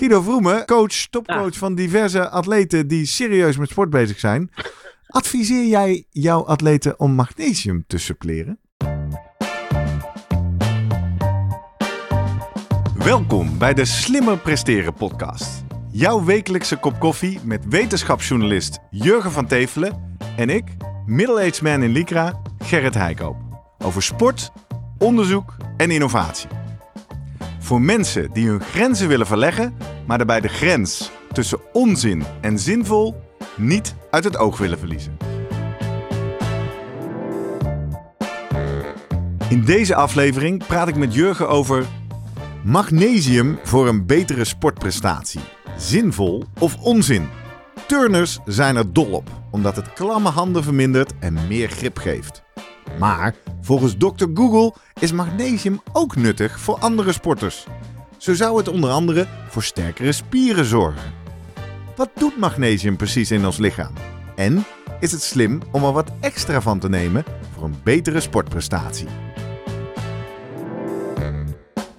Guido 0.00 0.22
Vroemen, 0.22 0.66
coach, 0.66 1.06
topcoach 1.10 1.56
van 1.56 1.74
diverse 1.74 2.28
atleten 2.28 2.88
die 2.88 3.06
serieus 3.06 3.56
met 3.56 3.68
sport 3.68 3.90
bezig 3.90 4.18
zijn. 4.18 4.50
Adviseer 5.06 5.66
jij 5.66 6.04
jouw 6.10 6.44
atleten 6.44 7.00
om 7.00 7.12
magnesium 7.12 7.84
te 7.86 7.98
suppleren? 7.98 8.60
Welkom 12.94 13.58
bij 13.58 13.74
de 13.74 13.84
Slimmer 13.84 14.38
Presteren 14.38 14.94
podcast. 14.94 15.64
Jouw 15.90 16.24
wekelijkse 16.24 16.76
kop 16.76 16.98
koffie 16.98 17.40
met 17.44 17.64
wetenschapsjournalist 17.68 18.78
Jurgen 18.90 19.32
van 19.32 19.46
Tevelen 19.46 20.16
en 20.36 20.48
ik, 20.48 20.64
middle-aged 21.06 21.62
man 21.62 21.82
in 21.82 21.90
Lycra, 21.90 22.42
Gerrit 22.58 22.94
Heikoop. 22.94 23.36
Over 23.78 24.02
sport, 24.02 24.52
onderzoek 24.98 25.56
en 25.76 25.90
innovatie. 25.90 26.48
Voor 27.70 27.82
mensen 27.82 28.30
die 28.32 28.48
hun 28.48 28.60
grenzen 28.60 29.08
willen 29.08 29.26
verleggen, 29.26 29.76
maar 30.06 30.18
daarbij 30.18 30.40
de 30.40 30.48
grens 30.48 31.10
tussen 31.32 31.60
onzin 31.72 32.24
en 32.40 32.58
zinvol 32.58 33.22
niet 33.56 33.94
uit 34.10 34.24
het 34.24 34.36
oog 34.36 34.58
willen 34.58 34.78
verliezen. 34.78 35.16
In 39.48 39.64
deze 39.64 39.94
aflevering 39.94 40.66
praat 40.66 40.88
ik 40.88 40.96
met 40.96 41.14
Jurgen 41.14 41.48
over 41.48 41.86
magnesium 42.64 43.58
voor 43.62 43.88
een 43.88 44.06
betere 44.06 44.44
sportprestatie. 44.44 45.40
Zinvol 45.76 46.44
of 46.58 46.76
onzin? 46.76 47.28
Turners 47.86 48.38
zijn 48.44 48.76
er 48.76 48.92
dol 48.92 49.12
op, 49.12 49.30
omdat 49.50 49.76
het 49.76 49.92
klamme 49.92 50.28
handen 50.28 50.62
vermindert 50.62 51.12
en 51.18 51.38
meer 51.48 51.68
grip 51.68 51.98
geeft. 51.98 52.42
Maar 52.98 53.34
volgens 53.60 53.94
Dr. 53.98 54.26
Google 54.34 54.74
is 55.00 55.12
magnesium 55.12 55.80
ook 55.92 56.16
nuttig 56.16 56.60
voor 56.60 56.78
andere 56.78 57.12
sporters. 57.12 57.66
Zo 58.16 58.34
zou 58.34 58.56
het 58.56 58.68
onder 58.68 58.90
andere 58.90 59.26
voor 59.48 59.62
sterkere 59.62 60.12
spieren 60.12 60.64
zorgen. 60.64 61.12
Wat 61.96 62.10
doet 62.14 62.38
magnesium 62.38 62.96
precies 62.96 63.30
in 63.30 63.46
ons 63.46 63.58
lichaam? 63.58 63.92
En 64.36 64.64
is 65.00 65.12
het 65.12 65.22
slim 65.22 65.60
om 65.70 65.84
er 65.84 65.92
wat 65.92 66.10
extra 66.20 66.60
van 66.60 66.78
te 66.78 66.88
nemen 66.88 67.24
voor 67.54 67.64
een 67.64 67.76
betere 67.82 68.20
sportprestatie? 68.20 69.08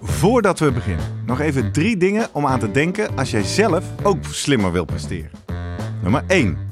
Voordat 0.02 0.58
we 0.58 0.72
beginnen, 0.72 1.22
nog 1.26 1.40
even 1.40 1.72
drie 1.72 1.96
dingen 1.96 2.28
om 2.32 2.46
aan 2.46 2.58
te 2.58 2.70
denken 2.70 3.16
als 3.16 3.30
jij 3.30 3.42
zelf 3.42 3.84
ook 4.02 4.24
slimmer 4.30 4.72
wil 4.72 4.84
presteren. 4.84 5.30
Nummer 6.02 6.24
1. 6.26 6.71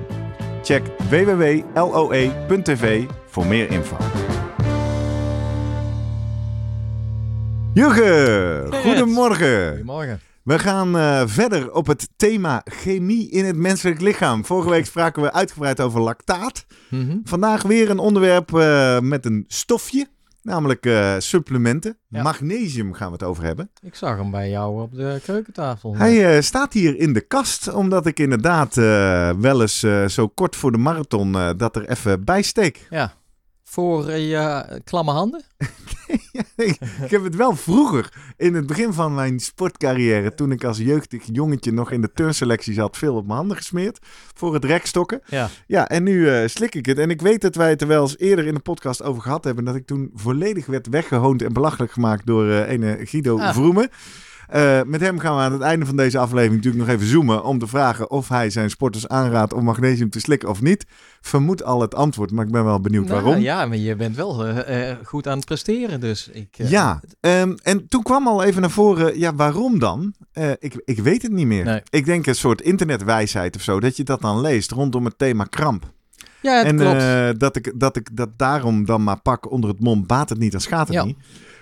Check 0.63 0.83
www.loe.tv 1.09 3.03
voor 3.25 3.45
meer 3.45 3.69
info. 3.71 3.97
Jurgen, 7.73 8.73
goedemorgen. 8.73 9.69
Goedemorgen. 9.69 10.19
We 10.43 10.59
gaan 10.59 10.95
uh, 10.95 11.23
verder 11.25 11.73
op 11.73 11.87
het 11.87 12.09
thema 12.15 12.61
chemie 12.65 13.29
in 13.29 13.45
het 13.45 13.55
menselijk 13.55 14.01
lichaam. 14.01 14.45
Vorige 14.45 14.69
week 14.69 14.85
spraken 14.85 15.21
we 15.21 15.33
uitgebreid 15.33 15.81
over 15.81 16.01
lactaat. 16.01 16.65
Mm 16.89 17.07
-hmm. 17.07 17.21
Vandaag 17.23 17.63
weer 17.63 17.89
een 17.89 17.99
onderwerp 17.99 18.51
uh, 18.51 18.99
met 18.99 19.25
een 19.25 19.45
stofje. 19.47 20.07
Namelijk 20.41 20.85
uh, 20.85 21.15
supplementen. 21.17 21.97
Ja. 22.07 22.21
Magnesium 22.23 22.93
gaan 22.93 23.07
we 23.07 23.13
het 23.13 23.23
over 23.23 23.43
hebben. 23.43 23.71
Ik 23.81 23.95
zag 23.95 24.17
hem 24.17 24.31
bij 24.31 24.49
jou 24.49 24.81
op 24.81 24.95
de 24.95 25.19
keukentafel. 25.23 25.95
Hij 25.95 26.35
uh, 26.35 26.41
staat 26.41 26.73
hier 26.73 26.97
in 26.97 27.13
de 27.13 27.21
kast, 27.21 27.73
omdat 27.73 28.05
ik 28.05 28.19
inderdaad 28.19 28.77
uh, 28.77 29.29
wel 29.29 29.61
eens 29.61 29.79
zo 30.13 30.27
kort 30.27 30.55
voor 30.55 30.71
de 30.71 30.77
marathon 30.77 31.31
dat 31.57 31.75
er 31.75 31.89
even 31.89 32.23
bij 32.23 32.41
steek. 32.41 32.87
Ja, 32.89 33.13
voor 33.71 34.11
je 34.11 34.65
klamme 34.83 35.11
handen? 35.11 35.43
ik, 36.55 36.77
ik 37.03 37.09
heb 37.09 37.23
het 37.23 37.35
wel 37.35 37.55
vroeger, 37.55 38.13
in 38.37 38.53
het 38.53 38.67
begin 38.67 38.93
van 38.93 39.15
mijn 39.15 39.39
sportcarrière, 39.39 40.33
toen 40.33 40.51
ik 40.51 40.63
als 40.63 40.77
jeugdig 40.77 41.23
jongetje 41.31 41.71
nog 41.71 41.91
in 41.91 42.01
de 42.01 42.11
turnselectie 42.13 42.73
zat, 42.73 42.97
veel 42.97 43.15
op 43.15 43.25
mijn 43.25 43.37
handen 43.37 43.57
gesmeerd 43.57 43.99
voor 44.33 44.53
het 44.53 44.65
rekstokken. 44.65 45.21
Ja, 45.25 45.49
ja 45.67 45.89
en 45.89 46.03
nu 46.03 46.13
uh, 46.13 46.47
slik 46.47 46.75
ik 46.75 46.85
het. 46.85 46.97
En 46.97 47.09
ik 47.09 47.21
weet 47.21 47.41
dat 47.41 47.55
wij 47.55 47.69
het 47.69 47.81
er 47.81 47.87
wel 47.87 48.01
eens 48.01 48.17
eerder 48.17 48.45
in 48.45 48.53
de 48.53 48.59
podcast 48.59 49.03
over 49.03 49.21
gehad 49.21 49.43
hebben, 49.43 49.65
dat 49.65 49.75
ik 49.75 49.85
toen 49.85 50.11
volledig 50.13 50.65
werd 50.65 50.87
weggehoond 50.87 51.41
en 51.41 51.53
belachelijk 51.53 51.91
gemaakt 51.91 52.25
door 52.25 52.45
uh, 52.45 52.69
ene 52.69 52.99
Guido 53.03 53.39
ah. 53.39 53.53
Vroemen. 53.53 53.89
Uh, 54.55 54.81
met 54.85 55.01
hem 55.01 55.19
gaan 55.19 55.35
we 55.35 55.41
aan 55.41 55.51
het 55.51 55.61
einde 55.61 55.85
van 55.85 55.95
deze 55.95 56.17
aflevering 56.17 56.55
natuurlijk 56.55 56.83
nog 56.85 56.95
even 56.95 57.07
zoomen 57.07 57.43
om 57.43 57.59
te 57.59 57.67
vragen 57.67 58.09
of 58.09 58.29
hij 58.29 58.49
zijn 58.49 58.69
sporters 58.69 59.07
aanraadt 59.07 59.53
om 59.53 59.63
magnesium 59.63 60.09
te 60.09 60.19
slikken 60.19 60.49
of 60.49 60.61
niet. 60.61 60.85
Vermoed 61.21 61.63
al 61.63 61.81
het 61.81 61.95
antwoord, 61.95 62.31
maar 62.31 62.45
ik 62.45 62.51
ben 62.51 62.63
wel 62.63 62.79
benieuwd 62.79 63.07
nou, 63.07 63.21
waarom. 63.21 63.41
Ja, 63.41 63.65
maar 63.65 63.77
je 63.77 63.95
bent 63.95 64.15
wel 64.15 64.47
uh, 64.47 64.89
uh, 64.89 64.95
goed 65.03 65.27
aan 65.27 65.37
het 65.37 65.45
presteren, 65.45 65.99
dus 65.99 66.29
ik... 66.33 66.47
Ja, 66.57 67.01
um, 67.19 67.55
en 67.63 67.87
toen 67.87 68.03
kwam 68.03 68.27
al 68.27 68.43
even 68.43 68.61
naar 68.61 68.71
voren, 68.71 69.19
ja, 69.19 69.35
waarom 69.35 69.79
dan? 69.79 70.13
ik, 70.59 70.81
ik 70.85 70.99
weet 70.99 71.21
het 71.21 71.31
niet 71.31 71.47
meer. 71.47 71.63
Nee. 71.65 71.81
Ik 71.89 72.05
denk 72.05 72.27
een 72.27 72.35
soort 72.35 72.61
internetwijsheid 72.61 73.55
of 73.55 73.61
zo, 73.61 73.79
dat 73.79 73.97
je 73.97 74.03
dat 74.03 74.21
dan 74.21 74.41
leest 74.41 74.71
rondom 74.71 75.05
het 75.05 75.17
thema 75.17 75.43
kramp. 75.43 75.91
Ja, 76.41 76.63
en 76.63 76.77
klopt. 76.77 77.39
dat, 77.39 77.55
ik, 77.55 77.71
dat 77.75 77.95
ik 77.95 78.09
dat 78.13 78.29
daarom 78.37 78.85
dan 78.85 79.03
maar 79.03 79.21
pak 79.21 79.51
onder 79.51 79.69
het 79.69 79.79
mom, 79.79 80.05
baat 80.05 80.29
het 80.29 80.39
niet, 80.39 80.51
dan 80.51 80.61
schaadt 80.61 80.87
het 80.87 80.97
Ja. 80.97 81.03
niet. 81.03 81.17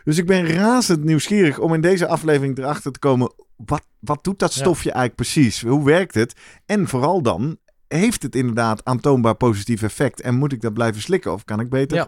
Dus 0.10 0.18
ik 0.18 0.26
ben 0.26 0.48
razend 0.48 1.04
nieuwsgierig 1.04 1.60
om 1.60 1.74
in 1.74 1.82
deze 1.82 2.08
aflevering 2.08 2.58
erachter 2.58 2.92
te 2.92 3.00
komen. 3.00 3.34
Wat, 3.56 3.82
wat 4.00 4.24
doet 4.24 4.40
dat 4.40 4.54
Ja. 4.54 4.60
stofje 4.60 4.92
eigenlijk 4.92 5.16
precies? 5.16 5.62
Hoe 5.62 5.86
werkt 5.86 6.14
het? 6.16 6.34
En 6.66 6.88
vooral 6.88 7.22
dan, 7.22 7.58
heeft 7.88 8.24
het 8.24 8.36
inderdaad 8.36 8.86
aantoonbaar 8.86 9.36
positief 9.36 9.82
effect? 9.82 10.22
En 10.22 10.36
moet 10.36 10.52
ik 10.54 10.62
dat 10.62 10.74
blijven 10.74 11.02
slikken? 11.02 11.34
Of 11.34 11.44
kan 11.46 11.60
ik 11.60 11.70
beter 11.70 11.98
Ja. 11.98 12.08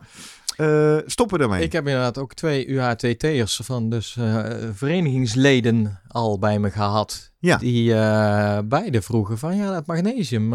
eh, 0.56 0.98
stoppen 1.06 1.40
daarmee? 1.40 1.64
Ik 1.64 1.72
heb 1.72 1.88
inderdaad 1.88 2.18
ook 2.18 2.34
twee 2.34 2.68
UHTT'ers 2.68 3.60
van 3.64 3.90
dus 3.90 4.18
eh, 4.18 4.46
verenigingsleden 4.74 6.00
al 6.08 6.40
bij 6.40 6.60
me 6.60 6.72
gehad. 6.72 7.32
Ja. 7.40 7.58
Die 7.58 7.94
eh, 7.94 8.60
beide 8.66 9.02
vroegen 9.02 9.38
van 9.38 9.56
ja, 9.56 9.72
dat 9.72 9.86
magnesium, 9.86 10.54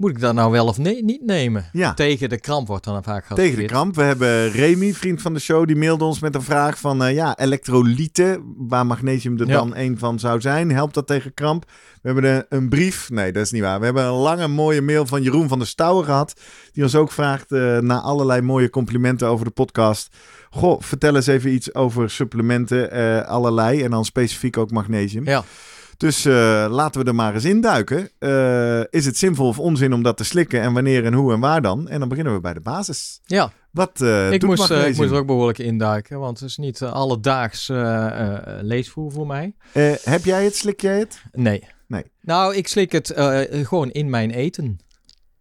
moet 0.00 0.10
ik 0.10 0.20
dat 0.20 0.34
nou 0.34 0.50
wel 0.50 0.66
of 0.66 0.78
nee, 0.78 1.04
niet 1.04 1.24
nemen? 1.26 1.68
Ja. 1.72 1.94
Tegen 1.94 2.28
de 2.28 2.40
kramp 2.40 2.66
wordt 2.66 2.84
dan 2.84 3.02
vaak 3.02 3.26
Tegen 3.34 3.58
de 3.58 3.64
kramp. 3.64 3.94
We 3.94 4.02
hebben 4.02 4.50
Remy, 4.50 4.94
vriend 4.94 5.22
van 5.22 5.34
de 5.34 5.40
show, 5.40 5.66
die 5.66 5.76
mailde 5.76 6.04
ons 6.04 6.20
met 6.20 6.34
een 6.34 6.42
vraag 6.42 6.78
van 6.78 7.04
eh, 7.04 7.14
ja, 7.14 7.38
elektrolyten, 7.38 8.54
waar 8.56 8.86
magnesium 8.86 9.38
er 9.38 9.46
Ja. 9.46 9.54
dan 9.54 9.76
een 9.76 9.98
van 9.98 10.18
zou 10.18 10.40
zijn. 10.40 10.70
Helpt 10.70 10.94
dat 10.94 11.06
tegen 11.06 11.34
kramp? 11.34 11.64
We 12.02 12.10
hebben 12.12 12.34
een, 12.34 12.44
een 12.48 12.68
brief. 12.68 13.10
Nee, 13.10 13.32
dat 13.32 13.42
is 13.42 13.50
niet 13.50 13.62
waar. 13.62 13.78
We 13.78 13.84
hebben 13.84 14.04
een 14.04 14.10
lange 14.10 14.48
mooie 14.48 14.82
mail 14.82 15.06
van 15.06 15.22
Jeroen 15.22 15.48
van 15.48 15.58
der 15.58 15.68
Stouwen 15.68 16.04
gehad. 16.04 16.40
Die 16.72 16.82
ons 16.82 16.94
ook 16.94 17.12
vraagt 17.12 17.52
eh 17.52 17.78
naar 17.78 18.00
allerlei 18.00 18.40
mooie 18.40 18.70
complimenten 18.70 19.28
over 19.28 19.44
de 19.44 19.50
podcast. 19.50 20.16
Goh, 20.50 20.80
vertel 20.80 21.16
eens 21.16 21.26
even 21.26 21.52
iets 21.52 21.74
over 21.74 22.10
supplementen, 22.10 22.90
eh, 22.90 23.28
allerlei. 23.28 23.82
En 23.82 23.90
dan 23.90 24.04
specifiek 24.04 24.56
ook 24.56 24.70
magnesium. 24.70 25.24
Ja. 25.24 25.44
Dus 26.00 26.24
eh, 26.24 26.66
laten 26.70 27.00
we 27.00 27.06
er 27.06 27.14
maar 27.14 27.34
eens 27.34 27.44
induiken. 27.44 28.10
Eh 28.18 28.80
is 28.90 29.04
het 29.06 29.16
zinvol 29.16 29.46
of 29.48 29.58
onzin 29.58 29.92
om 29.92 30.02
dat 30.02 30.16
te 30.16 30.24
slikken? 30.24 30.60
En 30.60 30.72
wanneer 30.72 31.04
en 31.04 31.12
hoe 31.12 31.32
en 31.32 31.40
waar 31.40 31.62
dan? 31.62 31.88
En 31.88 31.98
dan 31.98 32.08
beginnen 32.08 32.34
we 32.34 32.40
bij 32.40 32.54
de 32.54 32.60
basis. 32.60 33.20
Ja, 33.24 33.52
Wat 33.70 34.00
eh 34.00 34.32
ik 34.32 34.42
moest, 34.42 34.70
ik 34.70 34.96
moest 34.96 35.10
er 35.10 35.16
ook 35.16 35.26
behoorlijk 35.26 35.58
induiken, 35.58 36.18
want 36.18 36.40
het 36.40 36.48
is 36.48 36.56
niet 36.56 36.80
uh, 36.80 36.92
alledaags 36.92 37.68
leesvoer 38.60 39.12
voor 39.12 39.26
mij. 39.26 39.54
Heb 40.02 40.24
jij 40.24 40.44
het? 40.44 40.56
Slik 40.56 40.80
jij 40.80 40.98
het? 40.98 41.22
Nee. 41.32 41.64
Nee. 41.86 42.04
Nou, 42.20 42.54
ik 42.56 42.68
slik 42.68 42.92
het 42.92 43.12
gewoon 43.50 43.90
in 43.90 44.10
mijn 44.10 44.30
eten. 44.30 44.78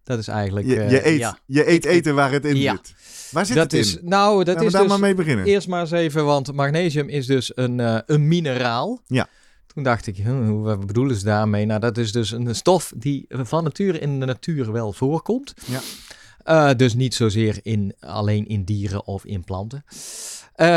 Dat 0.04 0.19
is 0.19 0.28
eigenlijk... 0.28 0.68
Je, 0.68 0.74
je, 0.75 1.07
eet, 1.07 1.19
ja. 1.19 1.38
je 1.45 1.69
eet 1.69 1.86
eten 1.86 2.16
waar 2.16 2.31
het 2.31 2.45
in 2.45 2.56
Ja. 2.56 2.72
zit. 2.72 2.94
Waar 3.31 3.45
zit 3.45 3.56
Dat 3.56 3.63
het 3.63 3.74
in? 3.74 3.80
is, 3.80 3.98
nou, 4.01 4.38
dat 4.38 4.48
Laten 4.48 4.60
we 4.60 4.66
is 4.66 4.72
daar 4.72 4.81
dus... 4.81 4.92
maar 4.92 5.00
mee 5.00 5.13
beginnen. 5.13 5.45
Eerst 5.45 5.68
maar 5.68 5.81
eens 5.81 5.92
even, 5.92 6.25
want 6.25 6.54
magnesium 6.54 7.10
is 7.10 7.25
dus 7.25 7.51
een, 7.56 8.04
een 8.13 8.28
mineraal. 8.28 9.01
Ja. 9.07 9.28
Toen 9.80 9.88
dacht 9.88 10.08
ik, 10.08 10.18
hm, 10.18 10.46
hoe- 10.48 10.64
wat 10.64 10.86
bedoelen 10.88 11.16
ze 11.16 11.24
daarmee? 11.24 11.66
Nou, 11.66 11.80
dat 11.80 11.98
is 11.98 12.12
dus 12.12 12.31
een 12.31 12.56
stof 12.56 12.94
die 12.96 13.26
van 13.30 13.64
nature 13.64 14.00
in 14.00 14.20
de 14.20 14.26
natuur 14.26 14.72
wel 14.72 14.94
voorkomt. 14.94 15.54
Ja. 15.66 15.80
Eh, 16.44 16.76
dus 16.78 16.94
niet 16.94 17.16
zozeer 17.16 17.60
in, 17.64 17.94
alleen 18.00 18.48
in 18.48 18.64
dieren 18.64 19.06
of 19.06 19.26
in 19.26 19.44
planten. 19.44 19.84
Eh, 20.56 20.68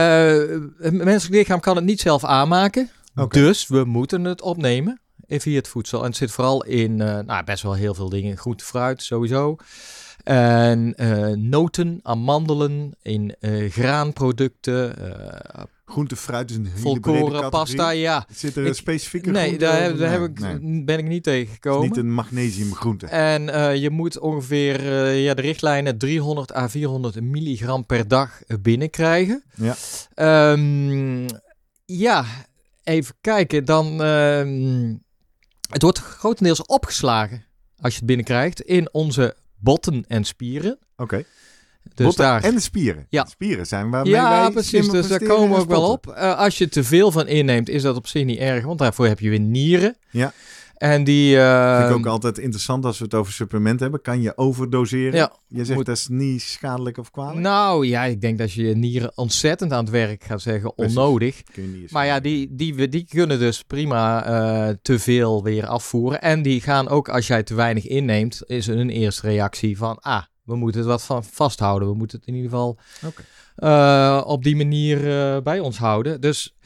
het 0.79 0.93
menselijk 0.93 1.35
lichaam 1.39 1.61
kan 1.61 1.77
het 1.77 1.85
niet 1.85 2.01
zelf 2.01 2.25
aanmaken. 2.25 2.91
Dus 3.29 3.67
we 3.69 3.85
moeten 3.85 4.25
het 4.25 4.43
opnemen 4.43 5.01
eh, 5.27 5.41
via 5.41 5.57
het 5.57 5.69
voedsel. 5.69 6.01
En 6.01 6.07
het 6.07 6.17
zit 6.17 6.31
vooral 6.31 6.65
in 6.65 7.01
eh, 7.01 7.19
nou, 7.19 7.45
best 7.45 7.63
wel 7.63 7.75
heel 7.75 7.95
veel 7.95 8.09
dingen. 8.09 8.37
Goed 8.37 8.63
fruit 8.63 9.03
sowieso. 9.03 9.57
En 10.25 10.95
eh, 10.97 11.27
noten, 11.29 12.01
amandelen, 12.03 12.93
in 13.03 13.35
eh, 13.41 13.71
graanproducten, 13.71 14.97
eh, 14.99 15.63
Groente, 15.93 16.17
fruit 16.17 16.51
is 16.51 16.57
een 16.57 16.67
hele 16.67 16.79
volkoren 16.79 17.51
pasta, 17.51 17.91
ja. 17.91 18.27
Zit 18.35 18.57
er 18.57 18.67
een 18.67 18.75
specifieke 18.75 19.31
Nee, 19.31 19.59
daar, 19.59 19.83
heb, 19.83 19.99
daar 19.99 20.11
heb 20.11 20.23
ik, 20.23 20.39
nee. 20.39 20.85
ben 20.85 20.99
ik 20.99 21.07
niet 21.07 21.25
Het 21.25 21.35
is 21.35 21.41
tegengekomen. 21.41 21.89
niet 21.89 21.97
een 21.97 22.13
magnesiumgroente. 22.13 23.07
En 23.07 23.49
eh, 23.49 23.77
je 23.77 23.91
moet 23.91 24.19
ongeveer, 24.19 24.81
eh, 24.81 25.25
ja, 25.25 25.35
de 25.35 25.43
richtlijnen 25.43 25.99
300 25.99 26.55
à 26.55 26.69
400 26.69 27.21
milligram 27.21 27.87
per 27.87 28.09
dag 28.09 28.41
binnenkrijgen. 28.61 29.43
Ja. 29.55 29.77
Ehm, 30.15 31.29
ja, 31.85 32.25
even 32.85 33.15
kijken. 33.21 33.65
Dan, 33.65 34.03
ehm, 34.03 34.95
het 35.71 35.83
wordt 35.83 35.99
grotendeels 35.99 36.63
opgeslagen 36.67 37.45
als 37.81 37.93
je 37.93 37.99
het 37.99 38.07
binnenkrijgt 38.07 38.61
in 38.61 38.89
onze 38.93 39.37
botten 39.57 40.05
en 40.09 40.25
spieren. 40.25 40.79
Oké. 40.97 41.25
Dus 41.95 42.07
Botten 42.07 42.25
daar... 42.25 42.43
en 42.45 42.55
de 42.55 42.61
spieren. 42.61 43.07
Ja. 43.09 43.23
De 43.23 43.31
spieren 43.31 43.67
zijn 43.67 43.91
waarmee 43.91 44.13
ja, 44.13 44.41
wij 44.41 44.51
precies. 44.51 44.89
Dus 44.89 45.09
daar 45.09 45.23
komen 45.23 45.51
we 45.57 45.63
ook 45.63 45.69
wel 45.69 45.91
op. 45.91 46.07
Eh, 46.07 46.39
als 46.39 46.59
je 46.59 46.69
te 46.69 46.85
veel 46.85 47.11
van 47.13 47.27
inneemt, 47.27 47.69
is 47.69 47.83
dat 47.83 47.97
op 47.97 48.07
zich 48.07 48.25
niet 48.25 48.39
erg, 48.39 48.65
want 48.65 48.79
daarvoor 48.79 49.07
heb 49.07 49.21
je 49.21 49.31
weer 49.31 49.41
nieren. 49.41 49.97
Ja. 50.11 50.33
En 50.77 51.05
die. 51.05 51.39
eh, 51.39 51.77
Vind 51.79 51.91
ik 51.91 51.97
ook 51.97 52.07
altijd 52.07 52.39
interessant 52.39 52.85
als 52.85 52.99
we 52.99 53.05
het 53.05 53.15
over 53.15 53.33
supplementen 53.33 53.83
hebben. 53.83 54.01
Kan 54.03 54.21
je 54.23 54.37
overdoseren? 54.37 55.15
Ja. 55.15 55.33
Je 55.49 55.65
zegt 55.65 55.77
Moet- 55.77 55.87
dat 55.87 55.97
is 55.97 56.07
niet 56.09 56.43
schadelijk 56.43 56.99
of 56.99 57.11
kwalijk? 57.11 57.39
Nou 57.41 57.87
ja, 57.87 58.05
ik 58.05 58.21
denk 58.21 58.39
dat 58.39 58.53
je 58.53 58.63
je 58.63 58.75
nieren 58.77 59.13
ontzettend 59.15 59.73
aan 59.73 59.85
het 59.85 59.91
werk 59.93 60.25
gaat 60.25 60.43
zeggen, 60.43 60.75
Precies. 60.75 60.97
onnodig. 60.97 61.43
Maar 61.91 62.07
ja, 62.07 62.21
die, 62.21 62.49
die, 62.51 62.89
die 62.89 63.07
kunnen 63.09 63.39
dus 63.39 63.63
prima 63.63 64.25
eh, 64.25 64.75
te 64.83 64.99
veel 64.99 65.43
weer 65.43 65.67
afvoeren. 65.67 66.21
En 66.23 66.43
die 66.43 66.61
gaan 66.61 66.89
ook, 66.89 67.09
als 67.09 67.27
jij 67.27 67.43
te 67.43 67.55
weinig 67.55 67.87
inneemt, 67.87 68.43
is 68.47 68.67
een 68.67 68.91
eerste 68.91 69.27
reactie 69.27 69.77
van, 69.77 69.99
ah, 70.01 70.23
we 70.43 70.57
moeten 70.57 70.81
het 70.81 70.91
wat 70.91 71.03
van 71.03 71.25
vasthouden. 71.25 71.89
We 71.89 71.95
moeten 71.95 72.19
het 72.19 72.29
in 72.29 72.35
ieder 72.35 72.51
geval 72.51 72.79
eh, 73.57 74.23
op 74.27 74.45
die 74.45 74.57
manier 74.57 74.97
eh, 74.97 75.43
bij 75.43 75.61
ons 75.61 75.79
houden. 75.79 76.21
Dus, 76.21 76.57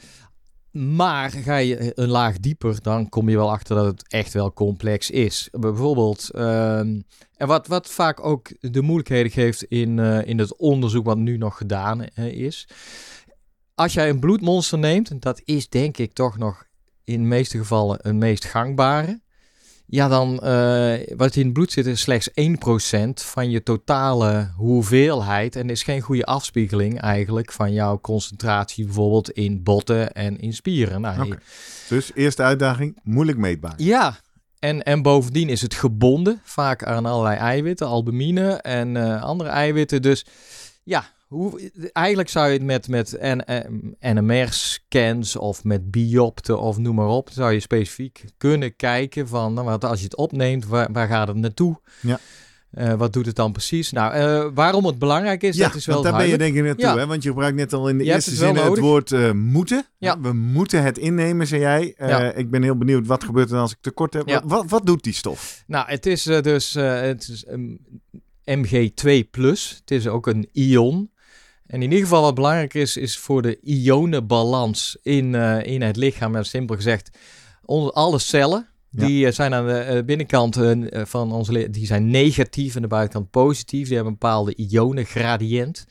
maar 0.71 1.29
ga 1.29 1.55
je 1.55 1.91
een 1.99 2.09
laag 2.09 2.39
dieper, 2.39 2.81
dan 2.81 3.09
kom 3.09 3.29
je 3.29 3.35
wel 3.35 3.51
achter 3.51 3.75
dat 3.75 3.85
het 3.85 4.07
echt 4.07 4.33
wel 4.33 4.53
complex 4.53 5.09
is. 5.09 5.47
Bijvoorbeeld, 5.51 6.29
ehm, 6.29 7.01
en 7.35 7.47
wat, 7.47 7.67
wat 7.67 7.89
vaak 7.89 8.25
ook 8.25 8.49
de 8.59 8.81
moeilijkheden 8.81 9.31
geeft 9.31 9.63
in, 9.63 9.99
eh, 9.99 10.27
in 10.27 10.39
het 10.39 10.57
onderzoek 10.57 11.05
wat 11.05 11.17
nu 11.17 11.37
nog 11.37 11.57
gedaan 11.57 12.03
is. 12.15 12.67
Als 13.75 13.93
jij 13.93 14.09
een 14.09 14.19
bloedmonster 14.19 14.77
neemt, 14.77 15.21
dat 15.21 15.41
is 15.45 15.69
denk 15.69 15.97
ik 15.97 16.13
toch 16.13 16.37
nog 16.37 16.65
in 17.03 17.21
de 17.21 17.27
meeste 17.27 17.57
gevallen 17.57 17.99
een 18.01 18.17
meest 18.17 18.45
gangbare. 18.45 19.21
Ja, 19.89 20.07
dan 20.07 20.39
eh, 20.39 21.15
wat 21.17 21.35
in 21.35 21.43
het 21.43 21.53
bloed 21.53 21.71
zit 21.71 21.85
is 21.85 22.01
slechts 22.01 22.29
1% 22.29 22.33
van 23.13 23.49
je 23.49 23.63
totale 23.63 24.51
hoeveelheid. 24.55 25.55
En 25.55 25.69
is 25.69 25.83
geen 25.83 26.01
goede 26.01 26.25
afspiegeling 26.25 27.01
eigenlijk 27.01 27.51
van 27.51 27.73
jouw 27.73 27.99
concentratie 27.99 28.85
bijvoorbeeld 28.85 29.31
in 29.31 29.63
botten 29.63 30.13
en 30.13 30.39
in 30.39 30.53
spieren. 30.53 31.01
Nou. 31.01 31.37
Dus 31.89 32.11
eerste 32.13 32.43
uitdaging, 32.43 32.99
moeilijk 33.03 33.37
meetbaar. 33.37 33.73
ja, 33.77 34.19
en, 34.59 34.83
en 34.83 35.01
bovendien 35.01 35.49
is 35.49 35.61
het 35.61 35.73
gebonden 35.73 36.41
vaak 36.43 36.83
aan 36.83 37.05
allerlei 37.05 37.37
eiwitten, 37.37 37.87
albumine 37.87 38.53
en 38.53 38.97
eh, 38.97 39.23
andere 39.23 39.49
eiwitten. 39.49 40.01
Dus 40.01 40.25
ja, 40.83 41.05
hoe, 41.27 41.71
eigenlijk 41.91 42.29
zou 42.29 42.47
je 42.47 42.53
het 42.53 42.63
met, 42.63 42.87
met 42.87 43.17
NMR-scans 43.99 45.35
of 45.35 45.63
met 45.63 45.91
biopten 45.91 46.59
of 46.59 46.77
noem 46.77 46.95
maar 46.95 47.07
op, 47.07 47.29
zou 47.31 47.53
je 47.53 47.59
specifiek 47.59 48.23
kunnen 48.37 48.75
kijken 48.75 49.27
van, 49.27 49.53
nou, 49.53 49.65
wat 49.65 49.85
als 49.85 49.99
je 49.99 50.05
het 50.05 50.15
opneemt, 50.15 50.65
waar, 50.65 50.91
waar 50.91 51.07
gaat 51.07 51.27
het 51.27 51.37
naartoe? 51.37 51.79
Ja. 52.01 52.19
Eh, 52.71 52.93
wat 52.93 53.13
doet 53.13 53.25
het 53.25 53.35
dan 53.35 53.51
precies? 53.51 53.91
Nou, 53.91 54.13
eh, 54.13 54.47
waarom 54.53 54.85
het 54.85 54.99
belangrijk 54.99 55.43
is, 55.43 55.55
ja, 55.55 55.67
dat 55.67 55.75
is 55.75 55.85
wel 55.85 55.95
want 55.95 56.07
daar 56.07 56.17
ben 56.17 56.27
je 56.27 56.37
denk 56.37 56.55
ik 56.55 56.63
naartoe. 56.63 56.85
Ja. 56.85 56.97
Hè? 56.97 57.05
Want 57.05 57.23
je 57.23 57.29
gebruikt 57.29 57.57
net 57.57 57.73
al 57.73 57.89
in 57.89 57.97
de 57.97 58.03
Je 58.03 58.13
eerste 58.13 58.29
het 58.29 58.39
zin 58.39 58.55
het 58.55 58.77
woord 58.77 59.11
eh, 59.11 59.31
moeten. 59.31 59.85
Ja. 59.97 60.19
We 60.19 60.33
moeten 60.33 60.83
het 60.83 60.97
innemen, 60.97 61.47
zei 61.47 61.61
jij. 61.61 61.93
Eh. 61.97 62.37
Ik 62.37 62.49
ben 62.49 62.63
heel 62.63 62.77
benieuwd, 62.77 63.07
wat 63.07 63.23
gebeurt 63.23 63.51
er 63.51 63.57
als 63.57 63.71
ik 63.71 63.77
tekort 63.81 64.13
heb? 64.13 64.41
Wat, 64.45 64.69
wat 64.69 64.85
doet 64.85 65.03
die 65.03 65.13
stof? 65.13 65.63
Nou, 65.67 65.89
het 65.89 66.05
is 66.05 66.27
eh, 66.27 66.41
dus 66.41 66.75
eh, 66.75 67.01
het 67.01 67.27
is, 67.27 67.45
um, 67.49 67.79
MG2+. 68.43 69.29
Het 69.79 69.91
is 69.91 70.07
ook 70.07 70.27
een 70.27 70.49
ion. 70.51 71.11
En 71.67 71.81
in 71.81 71.89
ieder 71.89 71.99
geval 71.99 72.21
wat 72.21 72.35
belangrijk 72.35 72.73
is, 72.73 72.97
is 72.97 73.17
voor 73.17 73.41
de 73.41 73.59
ionenbalans 73.61 74.97
in, 75.01 75.35
eh, 75.35 75.65
in 75.65 75.81
het 75.81 75.95
lichaam. 75.95 76.35
En 76.35 76.45
simpel 76.45 76.75
gezegd, 76.75 77.17
onder 77.65 77.91
alle 77.91 78.19
cellen, 78.19 78.67
die 78.91 79.25
eh, 79.25 79.31
zijn 79.33 79.53
aan 79.53 79.67
de 79.67 79.79
eh, 79.79 80.03
binnenkant 80.03 80.57
van 80.91 81.31
onze 81.31 81.51
li- 81.51 81.69
die 81.69 81.85
zijn 81.85 82.09
negatief 82.09 82.75
en 82.75 82.81
de 82.81 82.87
buitenkant 82.87 83.29
positief. 83.29 83.85
Die 83.87 83.95
hebben 83.95 84.13
een 84.13 84.19
bepaalde 84.19 84.55
ionengradient. 84.55 85.85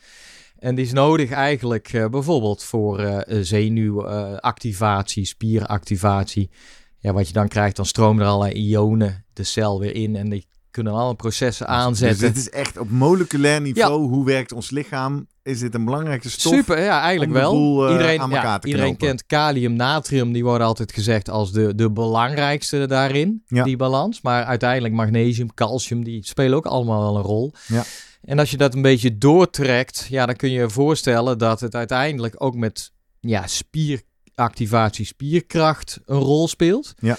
En 0.59 0.75
die 0.75 0.85
is 0.85 0.93
nodig 0.93 1.31
eigenlijk 1.31 2.09
bijvoorbeeld 2.11 2.63
voor 2.63 3.25
zenuwactivatie, 3.27 5.25
spieractivatie. 5.25 6.51
Ja, 6.99 7.13
wat 7.13 7.27
je 7.27 7.33
dan 7.33 7.49
krijgt, 7.49 7.77
dan 7.77 7.87
stromen 7.87 8.23
er 8.23 8.29
allerlei 8.31 8.55
ionen 8.55 9.25
de 9.33 9.45
cel 9.45 9.81
weer 9.81 9.95
in. 9.95 10.17
En 10.17 10.29
die 10.29 10.47
kunnen 10.77 10.93
alle 10.93 11.15
processen 11.15 11.67
aanzetten. 11.67 12.19
Dus 12.21 12.29
dit 12.29 12.37
is 12.37 12.51
echt 12.51 12.79
op 12.79 12.91
moleculair 12.91 13.61
niveau. 13.61 14.09
Hoe 14.09 14.25
werkt 14.25 14.53
ons 14.53 14.71
lichaam? 14.71 15.27
Is 15.43 15.59
dit 15.59 15.75
een 15.75 15.85
belangrijke 15.85 16.31
stof? 16.31 16.53
Super, 16.53 16.83
ja, 16.83 17.01
eigenlijk 17.01 17.33
wel. 17.33 17.53
boel, 17.53 17.87
eh, 17.87 17.93
iedereen 17.93 18.21
aan 18.21 18.33
elkaar 18.33 18.47
ja, 18.47 18.59
te 18.59 18.69
iedereen 18.69 18.97
kent 18.97 19.27
kalium, 19.27 19.73
natrium. 19.73 20.33
Die 20.33 20.45
worden 20.45 20.67
altijd 20.67 20.93
gezegd 20.93 21.31
als 21.31 21.53
de, 21.53 21.75
de 21.75 21.91
belangrijkste 21.91 22.87
daarin, 22.87 23.43
Ja. 23.47 23.65
die 23.65 23.77
balans. 23.77 24.21
Maar 24.23 24.45
uiteindelijk 24.45 24.95
magnesium, 24.95 25.55
calcium, 25.55 26.05
die 26.05 26.25
spelen 26.27 26.57
ook 26.57 26.67
allemaal 26.67 27.01
wel 27.01 27.17
een 27.17 27.23
rol. 27.23 27.53
Ja. 27.67 27.85
En 28.23 28.39
als 28.39 28.51
je 28.51 28.57
dat 28.57 28.75
een 28.75 28.83
beetje 28.83 29.19
doortrekt, 29.19 30.07
ja, 30.11 30.27
dan 30.27 30.37
kun 30.37 30.51
je 30.51 30.59
je 30.61 30.71
voorstellen 30.71 31.39
dat 31.39 31.61
het 31.61 31.75
uiteindelijk 31.75 32.35
ook 32.39 32.55
met 32.55 32.93
ja, 33.21 33.47
spieractivatie, 33.47 35.05
spierkracht 35.07 36.01
een 36.05 36.19
rol 36.19 36.49
speelt. 36.49 36.95
Ja. 36.99 37.17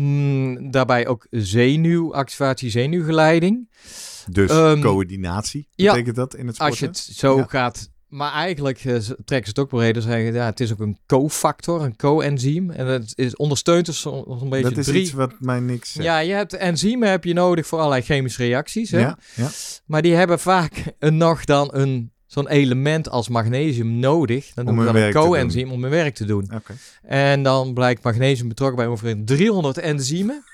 Mm, 0.00 0.70
daarbij 0.70 1.06
ook 1.06 1.26
zenuwactivatie, 1.30 2.70
zenuwgeleiding. 2.70 3.68
Dus 4.30 4.50
Ehm, 4.50 4.80
coördinatie, 4.80 5.68
ja. 5.74 5.90
betekent 5.92 6.16
dat 6.16 6.34
in 6.34 6.46
het 6.46 6.54
sporten? 6.54 6.70
Als 6.70 6.78
je 6.80 6.86
het 7.10 7.16
zo 7.16 7.36
Ja. 7.36 7.44
gaat. 7.48 7.90
Maar 8.08 8.32
eigenlijk 8.32 8.78
eh, 8.78 8.84
trekken 9.24 9.26
ze 9.26 9.48
het 9.48 9.58
ook 9.58 9.68
breder. 9.68 10.02
Zeggen, 10.02 10.32
ja, 10.32 10.44
het 10.44 10.60
is 10.60 10.72
ook 10.72 10.80
een 10.80 10.98
cofactor, 11.06 11.82
een 11.82 11.96
coenzym. 11.96 12.70
En 12.70 12.86
dat 12.86 13.12
is, 13.14 13.36
ondersteunt 13.36 13.86
dus 13.86 14.00
zo'n 14.00 14.48
beetje 14.50 14.68
dat 14.68 14.76
is 14.78 14.86
drie. 14.86 15.02
iets 15.02 15.12
wat 15.12 15.34
mij 15.38 15.60
niks 15.60 15.92
zegt. 15.92 16.04
Ja, 16.06 16.18
je 16.18 16.32
hebt 16.32 16.52
enzymen 16.54 17.10
heb 17.10 17.24
je 17.24 17.32
nodig 17.32 17.66
voor 17.66 17.78
allerlei 17.78 18.02
chemische 18.02 18.44
reacties. 18.44 18.90
Hè? 18.90 18.98
ja, 19.00 19.18
ja. 19.34 19.48
Maar 19.86 20.02
die 20.02 20.14
hebben 20.14 20.38
vaak 20.38 20.84
een, 20.98 21.16
nog 21.16 21.44
dan 21.44 21.68
een, 21.72 22.12
zo'n 22.28 22.48
element 22.48 23.08
als 23.08 23.28
magnesium 23.28 23.98
nodig. 23.98 24.50
Dan 24.54 24.66
Om 24.68 24.74
noemen 24.74 24.92
we 24.94 25.00
dat 25.12 25.14
een 25.24 25.30
coenzym 25.30 25.70
om 25.72 25.82
hun 25.82 25.90
werk 25.90 26.14
te 26.14 26.24
doen. 26.24 26.50
En 27.02 27.42
dan 27.42 27.74
blijkt 27.74 28.02
magnesium 28.04 28.48
betrokken 28.48 28.76
bij 28.76 28.86
ongeveer 28.86 29.16
300 29.24 29.78
enzymen 29.78 30.44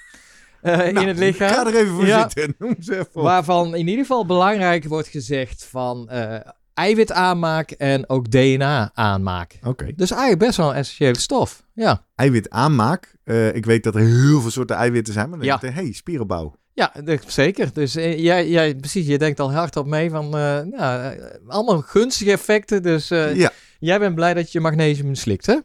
eh, 0.63 0.87
in 0.87 0.95
Nou, 0.95 1.07
het 1.07 1.19
lichaam. 1.19 1.49
Ga 1.49 1.67
er 1.67 1.75
even 1.77 1.95
voor 1.95 2.07
Ja. 2.07 2.21
zitten. 2.29 2.55
Noem 2.59 2.77
ze 2.81 2.93
even 2.93 3.07
op. 3.13 3.23
Waarvan 3.23 3.75
in 3.75 3.89
ieder 3.89 4.05
geval 4.05 4.27
belangrijk 4.27 4.85
wordt 4.85 5.09
gezegd 5.09 5.65
van 5.71 6.09
eh 6.09 6.37
eiwit 6.75 7.13
aanmaak 7.13 7.71
en 7.71 8.09
ook 8.09 8.31
DNA 8.31 8.91
aanmaak. 8.95 9.59
Oké. 9.65 9.93
Dus 9.97 10.11
eigenlijk 10.11 10.41
best 10.41 10.57
wel 10.57 10.69
een 10.71 10.75
essentiële 10.75 11.19
stof. 11.19 11.65
Ja, 11.75 12.05
Eiwit 12.15 12.51
aanmaak. 12.51 13.17
Eh, 13.25 13.55
ik 13.55 13.65
weet 13.67 13.85
dat 13.85 13.95
er 13.95 14.01
heel 14.01 14.41
veel 14.41 14.51
soorten 14.51 14.77
eiwitten 14.77 15.13
zijn. 15.15 15.29
Maar 15.29 15.39
dan 15.39 15.47
Ja. 15.47 15.57
denk 15.57 15.75
ik, 15.77 15.83
hey, 15.83 15.93
spierenbouw. 15.93 16.57
Ja 16.75 16.93
zeker. 17.27 17.73
Dus 17.73 17.97
eh, 17.97 18.19
jij, 18.19 18.49
jij, 18.49 18.75
precies, 18.75 19.07
je 19.07 19.19
denkt 19.19 19.41
al 19.41 19.53
hard 19.53 19.77
op 19.77 19.87
mee 19.87 20.11
van 20.11 20.25
eh, 20.37 20.61
ja, 20.71 21.13
eh, 21.13 21.25
allemaal 21.47 21.81
gunstige 21.81 22.31
effecten. 22.31 22.83
Dus 22.83 23.09
ja. 23.09 23.51
jij 23.79 23.99
bent 23.99 24.15
blij 24.15 24.35
dat 24.35 24.53
je 24.53 24.61
magnesium 24.61 25.15
slikt, 25.15 25.47
hè? 25.47 25.59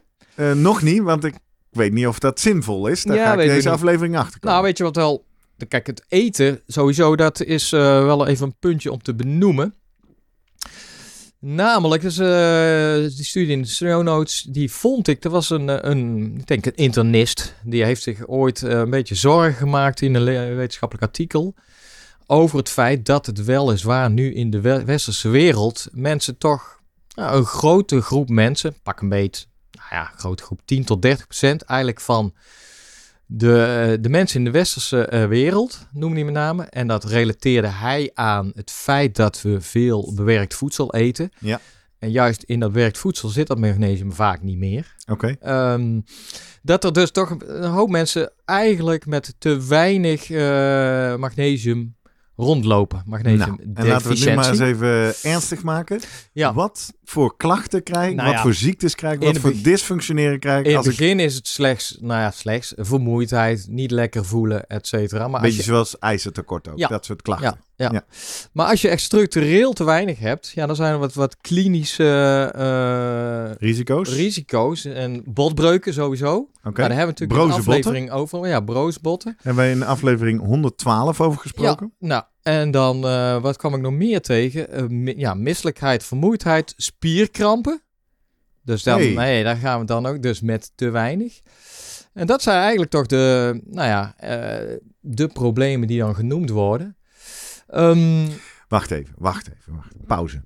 Nog 0.54 0.82
niet, 0.82 1.02
want 1.02 1.24
ik 1.24 1.34
weet 1.70 1.92
niet 1.92 2.06
of 2.06 2.18
dat 2.18 2.40
zinvol 2.40 2.86
is. 2.86 3.02
Daar 3.02 3.16
Ja, 3.16 3.24
ga 3.24 3.40
ik 3.40 3.48
deze 3.48 3.70
aflevering 3.70 4.16
achter 4.16 4.40
komen. 4.40 4.56
Nou, 4.56 4.64
weet 4.64 4.78
je 4.78 4.84
wat 4.84 4.96
wel... 4.96 5.28
Kijk, 5.68 5.86
het 5.86 6.04
eten 6.08 6.60
sowieso, 6.66 7.16
dat 7.16 7.42
is 7.42 7.70
wel 7.70 8.26
even 8.26 8.46
een 8.46 8.56
puntje 8.58 8.92
om 8.92 9.02
te 9.02 9.14
benoemen. 9.14 9.74
Namelijk, 11.40 12.02
dus, 12.02 12.18
eh, 12.18 13.16
die 13.16 13.24
studie 13.24 13.50
in 13.50 13.62
de 13.62 13.68
show 13.68 14.26
die 14.48 14.70
vond 14.72 15.08
ik, 15.08 15.24
er 15.24 15.30
was 15.30 15.50
een, 15.50 15.68
eh, 15.68 15.90
een 15.90 16.34
ik 16.38 16.46
denk 16.46 16.66
een 16.66 16.74
internist, 16.74 17.54
die 17.64 17.84
heeft 17.84 18.02
zich 18.02 18.26
ooit 18.26 18.62
eh, 18.62 18.78
een 18.78 18.90
beetje 18.90 19.14
zorgen 19.14 19.54
gemaakt 19.54 20.00
in 20.00 20.14
een 20.14 20.56
wetenschappelijk 20.56 21.06
artikel 21.06 21.54
over 22.26 22.58
het 22.58 22.68
feit 22.68 23.06
dat 23.06 23.26
het 23.26 23.44
weliswaar 23.44 24.10
nu 24.10 24.34
in 24.34 24.50
de 24.50 24.60
we- 24.60 24.84
westerse 24.84 25.28
wereld 25.28 25.88
mensen 25.92 26.38
toch, 26.38 26.80
een 27.14 27.44
grote 27.44 28.00
groep 28.00 28.28
mensen, 28.28 28.74
pak 28.82 29.00
een 29.00 29.08
beet, 29.08 29.48
nou 29.70 29.88
ja, 29.90 30.04
grote 30.16 30.42
groep, 30.42 30.60
10 30.64 30.84
tot 30.84 31.02
30 31.02 31.26
procent 31.26 31.62
eigenlijk 31.62 32.00
van 32.00 32.34
de, 33.32 33.62
eh, 33.62 34.02
de 34.02 34.08
mensen 34.08 34.38
in 34.38 34.44
de 34.44 34.50
westerse 34.50 35.06
eh, 35.06 35.26
wereld, 35.26 35.86
noem 35.92 36.14
die 36.14 36.24
met 36.24 36.34
name. 36.34 36.64
En 36.64 36.86
dat 36.86 37.04
relateerde 37.04 37.68
hij 37.68 38.10
aan 38.14 38.52
het 38.54 38.70
feit 38.70 39.16
dat 39.16 39.42
we 39.42 39.60
veel 39.60 40.12
bewerkt 40.14 40.54
voedsel 40.54 40.94
eten. 40.94 41.30
Ja. 41.38 41.60
En 41.98 42.10
juist 42.10 42.42
in 42.42 42.60
dat 42.60 42.72
bewerkt 42.72 42.98
voedsel 42.98 43.28
zit 43.28 43.46
dat 43.46 43.58
magnesium 43.58 44.12
vaak 44.12 44.42
niet 44.42 44.58
meer. 44.58 44.94
Oké. 45.06 45.36
Ehm, 45.40 46.00
dat 46.62 46.84
er 46.84 46.92
dus 46.92 47.10
toch 47.10 47.30
een 47.30 47.70
hoop 47.70 47.90
mensen 47.90 48.32
eigenlijk 48.44 49.06
met 49.06 49.34
te 49.38 49.66
weinig 49.66 50.30
eh, 50.30 51.16
magnesium 51.16 51.94
rondlopen. 52.40 53.02
Magnesium 53.06 53.38
Nou, 53.38 53.58
en 53.74 53.86
laten 53.86 54.08
we 54.08 54.14
het 54.14 54.24
nu 54.24 54.34
maar 54.34 54.48
eens 54.48 54.58
even 54.58 55.14
ernstig 55.22 55.62
maken. 55.62 56.00
Ja. 56.32 56.54
Wat 56.54 56.92
voor 57.04 57.36
klachten 57.36 57.82
krijg 57.82 58.10
ik? 58.10 58.14
Nou 58.16 58.28
wat 58.28 58.36
ja. 58.36 58.42
voor 58.42 58.54
ziektes 58.54 58.94
krijg 58.94 59.14
ik? 59.14 59.22
Wat 59.22 59.38
voor 59.38 59.52
dysfunctioneren 59.62 60.38
krijg 60.38 60.60
ik? 60.60 60.66
In 60.66 60.76
het 60.76 60.84
ik, 60.84 60.90
begin 60.90 61.20
is 61.20 61.34
het 61.34 61.48
slechts, 61.48 61.96
nou 62.00 62.20
ja, 62.20 62.30
slechts 62.30 62.72
vermoeidheid, 62.76 63.66
niet 63.68 63.90
lekker 63.90 64.24
voelen, 64.24 64.66
et 64.66 64.86
cetera. 64.86 65.24
Als 65.24 65.40
beetje 65.40 65.56
je, 65.56 65.62
zoals 65.62 65.98
ijzertekort 65.98 66.68
ook. 66.68 66.78
Ja. 66.78 66.88
Dat 66.88 67.04
soort 67.04 67.22
klachten. 67.22 67.58
Ja. 67.88 68.04
Maar 68.52 68.66
als 68.66 68.80
je 68.80 68.88
echt 68.88 69.02
structureel 69.02 69.72
te 69.72 69.84
weinig 69.84 70.18
hebt, 70.18 70.50
ja, 70.54 70.66
dan 70.66 70.76
zijn 70.76 70.92
er 70.92 70.98
wat, 70.98 71.14
wat 71.14 71.36
klinische 71.40 72.50
eh, 72.54 73.56
Risico's? 73.68 74.14
risico's 74.14 74.84
en 74.84 75.22
botbreuken 75.26 75.92
sowieso. 75.92 76.34
Oké. 76.36 76.48
Maar 76.62 76.72
daar 76.72 76.96
hebben 76.98 76.98
we 77.14 77.20
natuurlijk 77.20 77.40
Broze 77.40 77.58
een 77.58 77.64
botten? 77.64 77.74
aflevering 77.84 78.10
over. 78.10 78.48
Ja, 78.48 78.60
broosbotten. 78.60 79.34
Hebben 79.36 79.62
wij 79.64 79.70
in 79.72 79.82
aflevering 79.82 80.40
112 80.40 81.20
over 81.20 81.40
gesproken? 81.40 81.92
Ja, 81.98 82.06
nou, 82.08 82.22
en 82.42 82.70
dan, 82.70 83.04
eh, 83.06 83.40
wat 83.42 83.56
kwam 83.56 83.74
ik 83.74 83.80
nog 83.80 83.92
meer 83.92 84.20
tegen? 84.20 84.70
Eh, 84.70 84.86
mi- 84.86 85.14
ja, 85.16 85.34
misselijkheid, 85.34 86.04
vermoeidheid, 86.04 86.74
spierkrampen. 86.76 87.82
Dus 88.64 88.82
dan, 88.82 88.98
Hey. 88.98 89.12
nee, 89.14 89.44
daar 89.44 89.56
gaan 89.56 89.80
we 89.80 89.86
dan 89.86 90.06
ook 90.06 90.22
dus 90.22 90.40
met 90.40 90.72
te 90.74 90.90
weinig. 90.90 91.40
En 92.12 92.26
dat 92.26 92.42
zijn 92.42 92.58
eigenlijk 92.60 92.90
toch 92.90 93.06
de, 93.06 93.60
nou 93.66 93.88
ja, 93.88 94.14
de 95.00 95.26
problemen 95.28 95.88
die 95.88 95.98
dan 95.98 96.14
genoemd 96.14 96.50
worden. 96.50 96.96
Ehm, 97.70 98.28
Wacht 98.68 98.90
even, 98.90 99.14
wacht 99.18 99.48
even. 99.58 99.74
Wacht. 99.74 100.06
Pauze. 100.06 100.44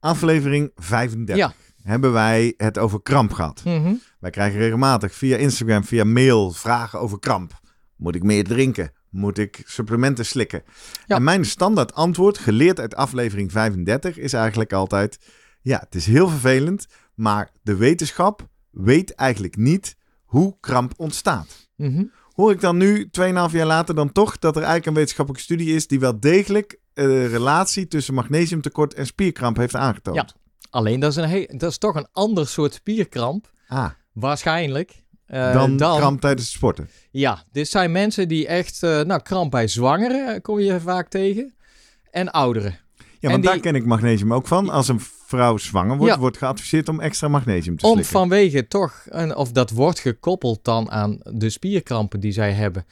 Aflevering 0.00 0.70
35 0.74 1.36
Ja. 1.36 1.52
hebben 1.82 2.12
wij 2.12 2.54
het 2.56 2.78
over 2.78 3.02
kramp 3.02 3.32
gehad. 3.32 3.64
mhm. 3.64 3.94
Wij 4.20 4.30
krijgen 4.30 4.58
regelmatig 4.58 5.14
via 5.14 5.36
Instagram, 5.36 5.84
via 5.84 6.04
mail 6.04 6.50
vragen 6.50 7.00
over 7.00 7.18
kramp. 7.18 7.60
Moet 7.96 8.14
ik 8.14 8.22
meer 8.22 8.44
drinken? 8.44 8.92
Moet 9.10 9.38
ik 9.38 9.62
supplementen 9.64 10.26
slikken? 10.26 10.62
Ja. 11.06 11.16
En 11.16 11.22
mijn 11.24 11.44
standaard 11.44 11.94
antwoord, 11.94 12.38
geleerd 12.38 12.80
uit 12.80 12.94
aflevering 12.94 13.52
35, 13.52 14.18
is 14.18 14.32
eigenlijk 14.32 14.72
altijd... 14.72 15.18
Ja, 15.60 15.78
het 15.84 15.94
is 15.94 16.06
heel 16.06 16.28
vervelend, 16.28 16.86
maar 17.14 17.50
de 17.62 17.76
wetenschap 17.76 18.48
weet 18.70 19.14
eigenlijk 19.14 19.56
niet 19.56 19.96
hoe 20.24 20.56
kramp 20.60 20.92
ontstaat. 20.96 21.68
Mhm. 21.76 22.04
Hoor 22.36 22.50
ik 22.50 22.60
dan 22.60 22.76
nu, 22.76 23.04
2,5 23.20 23.30
jaar 23.52 23.66
later, 23.66 23.94
dan 23.94 24.12
toch 24.12 24.38
dat 24.38 24.52
er 24.56 24.62
eigenlijk 24.62 24.86
een 24.86 24.94
wetenschappelijke 24.94 25.44
studie 25.44 25.74
is 25.74 25.86
die 25.86 26.00
wel 26.00 26.20
degelijk 26.20 26.78
een 26.94 27.28
relatie 27.28 27.88
tussen 27.88 28.14
magnesiumtekort 28.14 28.94
en 28.94 29.06
spierkramp 29.06 29.56
heeft 29.56 29.76
aangetoond? 29.76 30.16
Ja. 30.16 30.26
Alleen 30.70 31.00
dat 31.00 31.10
is, 31.10 31.16
een 31.16 31.58
dat 31.58 31.70
is 31.70 31.78
toch 31.78 31.94
een 31.94 32.06
ander 32.12 32.46
soort 32.46 32.74
spierkramp, 32.74 33.50
Ah, 33.68 33.90
waarschijnlijk. 34.12 35.04
eh, 35.26 35.52
dan, 35.52 35.76
kramp 35.76 36.20
tijdens 36.20 36.46
het 36.46 36.56
sporten. 36.56 36.88
Ja, 37.10 37.42
dit 37.52 37.68
zijn 37.68 37.92
mensen 37.92 38.28
die 38.28 38.46
echt, 38.46 38.82
eh, 38.82 39.00
nou, 39.00 39.22
kramp 39.22 39.50
bij 39.50 39.68
zwangeren 39.68 40.34
eh, 40.34 40.40
kom 40.42 40.60
je 40.60 40.80
vaak 40.80 41.08
tegen. 41.08 41.54
En 42.10 42.30
ouderen. 42.30 42.78
Ja, 43.18 43.30
want 43.30 43.44
daar 43.44 43.60
ken 43.60 43.74
ik 43.74 43.84
magnesium 43.86 44.34
ook 44.34 44.46
van. 44.46 44.68
Als 44.70 44.88
een 44.88 45.00
vrouw 45.26 45.56
zwanger 45.56 45.96
wordt, 45.96 46.14
Ja. 46.14 46.20
wordt 46.20 46.36
geadviseerd 46.36 46.88
om 46.88 47.00
extra 47.00 47.28
magnesium 47.28 47.76
te 47.76 47.86
Om 47.86 47.92
slikken. 47.92 48.12
vanwege 48.12 48.68
toch, 48.68 49.04
en 49.10 49.36
of 49.36 49.52
dat 49.52 49.70
wordt 49.70 49.98
gekoppeld 49.98 50.58
dan 50.64 50.90
aan 50.90 51.18
de 51.22 51.50
spierkrampen 51.50 52.20
die 52.20 52.32
zij 52.32 52.52
hebben. 52.52 52.86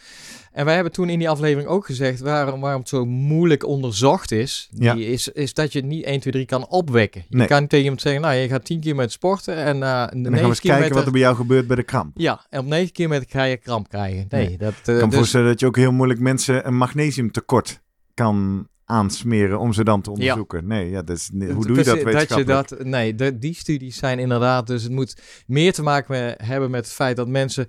En 0.52 0.64
wij 0.64 0.74
hebben 0.74 0.92
toen 0.92 1.08
in 1.08 1.18
die 1.18 1.28
aflevering 1.28 1.68
ook 1.68 1.86
gezegd 1.86 2.20
waarom, 2.20 2.60
waarom 2.60 2.80
het 2.80 2.88
zo 2.88 3.04
moeilijk 3.06 3.66
onderzocht 3.66 4.30
is. 4.30 4.68
Ja. 4.74 4.94
Die 4.94 5.06
is, 5.06 5.28
is 5.28 5.54
dat 5.54 5.72
je 5.72 5.78
het 5.78 5.88
niet 5.88 6.04
1, 6.04 6.20
2, 6.20 6.32
3 6.32 6.46
kan 6.46 6.68
opwekken. 6.68 7.24
Je 7.28 7.36
Nee. 7.36 7.46
kan 7.46 7.66
tegen 7.66 7.84
iemand 7.84 8.00
zeggen, 8.02 8.22
nou 8.22 8.34
je 8.34 8.48
gaat 8.48 8.64
10 8.64 8.80
keer 8.80 8.94
met 8.94 9.12
sporten 9.12 9.56
en 9.56 9.78
na 9.78 10.10
En 10.10 10.22
dan 10.22 10.32
gaan 10.32 10.42
we 10.42 10.48
eens 10.48 10.60
kijken 10.60 10.94
wat 10.94 11.06
er 11.06 11.12
bij 11.12 11.20
jou 11.20 11.36
gebeurt 11.36 11.66
bij 11.66 11.76
de 11.76 11.82
kramp. 11.82 12.12
Ja, 12.18 12.46
en 12.50 12.60
op 12.60 12.66
9 12.66 12.92
keer 12.92 13.08
met 13.08 13.24
ga 13.28 13.42
je 13.42 13.56
kramp 13.56 13.88
krijgen. 13.88 14.26
Nee, 14.28 14.46
Nee. 14.46 14.58
dat... 14.58 14.72
Ik 14.72 14.82
kan 14.84 14.94
eh 14.96 15.04
dus, 15.08 15.14
voorstellen 15.14 15.46
dat 15.46 15.60
je 15.60 15.66
ook 15.66 15.76
heel 15.76 15.92
moeilijk 15.92 16.20
mensen 16.20 16.66
een 16.66 16.76
magnesiumtekort 16.76 17.80
kan 18.14 18.68
aansmeren 18.84 19.58
om 19.58 19.72
ze 19.72 19.84
dan 19.84 20.00
te 20.00 20.10
onderzoeken. 20.10 20.66
Nee, 20.66 20.90
ja, 20.90 21.02
dat 21.02 21.16
is, 21.16 21.30
hoe 21.32 21.66
doe 21.66 21.76
je 21.76 21.84
dat 21.84 21.84
precies, 21.84 21.98
je 21.98 22.04
wetenschappelijk? 22.04 22.68
dat, 22.68 22.84
nee, 22.84 23.14
de, 23.14 23.38
die 23.38 23.54
studies 23.54 23.96
zijn 23.96 24.18
inderdaad, 24.18 24.66
dus 24.66 24.82
het 24.82 24.92
moet 24.92 25.16
meer 25.46 25.72
te 25.72 25.82
maken 25.82 26.14
met, 26.24 26.40
hebben 26.42 26.70
met 26.70 26.84
het 26.84 26.94
feit 26.94 27.16
dat 27.16 27.28
mensen, 27.28 27.66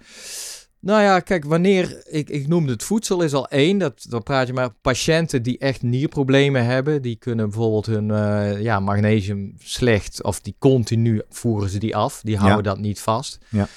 nou 0.85 1.01
ja, 1.01 1.19
kijk, 1.19 1.45
wanneer, 1.45 2.03
ik, 2.05 2.29
ik 2.29 2.47
noemde 2.47 2.71
het 2.71 2.83
voedsel 2.83 3.21
is 3.21 3.33
al 3.33 3.47
één, 3.47 3.77
dat, 3.77 4.05
dan 4.09 4.23
praat 4.23 4.47
je 4.47 4.53
maar 4.53 4.69
patiënten 4.81 5.43
die 5.43 5.57
echt 5.57 5.81
nierproblemen 5.81 6.65
hebben, 6.65 7.01
die 7.01 7.15
kunnen 7.15 7.49
bijvoorbeeld 7.49 7.85
hun 7.85 8.11
eh, 8.11 8.61
ja, 8.61 8.79
magnesium 8.79 9.53
slecht, 9.59 10.23
of 10.23 10.41
die 10.41 10.55
continu 10.59 11.21
voeren 11.29 11.69
ze 11.69 11.79
die 11.79 11.95
af, 11.95 12.21
die 12.23 12.37
houden 12.37 12.63
dat 12.63 12.77
niet 12.79 12.99
vast. 12.99 13.37
Ja. 13.49 13.67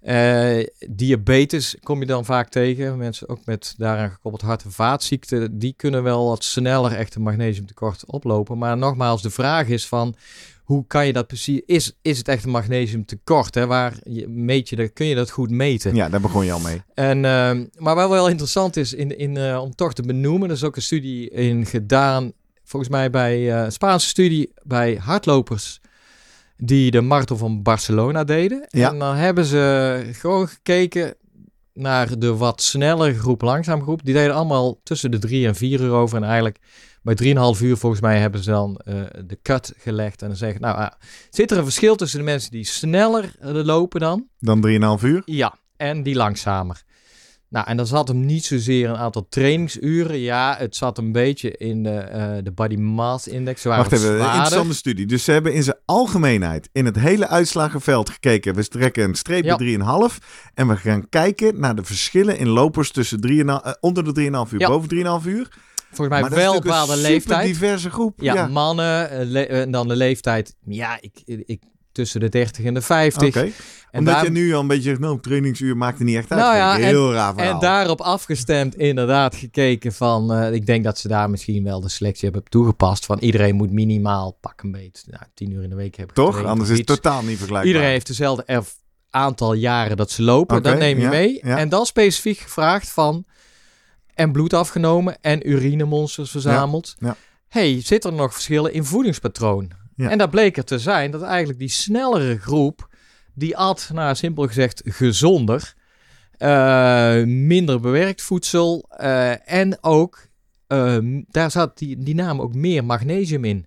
Eh, 0.00 0.66
diabetes 0.88 1.76
kom 1.82 2.00
je 2.00 2.06
dan 2.06 2.24
vaak 2.24 2.48
tegen. 2.48 2.98
Mensen 2.98 3.28
ook 3.28 3.40
met 3.44 3.74
daaraan 3.76 4.10
gekoppeld 4.10 4.42
hart- 4.42 4.64
en 4.64 4.72
vaatziekten, 4.72 5.58
die 5.58 5.74
kunnen 5.76 6.02
wel 6.02 6.28
wat 6.28 6.44
sneller 6.44 6.92
echt 6.92 7.14
een 7.14 7.22
magnesiumtekort 7.22 8.04
oplopen. 8.06 8.58
Maar 8.58 8.76
nogmaals, 8.76 9.22
de 9.22 9.30
vraag 9.30 9.68
is 9.68 9.86
van, 9.86 10.14
hoe 10.64 10.84
kan 10.86 11.06
je 11.06 11.12
dat 11.12 11.26
precies, 11.26 11.60
is, 11.66 11.96
is 12.02 12.18
het 12.18 12.28
echt 12.28 12.44
een 12.44 12.50
magnesiumtekort? 12.50 13.54
Hè? 13.54 13.66
Waar 13.66 13.94
je, 14.02 14.28
meet 14.28 14.68
je 14.68 14.76
dat, 14.76 14.92
kun 14.92 15.06
je 15.06 15.14
dat 15.14 15.30
goed 15.30 15.50
meten? 15.50 15.94
Ja, 15.94 16.08
daar 16.08 16.20
begon 16.20 16.44
je 16.44 16.52
al 16.52 16.60
mee. 16.60 16.82
En, 16.94 17.24
ehm, 17.24 17.64
maar 17.78 17.94
wat 17.94 18.08
wel 18.08 18.28
interessant 18.28 18.76
is 18.76 18.92
in, 18.92 19.18
in, 19.18 19.36
eh, 19.36 19.60
om 19.62 19.74
toch 19.74 19.92
te 19.92 20.02
benoemen, 20.02 20.48
er 20.48 20.54
is 20.54 20.64
ook 20.64 20.76
een 20.76 20.82
studie 20.82 21.30
in 21.30 21.66
gedaan, 21.66 22.32
volgens 22.64 22.90
mij 22.90 23.10
bij 23.10 23.52
eh, 23.52 23.64
een 23.64 23.72
Spaanse 23.72 24.08
studie 24.08 24.52
bij 24.62 24.94
hardlopers 24.94 25.80
die 26.56 26.90
de 26.90 27.00
marathon 27.00 27.38
van 27.38 27.62
Barcelona 27.62 28.24
deden. 28.24 28.66
Ja. 28.68 28.90
En 28.90 28.98
dan 28.98 29.16
hebben 29.16 29.44
ze 29.44 30.02
gewoon 30.12 30.48
gekeken 30.48 31.14
naar 31.72 32.18
de 32.18 32.36
wat 32.36 32.62
snellere 32.62 33.18
groep, 33.18 33.40
langzaam 33.40 33.82
groep. 33.82 34.04
Die 34.04 34.14
deden 34.14 34.34
allemaal 34.34 34.80
tussen 34.82 35.10
de 35.10 35.18
3 35.18 35.46
en 35.46 35.54
4 35.54 35.80
uur 35.80 35.90
over. 35.90 36.16
En 36.16 36.24
eigenlijk 36.24 36.58
bij 37.04 37.16
3,5 37.56 37.62
uur 37.62 37.76
volgens 37.76 38.00
mij 38.00 38.18
hebben 38.18 38.42
ze 38.42 38.50
dan 38.50 38.76
eh, 38.84 38.94
de 39.26 39.38
cut 39.42 39.74
gelegd. 39.78 40.22
En 40.22 40.28
dan 40.28 40.36
zeggen, 40.36 40.60
nou, 40.60 40.76
ah, 40.76 40.90
zit 41.30 41.50
er 41.50 41.58
een 41.58 41.64
verschil 41.64 41.96
tussen 41.96 42.18
de 42.18 42.24
mensen 42.24 42.50
die 42.50 42.64
sneller 42.64 43.34
eh, 43.40 43.50
lopen 43.52 44.00
dan? 44.00 44.26
Dan 44.38 44.66
3,5 45.00 45.04
uur. 45.04 45.22
Ja, 45.24 45.54
en 45.76 46.02
die 46.02 46.14
langzamer. 46.14 46.82
Nou, 47.48 47.66
en 47.66 47.76
dan 47.76 47.86
zat 47.86 48.08
hem 48.08 48.26
niet 48.26 48.44
zozeer 48.44 48.88
een 48.88 48.96
aantal 48.96 49.26
trainingsuren. 49.28 50.18
Ja, 50.18 50.54
het 50.58 50.76
zat 50.76 50.98
een 50.98 51.12
beetje 51.12 51.50
in 51.50 51.82
de, 51.82 51.90
eh, 51.90 52.32
de 52.42 52.52
body 52.52 52.76
mass 52.76 53.28
index. 53.28 53.62
Ze 53.62 53.68
waren 53.68 53.82
Wacht 53.90 53.96
even, 53.96 54.14
een 54.14 54.26
interessante 54.26 54.74
studie. 54.74 55.06
Dus 55.06 55.24
ze 55.24 55.32
hebben 55.32 55.54
in 55.54 55.62
zijn 55.62 55.76
algemeenheid 55.84 56.68
in 56.72 56.84
het 56.84 56.96
hele 56.98 57.28
uitslagenveld 57.28 58.10
gekeken. 58.10 58.54
We 58.54 58.68
trekken 58.68 59.04
een 59.04 59.14
streepje 59.14 59.48
Ja. 59.48 59.56
3,5 59.56 60.18
en 60.54 60.68
we 60.68 60.76
gaan 60.76 61.08
kijken 61.08 61.60
naar 61.60 61.74
de 61.74 61.84
verschillen 61.84 62.38
in 62.38 62.48
lopers 62.48 62.90
tussen 62.90 63.20
3,5, 63.20 63.62
eh, 63.64 63.72
onder 63.80 64.04
de 64.04 64.12
3,5 64.12 64.52
uur, 64.52 64.60
Ja. 64.60 64.68
boven 64.68 64.88
3,5 64.88 65.26
uur. 65.26 65.48
Volgens 65.94 66.20
mij 66.20 66.30
wel 66.30 66.60
bepaalde 66.60 66.92
een 66.92 66.98
super 66.98 67.10
leeftijd. 67.12 67.46
diverse 67.46 67.90
groep. 67.90 68.20
Ja, 68.22 68.34
Ja, 68.34 68.46
mannen. 68.46 69.10
eh, 69.10 69.26
le- 69.26 69.40
en 69.42 69.70
dan 69.70 69.88
de 69.88 69.96
leeftijd. 69.96 70.54
Ja, 70.66 70.98
ik, 71.00 71.22
ik, 71.24 71.62
tussen 71.92 72.20
de 72.20 72.28
30 72.28 72.64
en 72.64 72.74
de 72.74 72.80
50. 72.80 73.28
Oké. 73.28 73.40
En, 73.40 73.52
Omdat 74.00 74.14
daar- 74.14 74.24
je 74.24 74.30
nu 74.30 74.54
al 74.54 74.60
een 74.60 74.66
beetje 74.66 74.82
zegt, 74.82 75.00
nou, 75.00 75.20
trainingsuur 75.20 75.76
maakt 75.76 75.98
er 75.98 76.04
niet 76.04 76.16
echt 76.16 76.30
uit. 76.30 76.40
Nou 76.40 76.56
ja, 76.56 76.74
een 76.74 76.82
heel 76.82 77.12
raar 77.12 77.34
verhaal. 77.34 77.52
en 77.54 77.58
daarop 77.60 78.00
afgestemd 78.00 78.76
inderdaad 78.76 79.34
gekeken 79.36 79.92
van... 79.92 80.32
eh, 80.32 80.52
ik 80.52 80.66
denk 80.66 80.84
dat 80.84 80.98
ze 80.98 81.08
daar 81.08 81.30
misschien 81.30 81.64
wel 81.64 81.80
de 81.80 81.88
selectie 81.88 82.24
hebben 82.30 82.50
toegepast. 82.50 83.04
Van 83.06 83.18
iedereen 83.18 83.54
moet 83.54 83.70
minimaal 83.72 84.36
pak 84.40 84.62
een 84.62 84.72
beetje 84.72 85.02
nou, 85.10 85.22
10 85.34 85.50
uur 85.50 85.62
in 85.62 85.68
de 85.70 85.76
week 85.76 85.94
hebben 85.96 86.14
Toch? 86.14 86.44
Anders 86.44 86.70
is 86.70 86.78
het 86.78 86.86
totaal 86.86 87.22
niet 87.22 87.36
vergelijkbaar. 87.38 87.66
Iedereen 87.66 87.88
heeft 87.88 88.06
dezelfde 88.06 88.62
aantal 89.10 89.52
jaren 89.52 89.96
dat 89.96 90.10
ze 90.10 90.22
lopen. 90.22 90.56
Oké, 90.56 90.68
dat 90.68 90.78
neem 90.78 90.96
je 90.96 91.02
ja, 91.02 91.08
mee. 91.10 91.40
ja. 91.42 91.58
En 91.58 91.68
dan 91.68 91.86
specifiek 91.86 92.38
gevraagd 92.38 92.90
van... 92.90 93.24
En 94.14 94.32
bloed 94.32 94.52
afgenomen 94.52 95.16
en 95.20 95.50
urinemonsters 95.50 96.30
verzameld. 96.30 96.94
ja. 96.98 97.16
hey, 97.48 97.82
zit 97.82 98.04
er 98.04 98.12
nog 98.12 98.32
verschillen 98.32 98.72
in 98.72 98.84
voedingspatroon? 98.84 99.70
Ja. 99.96 100.10
En 100.10 100.18
dat 100.18 100.30
bleek 100.30 100.56
er 100.56 100.64
te 100.64 100.78
zijn 100.78 101.10
dat 101.10 101.22
eigenlijk 101.22 101.58
die 101.58 101.68
snellere 101.68 102.38
groep... 102.38 102.88
die 103.34 103.56
at, 103.56 103.90
nou 103.92 104.14
simpel 104.14 104.46
gezegd, 104.46 104.82
gezonder... 104.84 105.74
eh, 106.36 107.22
minder 107.24 107.80
bewerkt 107.80 108.22
voedsel... 108.22 108.86
eh, 108.88 109.52
en 109.52 109.78
ook, 109.82 110.26
eh, 110.66 110.98
daar 111.28 111.50
zat 111.50 111.78
die, 111.78 111.98
die 111.98 112.14
naam 112.14 112.40
ook 112.40 112.54
meer 112.54 112.84
magnesium 112.84 113.44
in. 113.44 113.66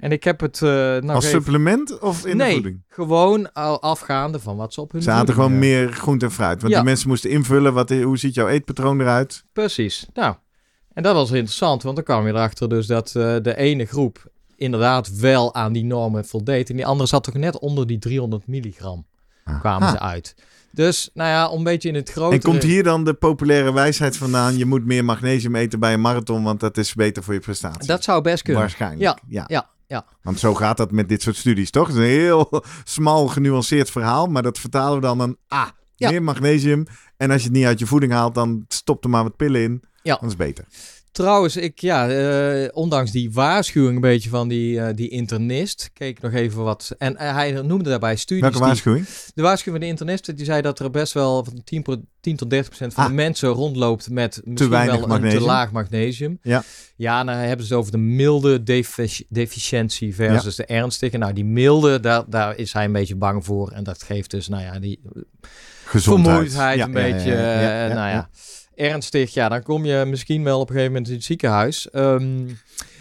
En 0.00 0.12
ik 0.12 0.24
heb 0.24 0.40
het 0.40 0.62
eh 0.62 0.98
Als 0.98 1.24
even... 1.24 1.42
supplement 1.42 1.98
of 1.98 2.26
in 2.26 2.38
de 2.38 2.44
nee, 2.44 2.52
voeding? 2.52 2.82
gewoon 2.88 3.52
al 3.52 3.82
afgaande 3.82 4.38
van 4.40 4.56
wat 4.56 4.74
ze 4.74 4.80
op 4.80 4.92
hun 4.92 5.02
Ze 5.02 5.10
voeding, 5.10 5.34
gewoon 5.34 5.58
meer 5.58 5.92
groente 5.92 6.24
en 6.24 6.32
fruit. 6.32 6.60
Want 6.60 6.72
Ja. 6.72 6.78
die 6.78 6.88
mensen 6.88 7.08
moesten 7.08 7.30
invullen, 7.30 7.72
wat, 7.74 7.90
hoe 7.90 8.18
ziet 8.18 8.34
jouw 8.34 8.48
eetpatroon 8.48 9.00
eruit? 9.00 9.44
Precies. 9.52 10.06
Nou, 10.14 10.34
en 10.92 11.02
dat 11.02 11.14
was 11.14 11.30
interessant, 11.30 11.82
want 11.82 11.96
dan 11.96 12.04
kwam 12.04 12.26
je 12.26 12.32
erachter 12.32 12.68
dus 12.68 12.86
dat 12.86 13.06
eh, 13.14 13.36
de 13.42 13.56
ene 13.56 13.84
groep 13.84 14.30
inderdaad 14.56 15.18
wel 15.18 15.54
aan 15.54 15.72
die 15.72 15.84
normen 15.84 16.24
voldeed. 16.26 16.70
En 16.70 16.76
die 16.76 16.86
andere 16.86 17.08
zat 17.08 17.24
toch 17.24 17.34
net 17.34 17.58
onder 17.58 17.86
die 17.86 17.98
300 17.98 18.46
milligram 18.46 19.06
kwamen 19.60 19.88
Ah. 19.88 19.92
ze 19.94 20.00
uit. 20.00 20.34
Dus, 20.72 21.10
nou 21.14 21.28
ja, 21.30 21.48
om 21.48 21.58
een 21.58 21.64
beetje 21.64 21.88
in 21.88 21.94
het 21.94 22.10
grote... 22.10 22.34
En 22.34 22.42
komt 22.42 22.62
hier 22.62 22.82
dan 22.82 23.04
de 23.04 23.14
populaire 23.14 23.72
wijsheid 23.72 24.16
vandaan? 24.16 24.56
Je 24.56 24.64
moet 24.66 24.84
meer 24.86 25.04
magnesium 25.04 25.54
eten 25.54 25.80
bij 25.80 25.92
een 25.92 26.00
marathon, 26.00 26.42
want 26.42 26.60
dat 26.60 26.76
is 26.76 26.94
beter 26.94 27.22
voor 27.22 27.34
je 27.34 27.40
prestatie. 27.40 27.86
Dat 27.86 28.04
zou 28.04 28.22
best 28.22 28.42
kunnen. 28.42 28.62
Waarschijnlijk. 28.62 29.02
Ja, 29.02 29.18
ja. 29.28 29.44
ja, 29.46 29.68
ja. 29.90 30.04
Want 30.22 30.38
zo 30.38 30.54
gaat 30.54 30.76
dat 30.76 30.90
met 30.90 31.08
dit 31.08 31.22
soort 31.22 31.36
studies, 31.36 31.70
toch? 31.70 31.86
Het 31.86 31.96
is 31.96 32.02
een 32.02 32.08
heel 32.08 32.62
smal, 32.84 33.26
genuanceerd 33.26 33.90
verhaal, 33.90 34.26
maar 34.26 34.42
dat 34.42 34.58
vertalen 34.58 34.94
we 34.94 35.00
dan 35.00 35.20
een 35.20 35.36
ah, 35.48 35.68
Ja. 35.94 36.10
meer 36.10 36.22
magnesium. 36.22 36.86
En 37.16 37.30
als 37.30 37.40
je 37.40 37.48
het 37.48 37.56
niet 37.56 37.66
uit 37.66 37.78
je 37.78 37.86
voeding 37.86 38.12
haalt, 38.12 38.34
dan 38.34 38.64
stop 38.68 39.04
er 39.04 39.10
maar 39.10 39.22
wat 39.22 39.36
pillen 39.36 39.62
in. 39.62 39.82
Ja. 40.02 40.16
Dat 40.20 40.30
is 40.30 40.36
beter. 40.36 40.64
Trouwens, 41.12 41.56
ik, 41.56 41.80
ja, 41.80 42.08
eh, 42.08 42.68
ondanks 42.72 43.10
die 43.10 43.32
waarschuwing 43.32 43.94
een 43.94 44.00
beetje 44.00 44.28
van 44.30 44.48
die, 44.48 44.80
eh, 44.80 44.94
die 44.94 45.08
internist, 45.08 45.90
keek 45.92 46.20
nog 46.20 46.32
even 46.32 46.62
wat. 46.62 46.94
En 46.98 47.16
eh, 47.16 47.32
hij 47.34 47.52
noemde 47.52 47.90
daarbij 47.90 48.16
studies. 48.16 48.40
Welke 48.42 48.56
die- 48.56 48.66
waarschuwing? 48.66 49.06
de 49.34 49.42
waarschuwing 49.42 49.76
van 49.76 49.80
de 49.80 49.86
internist, 49.86 50.36
die 50.36 50.44
zei 50.44 50.62
dat 50.62 50.78
er 50.78 50.90
best 50.90 51.12
wel 51.12 51.44
van 51.44 51.60
10, 51.64 51.82
pro- 51.82 52.02
10 52.20 52.36
tot 52.36 52.50
30 52.50 52.68
procent 52.68 52.94
van 52.94 53.02
Ah. 53.02 53.08
de 53.08 53.14
mensen 53.16 53.48
rondloopt 53.48 54.10
met 54.10 54.40
misschien 54.44 54.70
weinig 54.70 54.94
wel 54.94 55.02
een 55.04 55.08
magnesium. 55.08 55.40
te 55.40 55.46
laag 55.46 55.70
magnesium. 55.72 56.38
Ja. 56.42 56.62
Ja, 56.96 57.24
dan 57.24 57.34
hebben 57.34 57.66
ze 57.66 57.72
het 57.72 57.80
over 57.80 57.92
de 57.92 57.98
milde 57.98 58.62
defici- 58.62 59.26
deficiëntie 59.28 60.14
versus 60.14 60.56
de 60.56 60.64
ernstige. 60.64 61.16
Nou, 61.18 61.32
die 61.32 61.44
milde, 61.44 62.00
daar, 62.00 62.22
daar 62.28 62.56
is 62.56 62.72
hij 62.72 62.84
een 62.84 62.92
beetje 62.92 63.16
bang 63.16 63.44
voor. 63.44 63.70
En 63.70 63.84
dat 63.84 64.02
geeft 64.02 64.30
dus, 64.30 64.48
nou 64.48 64.62
ja, 64.62 64.78
die 64.78 65.00
Gezondheid. 65.84 66.26
vermoeidheid 66.52 66.78
Ja, 66.78 66.84
een 66.84 66.90
ja, 66.92 67.12
beetje. 67.12 67.34
nou 67.94 68.08
ja. 68.10 68.28
Ernstig. 68.80 69.34
Ja, 69.34 69.48
dan 69.48 69.62
kom 69.62 69.84
je 69.84 70.04
misschien 70.06 70.44
wel 70.44 70.60
op 70.60 70.68
een 70.68 70.74
gegeven 70.74 70.92
moment 70.92 71.08
in 71.10 71.16
het 71.16 71.24
ziekenhuis. 71.24 71.90
Ehm, 71.90 72.48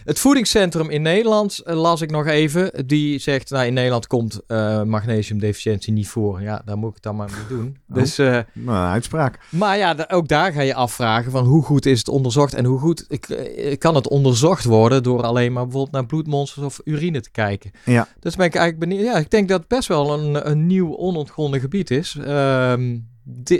het 0.09 0.19
voedingscentrum 0.19 0.89
in 0.89 1.01
Nederland, 1.01 1.59
eh, 1.59 1.75
las 1.75 2.01
ik 2.01 2.11
nog 2.11 2.27
even, 2.27 2.87
die 2.87 3.19
zegt, 3.19 3.49
nou 3.49 3.65
in 3.65 3.73
Nederland 3.73 4.07
komt 4.07 4.39
eh, 4.47 4.83
magnesiumdeficiëntie 4.83 5.93
niet 5.93 6.07
voor. 6.07 6.41
Ja, 6.41 6.61
daar 6.65 6.77
moet 6.77 6.89
ik 6.89 6.95
het 6.95 7.03
dan 7.03 7.15
maar 7.15 7.29
mee 7.31 7.57
doen. 7.57 7.77
Oh. 7.89 7.95
Dus, 7.99 8.17
eh, 8.17 8.39
Nou, 8.53 8.77
een 8.77 8.91
uitspraak. 8.91 9.39
maar 9.49 9.77
ja, 9.77 10.05
ook 10.07 10.27
daar 10.27 10.51
ga 10.51 10.61
je 10.61 10.73
afvragen 10.73 11.31
van 11.31 11.45
hoe 11.45 11.63
goed 11.63 11.85
is 11.85 11.99
het 11.99 12.09
onderzocht 12.09 12.53
en 12.53 12.65
hoe 12.65 12.79
goed 12.79 13.05
ik, 13.07 13.75
kan 13.79 13.95
het 13.95 14.07
onderzocht 14.07 14.63
worden 14.63 15.03
door 15.03 15.23
alleen 15.23 15.53
maar 15.53 15.63
bijvoorbeeld 15.63 15.93
naar 15.93 16.05
bloedmonsters 16.05 16.65
of 16.65 16.81
urine 16.83 17.21
te 17.21 17.31
kijken. 17.31 17.71
Ja. 17.85 18.07
Dus 18.19 18.35
ben 18.35 18.45
ik 18.45 18.55
eigenlijk 18.55 18.89
benieuwd. 18.89 19.05
Ja, 19.05 19.17
ik 19.17 19.31
denk 19.31 19.49
dat 19.49 19.59
het 19.59 19.67
best 19.67 19.87
wel 19.87 20.19
een, 20.19 20.49
een 20.49 20.67
nieuw 20.67 20.95
onontgonnen 20.97 21.59
gebied 21.59 21.91
is. 21.91 22.17
Ehm, 22.25 22.97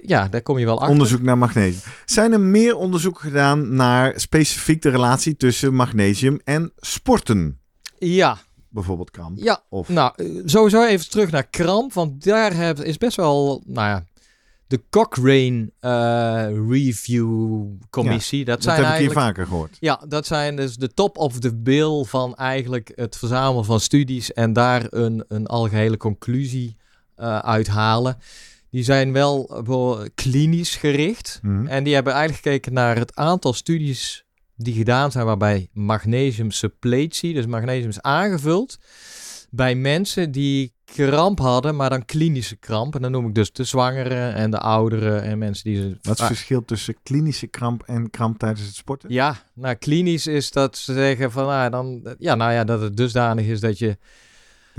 ja, 0.05 0.27
daar 0.27 0.41
kom 0.41 0.57
je 0.57 0.65
wel 0.65 0.75
achter. 0.77 0.91
Onderzoek 0.91 1.21
naar 1.21 1.38
magnesium. 1.38 1.81
Zijn 2.05 2.31
er 2.31 2.39
meer 2.39 2.75
onderzoeken 2.75 3.21
gedaan 3.21 3.75
naar 3.75 4.13
specifiek 4.15 4.81
de 4.81 4.89
relatie 4.89 5.38
tussen 5.38 5.73
magnesium 5.73 6.39
en 6.43 6.71
sporten? 6.77 7.59
Ja, 7.97 8.38
Bijvoorbeeld 8.69 9.11
kramp. 9.11 9.38
ja. 9.39 9.63
Of 9.69 9.89
Nou, 9.89 10.13
eh, 10.15 10.25
sowieso 10.45 10.83
even 10.85 11.09
terug 11.09 11.31
naar 11.31 11.47
kramp, 11.47 11.93
want 11.93 12.23
daar 12.23 12.53
heb, 12.55 12.79
is 12.79 12.97
best 12.97 13.15
wel, 13.17 13.63
nou 13.65 13.88
ja, 13.88 14.05
de 14.67 14.81
Cochrane 14.89 15.71
eh, 15.79 16.47
Review 16.69 17.65
Commissie. 17.89 18.45
dat 18.45 18.55
dat 18.55 18.63
zijn 18.63 18.85
heb 18.85 18.93
ik 18.93 18.99
hier 18.99 19.11
vaker 19.11 19.47
gehoord. 19.47 19.77
Ja, 19.79 20.01
dat 20.07 20.25
zijn 20.25 20.55
dus 20.55 20.75
de 20.75 20.93
top 20.93 21.17
of 21.17 21.39
the 21.39 21.55
bill 21.55 22.03
van 22.03 22.35
eigenlijk 22.35 22.91
het 22.95 23.17
verzamelen 23.17 23.65
van 23.65 23.79
studies 23.79 24.33
en 24.33 24.53
daar 24.53 24.85
een, 24.89 25.23
een 25.27 25.47
algehele 25.47 25.97
conclusie 25.97 26.77
eh 27.15 27.38
uithalen. 27.39 28.17
Die 28.71 28.83
zijn 28.83 29.13
wel 29.13 29.63
eh, 29.65 30.05
klinisch 30.15 30.75
gericht 30.75 31.39
Mhm. 31.41 31.67
en 31.67 31.83
die 31.83 31.93
hebben 31.93 32.13
eigenlijk 32.13 32.43
gekeken 32.43 32.73
naar 32.73 32.97
het 32.97 33.15
aantal 33.15 33.53
studies 33.53 34.23
die 34.55 34.73
gedaan 34.73 35.11
zijn 35.11 35.25
waarbij 35.25 35.69
magnesium 35.73 36.51
suppletie, 36.51 37.33
dus 37.33 37.45
magnesium 37.45 37.89
is 37.89 38.01
aangevuld, 38.01 38.77
bij 39.49 39.75
mensen 39.75 40.31
die 40.31 40.73
kramp 40.85 41.39
hadden, 41.39 41.75
maar 41.75 41.89
dan 41.89 42.05
klinische 42.05 42.55
kramp. 42.55 42.95
En 42.95 43.01
dan 43.01 43.11
noem 43.11 43.27
ik 43.27 43.35
dus 43.35 43.51
de 43.51 43.63
zwangeren 43.63 44.33
en 44.33 44.51
de 44.51 44.57
ouderen 44.59 45.21
en 45.23 45.38
mensen 45.38 45.63
die... 45.63 45.75
ze- 45.81 45.97
Wat 46.01 46.13
is 46.13 46.19
het 46.19 46.27
verschil 46.27 46.65
tussen 46.65 46.95
klinische 47.03 47.47
kramp 47.47 47.83
en 47.85 48.09
kramp 48.09 48.38
tijdens 48.39 48.65
het 48.65 48.75
sporten? 48.75 49.09
ja, 49.13 49.43
nou 49.53 49.75
klinisch 49.75 50.27
is 50.27 50.51
dat 50.51 50.77
ze 50.77 50.93
zeggen 50.93 51.31
van 51.31 51.45
nou, 51.45 51.69
dan, 51.69 52.15
ja, 52.19 52.35
nou 52.35 52.51
ja, 52.53 52.63
dat 52.63 52.81
het 52.81 52.97
dusdanig 52.97 53.45
is 53.45 53.59
dat 53.59 53.79
je, 53.79 53.97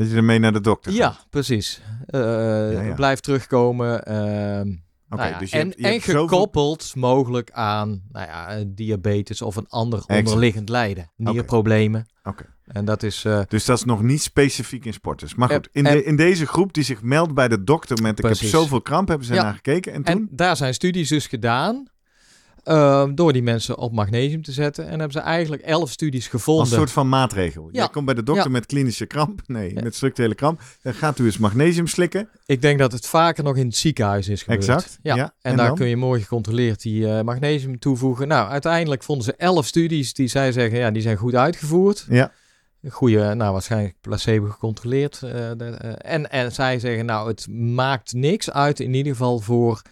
Dat 0.01 0.11
je 0.11 0.17
ermee 0.17 0.39
naar 0.39 0.53
de 0.53 0.61
dokter 0.61 0.93
gaat. 0.93 1.01
ja, 1.01 1.17
precies, 1.31 1.81
ja. 2.07 2.93
blijft 2.95 3.23
terugkomen. 3.23 3.99
Oké, 3.99 5.23
nou 5.23 5.33
ja, 5.33 5.39
dus 5.39 5.51
je 5.51 5.59
en 5.59 5.67
hebt, 5.67 5.79
je 5.81 5.85
en 5.87 5.93
hebt 5.93 6.05
zoveel- 6.05 6.27
gekoppeld 6.29 6.93
mogelijk 6.97 7.51
aan 7.51 8.03
nou 8.13 8.27
ja, 8.27 8.65
diabetes 8.67 9.43
of 9.43 9.57
een 9.57 9.69
ander 9.69 9.99
Exact. 9.99 10.27
onderliggend 10.27 10.69
lijden, 10.69 11.11
nierproblemen. 11.17 12.07
Oké. 12.23 12.45
En 12.65 12.85
dat 12.85 13.03
is, 13.03 13.25
eh, 13.25 13.41
Dus 13.49 13.65
dat 13.65 13.77
is 13.77 13.85
nog 13.85 14.03
niet 14.03 14.23
specifiek 14.23 14.85
in 14.85 14.93
sporters. 14.93 15.35
Maar 15.35 15.49
goed, 15.49 15.69
in, 15.73 15.87
En- 15.87 15.97
de, 15.97 16.05
in 16.05 16.17
deze 16.17 16.47
groep 16.47 16.73
die 16.73 16.85
zich 16.85 17.03
meldt 17.03 17.35
bij 17.35 17.49
de 17.49 17.65
dokter 17.65 18.03
met 18.03 18.19
ik 18.19 18.25
heb 18.25 18.35
zoveel 18.35 18.81
kramp, 18.83 19.09
hebben 19.09 19.27
ze 19.27 19.35
naar 19.35 19.55
gekeken. 19.55 19.93
En 19.93 20.03
toen? 20.03 20.15
En 20.15 20.29
daar 20.31 20.57
zijn 20.57 20.75
studies 20.75 21.09
dus 21.09 21.27
gedaan 21.27 21.87
eh, 22.65 23.09
door 23.15 23.33
die 23.33 23.43
mensen 23.43 23.79
op 23.79 23.93
magnesium 23.93 24.43
te 24.43 24.53
zetten. 24.53 24.85
En 24.85 24.91
hebben 24.91 25.13
ze 25.13 25.19
eigenlijk 25.19 25.63
elf 25.63 25.91
studies 25.91 26.29
gevonden. 26.29 26.65
Als 26.65 26.75
soort 26.75 26.91
van 26.91 27.09
maatregel. 27.09 27.65
Ja. 27.65 27.79
Jij 27.81 27.89
komt 27.89 28.05
bij 28.05 28.15
de 28.15 28.23
dokter 28.23 28.45
Ja. 28.45 28.51
met 28.51 28.67
klinische 28.67 29.07
kramp. 29.07 29.41
Nee, 29.47 29.75
Ja. 29.75 29.83
met 29.83 29.95
structurele 29.95 30.35
kramp. 30.35 30.61
Dan 30.83 30.95
gaat 30.95 31.19
u 31.19 31.25
eens 31.25 31.39
magnesium 31.39 31.87
slikken. 31.87 32.29
Ik 32.47 32.63
denk 32.63 32.79
dat 32.79 32.93
het 32.93 33.07
vaker 33.07 33.45
nog 33.45 33.57
in 33.57 33.67
het 33.67 33.77
ziekenhuis 33.77 34.29
is 34.29 34.43
gebeurd. 34.43 34.61
Exact, 34.69 34.99
Ja. 35.03 35.17
En, 35.17 35.33
En 35.43 35.57
daar 35.57 35.67
dan? 35.67 35.77
kun 35.77 35.87
je 35.87 35.97
mooi 35.97 36.21
gecontroleerd 36.21 36.83
die 36.83 37.09
eh, 37.13 37.23
magnesium 37.23 37.79
toevoegen. 37.79 38.29
Nou, 38.29 38.51
uiteindelijk 38.51 39.03
vonden 39.03 39.25
ze 39.25 39.35
elf 39.37 39.67
studies 39.67 40.15
die 40.15 40.29
zij 40.29 40.53
zeggen, 40.53 40.79
ja, 40.79 40.91
die 40.91 41.03
zijn 41.03 41.17
goed 41.17 41.35
uitgevoerd. 41.35 42.07
Ja. 42.09 42.33
Goede, 42.89 43.35
nou, 43.35 43.53
waarschijnlijk 43.53 43.95
placebo 44.01 44.47
gecontroleerd. 44.49 45.23
eh, 45.23 45.31
de, 45.57 45.65
eh, 45.65 46.13
en, 46.15 46.31
en 46.31 46.53
zij 46.53 46.79
zeggen, 46.79 47.07
nou, 47.07 47.29
het 47.29 47.47
maakt 47.51 48.13
niks 48.13 48.51
uit 48.51 48.81
in 48.81 48.95
ieder 48.95 49.13
geval 49.13 49.39
voor 49.39 49.83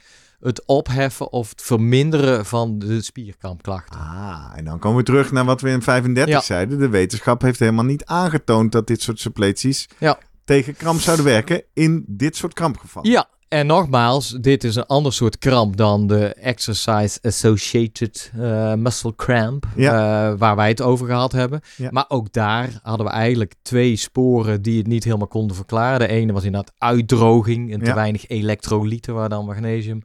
het 0.40 0.66
opheffen 0.66 1.32
of 1.32 1.48
het 1.50 1.62
verminderen 1.62 2.46
van 2.46 2.78
de 2.78 3.02
spierkrampklachten. 3.02 4.00
Ah, 4.00 4.52
en 4.54 4.64
dan 4.64 4.78
komen 4.78 4.98
we 4.98 5.04
terug 5.04 5.32
naar 5.32 5.44
wat 5.44 5.60
we 5.60 5.70
in 5.70 5.82
35 5.82 6.34
Ja. 6.34 6.40
zeiden. 6.40 6.78
De 6.78 6.88
wetenschap 6.88 7.42
heeft 7.42 7.58
helemaal 7.58 7.84
niet 7.84 8.04
aangetoond 8.04 8.72
dat 8.72 8.86
dit 8.86 9.02
soort 9.02 9.20
suppleties 9.20 9.88
Ja. 9.98 10.18
tegen 10.44 10.76
kramp 10.76 11.00
zouden 11.00 11.24
werken 11.24 11.62
in 11.74 12.04
dit 12.08 12.36
soort 12.36 12.54
krampgevallen. 12.54 13.10
Ja, 13.10 13.28
en 13.48 13.66
nogmaals, 13.66 14.36
dit 14.40 14.64
is 14.64 14.74
een 14.76 14.86
ander 14.86 15.12
soort 15.12 15.38
kramp 15.38 15.76
dan 15.76 16.06
de 16.06 16.26
Exercise 16.34 17.18
Associated 17.22 18.30
eh, 18.38 18.74
Muscle 18.74 19.14
Cramp, 19.16 19.66
eh, 19.76 20.32
waar 20.38 20.56
wij 20.56 20.68
het 20.68 20.80
over 20.82 21.06
gehad 21.06 21.32
hebben. 21.32 21.60
Ja. 21.76 21.88
Maar 21.92 22.04
ook 22.08 22.32
daar 22.32 22.80
hadden 22.82 23.06
we 23.06 23.12
eigenlijk 23.12 23.54
twee 23.62 23.96
sporen 23.96 24.62
die 24.62 24.78
het 24.78 24.86
niet 24.86 25.04
helemaal 25.04 25.26
konden 25.26 25.56
verklaren. 25.56 25.98
De 25.98 26.08
ene 26.08 26.32
was 26.32 26.44
inderdaad 26.44 26.72
uitdroging 26.78 27.72
en 27.72 27.78
te 27.78 27.84
Ja. 27.84 27.94
weinig 27.94 28.28
elektrolyten, 28.28 29.14
waar 29.14 29.28
dan 29.28 29.44
magnesium. 29.44 30.02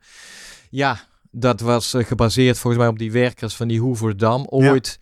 Ja, 0.69 0.99
dat 1.31 1.59
was 1.59 1.93
eh, 1.93 2.05
gebaseerd 2.05 2.59
volgens 2.59 2.81
mij 2.83 2.91
op 2.91 2.99
die 2.99 3.11
werkers 3.11 3.55
van 3.55 3.67
die 3.67 3.79
Hoeverdam 3.79 4.45
ooit. 4.49 4.99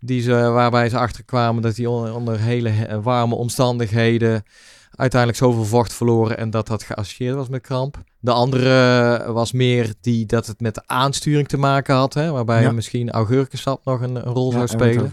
Die 0.00 0.20
ze, 0.22 0.32
waarbij 0.32 0.88
ze 0.88 0.98
achterkwamen 0.98 1.62
dat 1.62 1.74
die 1.74 1.90
on- 1.90 2.12
onder 2.12 2.38
hele 2.40 2.68
he- 2.68 3.00
warme 3.00 3.34
omstandigheden 3.34 4.42
uiteindelijk 4.90 5.40
zoveel 5.40 5.64
vocht 5.64 5.92
verloren 5.94 6.38
en 6.38 6.50
dat 6.50 6.66
dat 6.66 6.82
geassocieerd 6.82 7.34
was 7.34 7.48
met 7.48 7.62
kramp. 7.62 8.02
De 8.20 8.32
andere 8.32 9.18
eh, 9.18 9.32
was 9.32 9.52
meer 9.52 9.94
die 10.00 10.26
dat 10.26 10.46
het 10.46 10.60
met 10.60 10.74
de 10.74 10.82
aansturing 10.86 11.48
te 11.48 11.56
maken 11.56 11.94
had, 11.94 12.14
hè, 12.14 12.30
waarbij 12.30 12.62
Ja. 12.62 12.72
misschien 12.72 13.10
augurkensap 13.10 13.84
nog 13.84 14.00
een, 14.00 14.16
een 14.16 14.32
rol 14.32 14.50
zou 14.50 14.62
Ja, 14.62 14.68
spelen. 14.68 15.12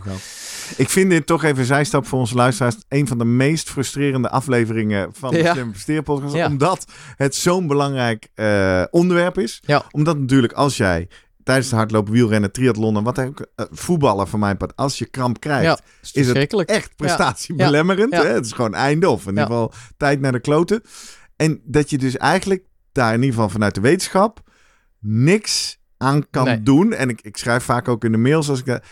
Ik 0.77 0.89
vind 0.89 1.09
dit 1.09 1.25
toch 1.25 1.43
even 1.43 1.65
zijstap 1.65 2.05
voor 2.07 2.19
onze 2.19 2.35
luisteraars. 2.35 2.75
Een 2.89 3.07
van 3.07 3.17
de 3.17 3.25
meest 3.25 3.69
frustrerende 3.69 4.29
afleveringen 4.29 5.09
van 5.13 5.31
de 5.31 5.37
Ja. 5.37 6.47
Omdat 6.47 6.85
het 7.15 7.35
zo'n 7.35 7.67
belangrijk 7.67 8.27
eh, 8.33 8.83
onderwerp 8.91 9.37
is. 9.37 9.61
Omdat 9.91 10.17
natuurlijk 10.17 10.53
als 10.53 10.77
jij 10.77 11.07
tijdens 11.45 11.69
de 11.69 11.75
hardlopen, 11.75 12.13
wielrennen, 12.13 12.51
triathlon 12.51 12.97
en 12.97 13.03
wat 13.03 13.19
ook, 13.19 13.45
eh, 13.55 13.65
voetballen 13.71 14.27
van 14.27 14.39
mijn 14.39 14.57
part, 14.57 14.75
als 14.75 14.97
je 14.97 15.05
kramp 15.05 15.39
krijgt, 15.39 15.63
Ja, 15.63 15.79
is 16.13 16.27
het 16.27 16.65
echt 16.65 16.95
prestatiebelemmerend. 16.95 18.13
Ja. 18.13 18.21
Hè? 18.21 18.27
Het 18.27 18.45
is 18.45 18.51
gewoon 18.51 18.73
einde 18.73 19.09
of 19.09 19.21
in 19.23 19.29
ieder 19.29 19.45
geval 19.45 19.73
tijd 19.97 20.19
naar 20.19 20.31
de 20.31 20.39
kloten. 20.39 20.81
En 21.35 21.61
dat 21.63 21.89
je 21.89 21.97
dus 21.97 22.17
eigenlijk 22.17 22.63
daar 22.91 23.09
in 23.13 23.19
ieder 23.19 23.33
geval 23.33 23.49
vanuit 23.49 23.75
de 23.75 23.81
wetenschap 23.81 24.39
niks 24.99 25.77
aan 25.97 26.29
kan 26.29 26.43
Nee. 26.45 26.63
doen. 26.63 26.93
En 26.93 27.09
ik, 27.09 27.21
ik 27.21 27.37
schrijf 27.37 27.63
vaak 27.63 27.87
ook 27.87 28.03
in 28.03 28.11
de 28.11 28.17
mails 28.17 28.49
als 28.49 28.59
ik 28.59 28.65
dat- 28.65 28.83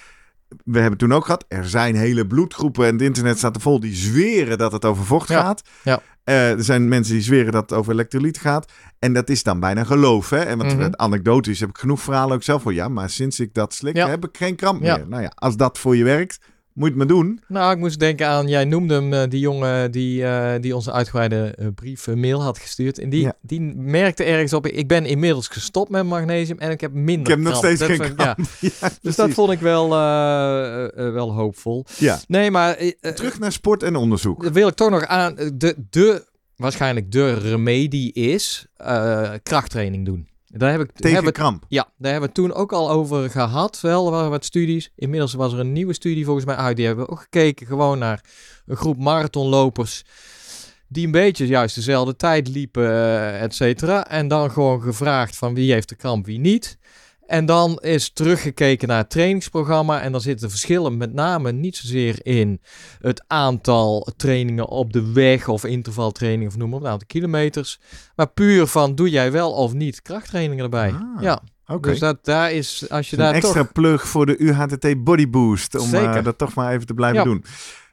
we 0.65 0.79
hebben 0.79 0.99
toen 0.99 1.13
ook 1.13 1.25
gehad, 1.25 1.45
er 1.47 1.67
zijn 1.69 1.95
hele 1.95 2.27
bloedgroepen 2.27 2.85
en 2.85 2.93
het 2.93 3.01
internet 3.01 3.37
staat 3.37 3.55
er 3.55 3.61
vol 3.61 3.79
die 3.79 3.95
zweren 3.95 4.57
dat 4.57 4.71
het 4.71 4.85
over 4.85 5.05
vocht 5.05 5.27
Ja. 5.29 5.41
gaat. 5.41 5.61
Ja. 5.83 6.01
Eh, 6.23 6.51
er 6.51 6.63
zijn 6.63 6.87
mensen 6.87 7.13
die 7.13 7.23
zweren 7.23 7.51
dat 7.51 7.61
het 7.69 7.73
over 7.79 7.93
elektrolyten 7.93 8.41
gaat. 8.41 8.71
En 8.99 9.13
dat 9.13 9.29
is 9.29 9.43
dan 9.43 9.59
bijna 9.59 9.83
geloof. 9.83 10.29
Hè? 10.29 10.37
En 10.39 10.57
want 10.57 10.77
Mhm. 10.77 10.89
anekdotisch 10.95 11.59
heb 11.59 11.69
ik 11.69 11.77
genoeg 11.77 12.01
verhalen 12.01 12.35
ook 12.35 12.43
zelf 12.43 12.61
voor. 12.61 12.73
Ja, 12.73 12.87
maar 12.87 13.09
sinds 13.09 13.39
ik 13.39 13.53
dat 13.53 13.73
slik 13.73 13.95
Ja. 13.95 14.07
heb 14.09 14.25
ik 14.25 14.37
geen 14.37 14.55
kramp 14.55 14.81
meer. 14.81 15.05
Nou 15.07 15.21
ja, 15.21 15.31
als 15.35 15.55
dat 15.57 15.79
voor 15.79 15.95
je 15.95 16.03
werkt, 16.03 16.39
moet 16.73 16.83
je 16.91 16.99
het 16.99 17.07
maar 17.09 17.17
doen. 17.17 17.41
Nou, 17.47 17.73
ik 17.73 17.77
moest 17.79 17.99
denken 17.99 18.27
aan, 18.27 18.47
jij 18.47 18.65
noemde 18.65 18.93
hem, 18.93 19.13
eh, 19.13 19.23
die 19.29 19.39
jongen 19.39 19.91
die, 19.91 20.25
eh, 20.25 20.61
die 20.61 20.75
onze 20.75 20.91
uitgebreide 20.91 21.53
eh, 21.57 21.67
brief, 21.75 22.07
mail 22.07 22.41
had 22.41 22.57
gestuurd. 22.59 22.99
En 22.99 23.09
die, 23.09 23.21
Ja. 23.21 23.33
die 23.41 23.61
merkte 23.75 24.23
ergens 24.23 24.53
op, 24.53 24.67
ik 24.67 24.87
ben 24.87 25.05
inmiddels 25.05 25.47
gestopt 25.47 25.89
met 25.91 26.03
magnesium 26.05 26.59
en 26.59 26.71
ik 26.71 26.81
heb 26.81 26.91
minder 26.93 27.19
Ik 27.21 27.27
heb 27.27 27.39
nog 27.39 27.55
steeds 27.55 27.79
Dat 27.79 27.89
geen 27.89 27.97
vond. 27.97 28.19
Ja. 28.19 28.37
Ja, 28.81 28.89
Dus 29.01 29.15
dat 29.15 29.29
vond 29.31 29.51
ik 29.51 29.59
wel, 29.59 29.89
wel 31.13 31.33
hoopvol. 31.33 31.85
Ja. 31.97 32.19
Nee, 32.27 32.51
maar 32.51 32.77
Terug 33.01 33.39
naar 33.39 33.51
sport 33.51 33.83
en 33.83 33.95
onderzoek. 33.95 34.43
wil 34.43 34.67
ik 34.67 34.73
toch 34.75 34.89
nog 34.89 35.05
aan, 35.05 35.35
de, 35.53 35.75
de 35.89 36.25
waarschijnlijk 36.55 37.11
de 37.11 37.33
remedie 37.33 38.13
is 38.13 38.65
krachttraining 39.43 40.05
doen. 40.05 40.27
Daar 40.57 40.71
heb 40.71 40.81
ik, 40.81 40.91
Tegen 40.91 41.13
hebben 41.13 41.33
we- 41.33 41.39
kramp. 41.39 41.65
ja, 41.67 41.81
daar 41.97 42.11
hebben 42.11 42.29
we 42.33 42.41
het 42.41 42.49
toen 42.49 42.53
ook 42.61 42.71
al 42.73 42.89
over 42.89 43.29
gehad. 43.29 43.81
Wel, 43.81 44.05
er 44.05 44.11
waren 44.11 44.29
wat 44.29 44.45
studies. 44.45 44.91
Inmiddels 44.95 45.33
was 45.33 45.53
er 45.53 45.59
een 45.59 45.71
nieuwe 45.73 45.93
studie 45.93 46.25
volgens 46.25 46.45
mij 46.45 46.55
uit. 46.55 46.75
Die 46.77 46.85
hebben 46.85 47.05
we 47.05 47.11
ook 47.11 47.19
gekeken 47.21 47.67
gewoon 47.67 47.99
naar 47.99 48.21
een 48.65 48.75
groep 48.75 48.97
marathonlopers. 48.97 50.03
Die 50.87 51.05
een 51.05 51.11
beetje 51.11 51.47
juist 51.47 51.75
dezelfde 51.75 52.15
tijd 52.15 52.47
liepen, 52.47 52.89
eh, 52.89 53.41
et 53.41 53.55
cetera. 53.55 54.07
En 54.07 54.27
dan 54.27 54.51
gewoon 54.51 54.81
gevraagd 54.81 55.35
van 55.37 55.53
wie 55.53 55.71
heeft 55.73 55.89
de 55.89 55.95
kramp, 55.95 56.25
wie 56.25 56.39
niet. 56.39 56.77
En 57.27 57.45
dan 57.45 57.77
is 57.81 58.09
teruggekeken 58.13 58.87
naar 58.87 58.97
het 58.97 59.09
trainingsprogramma. 59.09 60.01
En 60.01 60.11
dan 60.11 60.21
zitten 60.21 60.49
verschillen 60.49 60.97
met 60.97 61.13
name 61.13 61.51
niet 61.51 61.75
zozeer 61.75 62.25
in 62.25 62.61
het 63.01 63.23
aantal 63.27 64.07
trainingen 64.17 64.67
op 64.67 64.93
de 64.93 65.11
weg 65.11 65.47
of 65.47 65.65
intervaltrainingen 65.65 66.47
of 66.47 66.57
noem 66.57 66.69
maar 66.69 66.79
op, 66.79 66.85
aantal 66.85 67.07
kilometers. 67.07 67.79
Maar 68.15 68.27
puur 68.27 68.67
van 68.67 68.95
doe 68.95 69.09
jij 69.09 69.31
wel 69.31 69.51
of 69.51 69.73
niet 69.73 70.01
krachttrainingen 70.01 70.63
erbij. 70.63 70.89
Ah, 70.91 71.21
ja, 71.21 71.41
dus 71.81 71.99
dat, 71.99 72.25
daar 72.25 72.51
is, 72.51 72.85
als 72.89 73.09
je 73.09 73.17
Een 73.17 73.23
daar 73.23 73.33
extra 73.33 73.61
toch... 73.61 73.71
plug 73.71 74.07
voor 74.07 74.25
de 74.25 74.37
UHTT 74.37 75.03
Body 75.03 75.29
Boost. 75.29 75.75
Om 75.75 75.87
Zeker. 75.87 76.15
eh, 76.17 76.23
dat 76.23 76.37
toch 76.37 76.53
maar 76.53 76.73
even 76.73 76.85
te 76.87 76.93
blijven 76.93 77.17
Ja. 77.17 77.23
doen. 77.23 77.43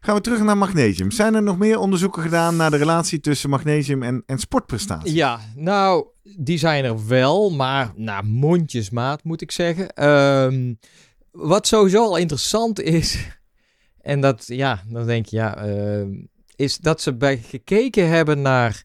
Gaan 0.01 0.15
we 0.15 0.21
terug 0.21 0.43
naar 0.43 0.57
magnesium. 0.59 1.11
Zijn 1.11 1.35
er 1.35 1.43
nog 1.43 1.59
meer 1.59 1.79
onderzoeken 1.79 2.23
gedaan 2.23 2.57
naar 2.57 2.71
de 2.71 2.77
relatie 2.77 3.21
tussen 3.21 3.51
magnesium 3.51 4.03
en, 4.03 4.23
en 4.27 4.39
sportprestatie? 4.39 5.15
Ja, 5.15 5.41
nou, 5.55 6.07
die 6.39 6.59
zijn 6.59 6.85
er 6.85 7.07
wel, 7.07 7.51
maar 7.51 7.93
naar 7.97 8.25
mondjesmaat 8.25 9.25
moet 9.25 9.41
ik 9.41 9.51
zeggen. 9.51 9.89
Ehm, 9.95 10.75
wat 11.31 11.67
sowieso 11.67 12.03
al 12.05 12.17
interessant 12.17 12.81
is, 12.81 13.27
en 14.01 14.21
dat, 14.21 14.45
ja, 14.47 14.83
dan 14.89 15.07
denk 15.07 15.27
je, 15.27 15.37
ja, 15.37 15.57
ehm, 15.57 16.11
is 16.57 16.77
dat 16.79 17.01
ze 17.01 17.17
bij 17.17 17.37
gekeken 17.39 18.09
hebben 18.09 18.43
naar 18.43 18.83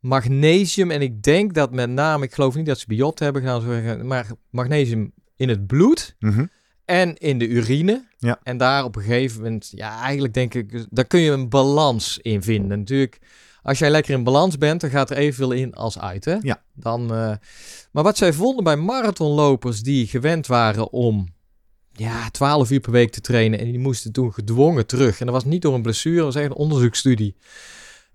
magnesium. 0.00 0.90
En 0.90 1.02
ik 1.02 1.22
denk 1.22 1.54
dat 1.54 1.72
met 1.72 1.90
name, 1.90 2.24
ik 2.24 2.34
geloof 2.34 2.54
niet 2.54 2.66
dat 2.66 2.78
ze 2.78 2.86
biopten 2.86 3.24
hebben 3.24 3.42
gedaan, 3.42 4.06
maar 4.06 4.26
magnesium 4.50 5.12
in 5.36 5.48
het 5.48 5.66
bloed 5.66 6.16
Mhm. 6.18 6.46
en 6.84 7.16
in 7.16 7.38
de 7.38 7.48
urine. 7.48 8.06
Ja. 8.18 8.40
En 8.42 8.56
daar 8.56 8.84
op 8.84 8.96
een 8.96 9.02
gegeven 9.02 9.42
moment, 9.42 9.72
ja, 9.74 10.00
eigenlijk 10.02 10.34
denk 10.34 10.54
ik, 10.54 10.86
daar 10.90 11.06
kun 11.06 11.20
je 11.20 11.30
een 11.30 11.48
balans 11.48 12.18
in 12.22 12.42
vinden. 12.42 12.78
Natuurlijk, 12.78 13.18
als 13.68 13.78
jij 13.78 13.90
lekker 13.90 14.14
in 14.14 14.24
balans 14.24 14.58
bent, 14.58 14.80
dan 14.80 14.90
gaat 14.90 15.10
er 15.10 15.16
evenveel 15.16 15.52
in 15.52 15.74
als 15.74 15.98
uit. 15.98 16.24
Hè? 16.24 16.36
Ja. 16.40 16.62
Dan, 16.74 17.14
eh, 17.14 17.32
maar 17.92 18.02
wat 18.02 18.16
zij 18.16 18.32
vonden 18.32 18.64
bij 18.64 18.76
marathonlopers 18.76 19.82
die 19.82 20.06
gewend 20.06 20.46
waren 20.46 20.92
om 20.92 21.28
ja, 21.92 22.30
12 22.30 22.70
uur 22.70 22.80
per 22.80 22.92
week 22.92 23.10
te 23.10 23.20
trainen 23.20 23.58
en 23.58 23.64
die 23.64 23.78
moesten 23.78 24.12
toen 24.12 24.32
gedwongen 24.32 24.86
terug. 24.86 25.20
En 25.20 25.26
dat 25.26 25.34
was 25.34 25.44
niet 25.44 25.62
door 25.62 25.74
een 25.74 25.82
blessure, 25.82 26.16
dat 26.16 26.24
was 26.24 26.34
echt 26.34 26.44
een 26.44 26.56
onderzoeksstudie. 26.56 27.36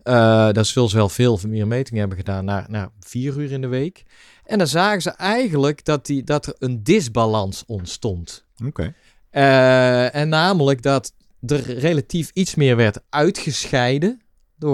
Eh 0.03 0.51
dat 0.51 0.67
zullen 0.67 0.89
ze 0.89 0.95
wel 0.95 1.09
veel 1.09 1.39
meer 1.47 1.67
metingen 1.67 1.99
hebben 1.99 2.17
gedaan 2.17 2.45
naar, 2.45 2.65
naar 2.69 2.89
vier 2.99 3.37
uur 3.37 3.51
in 3.51 3.61
de 3.61 3.67
week. 3.67 4.03
En 4.45 4.57
dan 4.57 4.67
zagen 4.67 5.01
ze 5.01 5.09
eigenlijk 5.09 5.85
dat, 5.85 6.05
die, 6.05 6.23
dat 6.23 6.45
er 6.45 6.55
een 6.59 6.83
disbalans 6.83 7.63
ontstond. 7.67 8.45
Oké. 8.65 8.93
Eh, 9.29 10.15
en 10.15 10.29
namelijk 10.29 10.81
dat 10.81 11.13
er 11.45 11.77
relatief 11.79 12.31
iets 12.33 12.55
meer 12.55 12.75
werd 12.75 13.01
uitgescheiden 13.09 14.22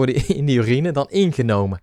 de, 0.05 0.13
in 0.39 0.45
die 0.45 0.57
urine 0.57 0.91
dan 0.91 1.09
ingenomen. 1.09 1.79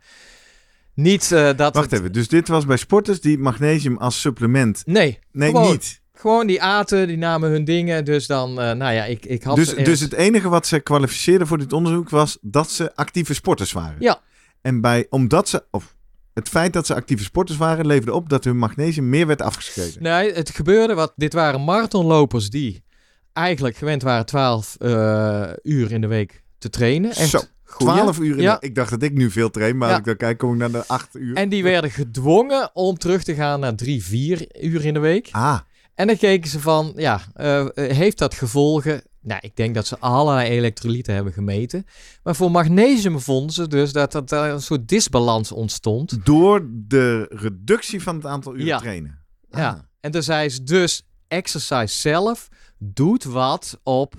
Niet 0.95 1.33
eh, 1.33 1.51
dat. 1.57 1.75
Wacht 1.75 1.91
het- 1.91 2.01
even. 2.01 2.13
Dus 2.13 2.29
dit 2.29 2.49
was 2.49 2.67
bij 2.67 2.77
sporters 2.77 3.21
die 3.21 3.39
magnesium 3.39 3.97
als 3.97 4.21
supplement... 4.21 4.83
Nee, 4.87 5.19
Nee, 5.33 5.51
Gewoon. 5.51 5.71
niet. 5.71 6.01
gewoon 6.15 6.47
die 6.47 6.63
aten, 6.63 7.07
die 7.07 7.17
namen 7.17 7.51
hun 7.51 7.65
dingen. 7.65 8.05
Dus 8.05 8.27
dan, 8.27 8.49
eh, 8.61 8.73
nou 8.73 8.93
ja, 8.95 9.05
ik, 9.05 9.25
ik 9.27 9.43
had. 9.43 9.57
Dus, 9.57 9.75
dus 9.75 10.01
het 10.01 10.13
enige 10.13 10.49
wat 10.49 10.67
ze 10.67 10.81
kwalificeerden 10.81 11.47
voor 11.47 11.59
dit 11.59 11.73
onderzoek 11.73 12.11
was 12.11 12.39
dat 12.41 12.71
ze 12.71 12.95
actieve 12.95 13.35
sporters 13.35 13.73
waren. 13.73 13.97
Ja. 13.99 14.21
En 14.63 14.81
bij, 14.81 15.07
omdat 15.11 15.49
ze, 15.49 15.65
of 15.71 15.97
het 16.35 16.49
feit 16.49 16.73
dat 16.73 16.87
ze 16.87 16.95
actieve 16.95 17.23
sporters 17.25 17.59
waren, 17.59 17.87
leverde 17.87 18.13
op 18.15 18.29
dat 18.29 18.45
hun 18.45 18.59
magnesium 18.59 19.09
meer 19.09 19.27
werd 19.27 19.43
afgeschreven. 19.43 20.03
Nee, 20.03 20.33
het 20.33 20.51
gebeurde 20.51 20.95
wat. 20.95 21.13
Dit 21.17 21.33
waren 21.33 21.65
marathonlopers 21.65 22.51
die 22.51 22.85
eigenlijk 23.33 23.77
gewend 23.77 24.03
waren 24.03 24.27
12 24.27 24.77
eh, 24.79 25.51
uur 25.63 25.93
in 25.93 26.01
de 26.01 26.07
week 26.07 26.43
te 26.59 26.71
trainen. 26.71 27.11
Echt 27.11 27.29
Zo, 27.31 27.41
goeie. 27.77 27.93
12 27.93 28.19
uur 28.19 28.37
in 28.37 28.43
Ja. 28.43 28.57
de- 28.61 28.67
Ik 28.67 28.75
dacht 28.75 28.91
dat 28.91 29.03
ik 29.03 29.13
nu 29.13 29.31
veel 29.31 29.51
train, 29.51 29.77
maar 29.77 29.87
Ja. 29.89 29.93
als 29.95 30.01
ik 30.01 30.07
dan 30.07 30.17
kijk, 30.17 30.39
kom 30.39 30.53
ik 30.53 30.59
naar 30.59 30.71
de 30.73 30.85
8 30.87 31.15
uur. 31.17 31.37
En 31.37 31.49
die 31.49 31.63
werden 31.63 31.91
gedwongen 31.91 32.71
om 32.75 32.99
terug 32.99 33.23
te 33.23 33.35
gaan 33.35 33.61
naar 33.61 33.75
3, 33.75 34.05
4 34.05 34.47
uur 34.65 34.85
in 34.85 34.95
de 34.95 35.01
week. 35.01 35.29
Ah, 35.31 35.59
En 35.95 36.07
dan 36.07 36.17
keken 36.17 36.51
ze 36.51 36.61
van, 36.61 36.93
ja, 36.97 37.21
eh, 37.35 37.67
heeft 37.75 38.19
dat 38.19 38.35
gevolgen? 38.35 39.03
Nou, 39.21 39.41
ik 39.43 39.57
denk 39.57 39.75
dat 39.75 39.87
ze 39.87 39.99
allerlei 39.99 40.49
elektrolyten 40.51 41.15
hebben 41.15 41.33
gemeten. 41.33 41.87
Maar 42.23 42.37
voor 42.37 42.51
magnesium 42.51 43.21
vonden 43.21 43.53
ze 43.55 43.69
dus 43.69 43.93
dat 43.93 44.15
er 44.15 44.27
daar 44.27 44.51
een 44.51 44.63
soort 44.63 44.89
disbalans 44.89 45.53
ontstond. 45.53 46.25
door 46.27 46.67
de 46.73 47.27
reductie 47.31 48.03
van 48.03 48.17
het 48.17 48.27
aantal 48.27 48.55
uren 48.55 48.67
Ja. 48.67 48.79
trainen. 48.79 49.19
Ja. 49.51 49.69
Ah. 49.69 49.79
En 50.01 50.11
toen 50.11 50.23
zei 50.23 50.49
ze 50.49 50.63
dus, 50.63 51.03
exercise 51.29 51.97
zelf 52.01 52.49
doet 52.79 53.25
wat 53.25 53.81
op 53.83 54.15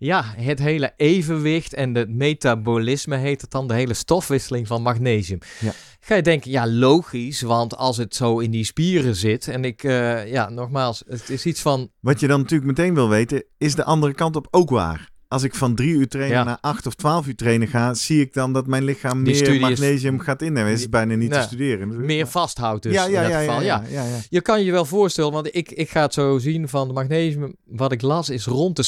ja, 0.00 0.24
het 0.36 0.58
hele 0.58 0.92
evenwicht 0.96 1.74
en 1.74 1.94
het 1.94 2.08
metabolisme 2.08 3.16
heet 3.16 3.40
het 3.40 3.50
dan, 3.50 3.68
de 3.68 3.74
hele 3.74 3.94
stofwisseling 3.94 4.66
van 4.66 4.82
magnesium. 4.82 5.38
Ja. 5.60 5.72
Ga 6.00 6.14
je 6.14 6.22
denken, 6.22 6.50
ja 6.50 6.66
logisch, 6.66 7.40
want 7.40 7.76
als 7.76 7.96
het 7.96 8.14
zo 8.14 8.38
in 8.38 8.50
die 8.50 8.64
spieren 8.64 9.16
zit 9.16 9.48
en 9.48 9.64
ik, 9.64 9.84
eh, 9.84 10.30
ja 10.32 10.48
nogmaals, 10.48 11.02
het 11.06 11.30
is 11.30 11.46
iets 11.46 11.60
van, 11.60 11.90
Wat 12.00 12.20
je 12.20 12.26
dan 12.26 12.40
natuurlijk 12.40 12.78
meteen 12.78 12.94
wil 12.94 13.08
weten, 13.08 13.44
is 13.58 13.74
de 13.74 13.84
andere 13.84 14.14
kant 14.14 14.36
op 14.36 14.46
ook 14.50 14.70
waar. 14.70 15.10
Als 15.30 15.42
ik 15.42 15.54
van 15.54 15.74
drie 15.74 15.94
uur 15.94 16.08
trainen 16.08 16.36
Ja. 16.36 16.44
naar 16.44 16.58
acht 16.60 16.86
of 16.86 16.94
twaalf 16.94 17.26
uur 17.26 17.36
trainen 17.36 17.68
ga, 17.68 17.94
zie 17.94 18.20
ik 18.20 18.32
dan 18.32 18.52
dat 18.52 18.66
mijn 18.66 18.84
lichaam 18.84 19.24
Die 19.24 19.42
meer 19.42 19.60
magnesium 19.60 20.18
gaat 20.20 20.42
innemen. 20.42 20.70
Dat 20.70 20.78
is 20.80 20.88
bijna 20.88 21.14
niet 21.14 21.32
te 21.32 21.40
studeren. 21.40 22.04
meer 22.06 22.26
vasthoudt 22.26 22.82
dus 22.82 22.92
ja, 22.92 23.04
in 23.04 23.10
ja, 23.10 23.22
dat 23.22 23.30
ja, 23.30 23.38
geval. 23.38 23.62
ja, 23.62 23.82
ja, 23.90 24.02
ja, 24.02 24.08
ja. 24.08 24.18
Je 24.28 24.40
kan 24.40 24.64
je 24.64 24.72
wel 24.72 24.84
voorstellen, 24.84 25.32
want 25.32 25.48
ik, 25.54 25.70
ik 25.70 25.90
ga 25.90 26.02
het 26.02 26.14
zo 26.14 26.38
zien 26.38 26.68
van 26.68 26.88
de 26.88 26.94
magnesium. 26.94 27.54
Wat 27.64 27.92
ik 27.92 28.02
las 28.02 28.28
is 28.28 28.44
rond 28.46 28.76
de 28.76 28.84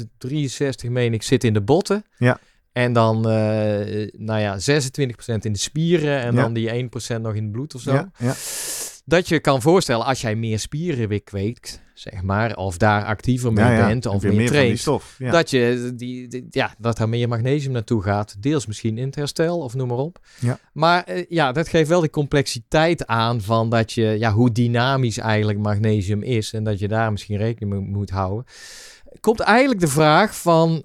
60%, 0.00 0.06
63 0.18 0.90
meen 0.90 1.12
ik, 1.14 1.22
zit 1.22 1.44
in 1.44 1.52
de 1.52 1.60
botten. 1.62 2.04
Ja. 2.16 2.38
En 2.72 2.92
dan, 2.92 3.16
eh, 3.16 4.08
nou 4.12 4.40
ja, 4.40 4.58
26% 4.58 5.44
in 5.44 5.52
de 5.52 5.58
spieren 5.58 6.20
en 6.20 6.34
dan 6.34 6.52
die 6.52 6.70
1% 6.72 7.22
nog 7.22 7.34
in 7.34 7.42
het 7.42 7.52
bloed 7.52 7.74
of 7.74 7.80
zo. 7.80 7.92
Ja, 7.92 8.10
ja. 8.18 8.34
Dat 9.04 9.28
je 9.28 9.40
kan 9.40 9.62
voorstellen, 9.62 10.06
als 10.06 10.20
jij 10.20 10.36
meer 10.36 10.58
spieren 10.58 11.08
weer 11.08 11.22
kweekt, 11.22 11.81
zeg 12.02 12.22
maar, 12.22 12.56
of 12.56 12.76
daar 12.76 13.04
actiever 13.04 13.52
mee 13.52 13.64
Ja, 13.64 13.86
bent 13.86 14.06
of 14.06 14.22
je 14.22 14.28
meer, 14.28 14.36
meer 14.36 14.46
van 14.46 14.54
die 14.56 14.62
traint, 14.62 14.78
stof. 14.78 15.14
Ja. 15.18 15.30
dat, 15.30 15.50
je 15.50 15.92
die, 15.96 16.28
die- 16.28 16.46
ja, 16.50 16.74
dat 16.78 16.98
er 16.98 17.08
meer 17.08 17.28
magnesium 17.28 17.72
naartoe 17.72 18.02
gaat. 18.02 18.42
Deels 18.42 18.66
misschien 18.66 18.98
in 18.98 19.06
het 19.06 19.14
herstel 19.14 19.58
of 19.58 19.74
noem 19.74 19.88
maar 19.88 19.96
op. 19.98 20.18
Ja. 20.40 20.58
Maar 20.72 21.04
eh, 21.04 21.24
ja, 21.28 21.52
dat 21.52 21.68
geeft 21.68 21.88
wel 21.88 22.00
de 22.00 22.10
complexiteit 22.10 23.06
aan 23.06 23.40
van 23.40 23.70
dat 23.70 23.92
je, 23.92 24.04
ja, 24.18 24.32
hoe 24.32 24.52
dynamisch 24.52 25.18
eigenlijk 25.18 25.58
magnesium 25.58 26.22
is. 26.22 26.52
En 26.52 26.64
dat 26.64 26.78
je 26.78 26.88
daar 26.88 27.10
misschien 27.12 27.36
rekening 27.36 27.72
mee 27.72 27.80
moet 27.88 28.10
houden. 28.10 28.44
Komt 29.20 29.40
eigenlijk 29.40 29.80
de 29.80 29.88
vraag 29.88 30.36
van 30.36 30.84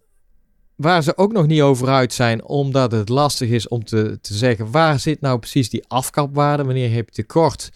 waar 0.75 1.03
ze 1.03 1.17
ook 1.17 1.31
nog 1.31 1.47
niet 1.47 1.61
over 1.61 1.87
uit 1.87 2.13
zijn, 2.13 2.43
omdat 2.45 2.91
het 2.91 3.09
lastig 3.09 3.49
is 3.49 3.67
om 3.67 3.83
te, 3.83 4.17
te 4.21 4.33
zeggen 4.33 4.71
waar 4.71 4.99
zit 4.99 5.21
nou 5.21 5.39
precies 5.39 5.69
die 5.69 5.83
afkapwaarde, 5.87 6.63
wanneer 6.63 6.91
heb 6.93 7.05
je 7.07 7.15
tekort. 7.15 7.69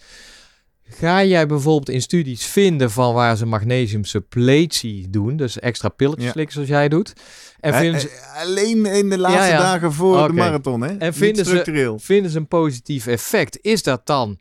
Ga 0.98 1.24
jij 1.24 1.46
bijvoorbeeld 1.46 1.88
in 1.88 2.02
studies 2.02 2.44
vinden 2.44 2.90
van 2.90 3.14
waar 3.14 3.36
ze 3.36 3.46
magnesium 3.46 4.04
suppletie 4.04 5.10
doen, 5.10 5.36
dus 5.36 5.58
extra 5.58 5.88
pilletjes 5.88 6.24
Ja. 6.26 6.30
slikken 6.32 6.54
zoals 6.54 6.68
jij 6.68 6.88
doet. 6.88 7.12
En 7.60 7.74
vinden 7.74 8.00
ze, 8.00 8.32
alleen 8.34 8.86
in 8.86 9.10
de 9.10 9.18
laatste 9.18 9.40
Ja, 9.40 9.46
ja. 9.46 9.58
dagen 9.58 9.92
voor 9.92 10.26
de 10.26 10.32
marathon, 10.32 10.80
hè? 10.82 10.96
En 10.96 11.14
vinden 11.14 11.44
ze- 11.44 11.94
vinden 11.98 12.30
ze 12.30 12.38
een 12.38 12.48
positief 12.48 13.06
effect? 13.06 13.58
Is 13.60 13.82
dat 13.82 14.06
dan 14.06 14.38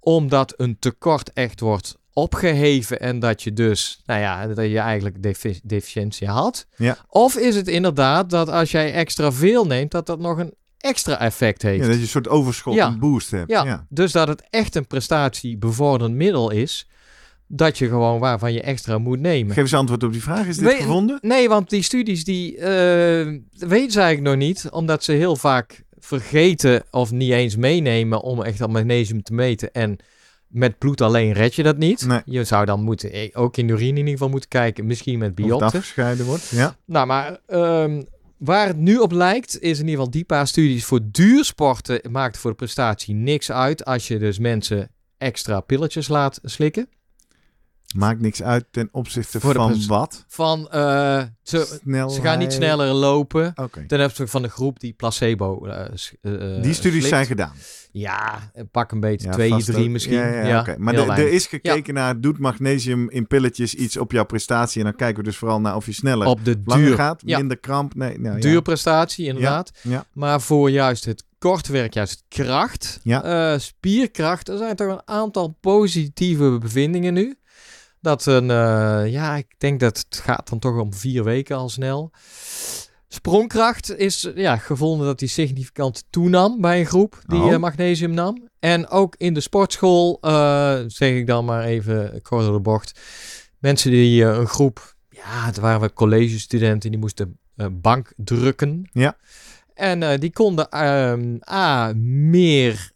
omdat 0.00 0.54
een 0.56 0.76
tekort 0.78 1.32
echt 1.32 1.60
wordt 1.60 1.96
opgeheven 2.12 3.00
en 3.00 3.18
dat 3.18 3.42
je 3.42 3.52
dus, 3.52 4.00
nou 4.06 4.20
ja, 4.20 4.46
dat 4.46 4.56
je 4.70 4.78
eigenlijk 4.78 5.22
defi- 5.22 5.60
deficiëntie 5.62 6.28
had? 6.28 6.66
Ja. 6.76 6.96
Of 7.08 7.36
is 7.36 7.54
het 7.56 7.68
inderdaad 7.68 8.30
dat 8.30 8.48
als 8.48 8.70
jij 8.70 8.92
extra 8.92 9.32
veel 9.32 9.64
neemt, 9.66 9.90
dat 9.90 10.06
dat 10.06 10.18
nog 10.18 10.38
een 10.38 10.54
extra 10.86 11.20
effect 11.20 11.62
heeft? 11.62 11.80
Ja, 11.80 11.86
dat 11.86 11.96
je 11.96 12.02
een 12.02 12.08
soort 12.08 12.28
overschot, 12.28 12.74
Ja. 12.74 12.86
een 12.86 12.98
boost 12.98 13.30
hebt. 13.30 13.50
Ja, 13.50 13.64
Ja. 13.64 13.86
dus 13.88 14.12
dat 14.12 14.28
het 14.28 14.46
echt 14.50 14.74
een 14.74 14.86
prestatiebevorderend 14.86 16.14
middel 16.14 16.50
is, 16.50 16.88
dat 17.48 17.78
je 17.78 17.88
gewoon 17.88 18.18
waarvan 18.20 18.52
je 18.52 18.60
extra 18.60 18.98
moet 18.98 19.20
nemen. 19.20 19.54
Geef 19.54 19.62
eens 19.62 19.74
antwoord 19.74 20.02
op 20.02 20.12
die 20.12 20.22
vraag. 20.22 20.46
Is 20.46 20.56
dit 20.56 20.72
gevonden? 20.72 21.18
Nee, 21.22 21.48
want 21.48 21.70
die 21.70 21.82
studies 21.82 22.24
die 22.24 22.56
eh, 22.56 23.26
weten 23.68 23.92
ze 23.92 24.00
eigenlijk 24.00 24.20
nog 24.22 24.36
niet, 24.36 24.66
omdat 24.70 25.04
ze 25.04 25.12
heel 25.12 25.36
vaak 25.36 25.84
vergeten 25.98 26.82
of 26.90 27.10
niet 27.10 27.30
eens 27.32 27.56
meenemen 27.56 28.20
om 28.22 28.42
echt 28.42 28.58
dat 28.58 28.70
magnesium 28.70 29.22
te 29.22 29.34
meten. 29.34 29.72
En 29.72 29.96
met 30.46 30.78
bloed 30.78 31.00
alleen 31.00 31.32
red 31.32 31.54
je 31.54 31.62
dat 31.62 31.76
niet. 31.76 32.06
Nee. 32.06 32.20
Je 32.24 32.44
zou 32.44 32.64
dan 32.64 32.82
moeten, 32.82 33.12
eh, 33.12 33.28
ook 33.32 33.56
in 33.56 33.66
de 33.66 33.72
urine 33.72 33.88
in 33.90 33.96
ieder 33.96 34.12
geval 34.12 34.28
moeten 34.28 34.48
kijken, 34.48 34.86
misschien 34.86 35.18
met 35.18 35.30
Of 35.30 35.36
het 35.36 35.46
biopten. 35.46 35.66
afgescheiden 35.66 36.26
wordt. 36.26 36.48
Ja. 36.48 36.76
Nou, 36.84 37.06
maar 37.06 37.38
ehm, 37.46 38.02
waar 38.38 38.66
het 38.66 38.76
nu 38.76 38.98
op 38.98 39.12
lijkt, 39.12 39.60
is 39.60 39.78
in 39.78 39.84
ieder 39.84 39.96
geval 39.96 40.10
die 40.10 40.24
paar 40.24 40.46
studies 40.46 40.84
voor 40.84 41.00
duursporten 41.02 42.00
maakt 42.10 42.38
voor 42.38 42.50
de 42.50 42.56
prestatie 42.56 43.14
niks 43.14 43.52
uit 43.52 43.84
als 43.84 44.08
je 44.08 44.18
dus 44.18 44.38
mensen 44.38 44.90
extra 45.18 45.60
pilletjes 45.60 46.08
laat 46.08 46.38
slikken. 46.42 46.88
Maakt 47.94 48.20
niks 48.20 48.42
uit 48.42 48.64
ten 48.70 48.88
opzichte 48.92 49.40
Voor 49.40 49.52
de 49.52 49.58
van 49.58 49.86
wat? 49.86 50.24
Van, 50.28 50.70
eh, 50.70 51.22
ze, 51.42 51.80
gaan 52.22 52.38
niet 52.38 52.52
sneller 52.52 52.92
lopen. 52.92 53.52
Oké. 53.54 53.84
Ten 53.86 54.00
opzichte 54.04 54.26
van 54.30 54.42
de 54.42 54.48
groep 54.48 54.80
die 54.80 54.92
placebo. 54.92 55.66
eh, 55.66 55.84
s- 55.94 56.14
eh, 56.22 56.32
Die 56.62 56.72
studies 56.74 56.82
slikt. 56.98 57.06
zijn 57.06 57.26
gedaan. 57.26 57.52
Ja, 57.92 58.50
pak 58.70 58.92
een 58.92 59.00
beetje 59.00 59.26
Ja, 59.26 59.32
twee, 59.32 59.50
vast 59.50 59.66
drie 59.66 59.84
ook. 59.84 59.90
misschien. 59.90 60.14
Ja, 60.16 60.26
ja, 60.26 60.46
ja, 60.46 60.60
oké. 60.60 60.74
Maar 60.78 60.94
heel 60.94 61.02
de- 61.04 61.10
er 61.10 61.16
weinig. 61.16 61.34
is 61.36 61.46
gekeken 61.46 61.94
naar, 61.94 62.20
doet 62.20 62.38
magnesium 62.38 63.10
in 63.10 63.26
pilletjes 63.26 63.74
iets 63.74 63.96
op 63.96 64.12
jouw 64.12 64.24
prestatie? 64.24 64.78
En 64.80 64.86
dan 64.86 64.96
kijken 64.96 65.16
we 65.16 65.28
dus 65.28 65.36
vooral 65.38 65.60
naar 65.60 65.76
of 65.76 65.86
je 65.86 65.92
sneller 65.92 66.26
op 66.26 66.44
de 66.44 66.60
langer 66.64 66.84
duur, 66.84 66.94
gaat, 66.94 67.22
ja. 67.24 67.38
minder 67.38 67.58
kramp. 67.58 67.94
Nee, 67.94 68.18
nou, 68.20 68.34
ja. 68.34 68.40
duurprestatie 68.40 69.26
inderdaad. 69.26 69.70
Ja. 69.82 70.04
Maar 70.12 70.40
voor 70.40 70.70
juist 70.70 71.04
het 71.04 71.24
kort 71.38 71.66
werk 71.66 71.94
juist 71.94 72.24
kracht, 72.28 73.00
Ja. 73.02 73.52
eh, 73.52 73.58
spierkracht. 73.58 74.48
Er 74.48 74.58
zijn 74.58 74.76
toch 74.76 74.88
een 74.92 75.02
aantal 75.04 75.56
positieve 75.60 76.58
bevindingen 76.60 77.14
nu. 77.14 77.36
Dat 78.06 78.26
een, 78.26 78.50
eh, 78.50 79.02
ja, 79.12 79.36
ik 79.36 79.54
denk 79.58 79.80
dat 79.80 80.04
het 80.08 80.20
gaat 80.22 80.48
dan 80.48 80.58
toch 80.58 80.80
om 80.80 80.94
vier 80.94 81.24
weken 81.24 81.56
al 81.56 81.68
snel. 81.68 82.10
Sprongkracht 83.08 83.96
is 83.96 84.30
ja, 84.34 84.56
gevonden 84.56 85.06
dat 85.06 85.18
die 85.18 85.28
significant 85.28 86.04
toenam 86.10 86.60
bij 86.60 86.80
een 86.80 86.86
groep 86.86 87.22
die 87.26 87.40
Oh. 87.40 87.52
eh, 87.52 87.58
magnesium 87.58 88.10
nam. 88.10 88.48
En 88.58 88.88
ook 88.88 89.14
in 89.16 89.34
de 89.34 89.40
sportschool, 89.40 90.18
eh, 90.20 90.78
zeg 90.86 91.14
ik 91.14 91.26
dan 91.26 91.44
maar 91.44 91.64
even 91.64 92.22
kort 92.22 92.44
door 92.44 92.52
de 92.54 92.60
bocht. 92.60 93.00
Mensen 93.58 93.90
die 93.90 94.24
een 94.24 94.46
groep, 94.46 94.94
ja, 95.08 95.44
het 95.44 95.56
waren 95.56 95.80
we 95.80 95.92
collegestudenten, 95.92 96.90
die 96.90 97.00
moesten 97.00 97.38
bank 97.70 98.12
drukken. 98.16 98.88
Ja. 98.92 99.16
En 99.74 100.20
die 100.20 100.32
konden 100.32 100.68
ehm, 100.70 101.36
A, 101.50 101.92
meer 102.30 102.92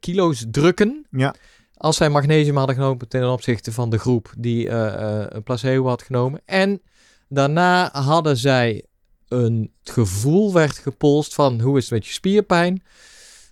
kilo's 0.00 0.44
drukken. 0.50 1.06
Ja. 1.10 1.34
Als 1.82 1.96
zij 1.96 2.10
magnesium 2.10 2.56
hadden 2.56 2.74
genomen 2.74 3.08
ten 3.08 3.30
opzichte 3.30 3.72
van 3.72 3.90
de 3.90 3.98
groep 3.98 4.32
die 4.38 4.68
eh, 4.68 5.20
eh, 5.20 5.26
een 5.28 5.42
placebo 5.42 5.88
had 5.88 6.02
genomen. 6.02 6.40
En 6.44 6.82
daarna 7.28 7.90
hadden 7.92 8.36
zij 8.36 8.84
een 9.28 9.72
het 9.82 9.92
gevoel 9.92 10.52
werd 10.52 10.78
gepolst 10.78 11.34
van 11.34 11.60
hoe 11.60 11.76
is 11.76 11.82
het 11.82 11.92
met 11.92 12.06
je 12.06 12.12
spierpijn. 12.12 12.82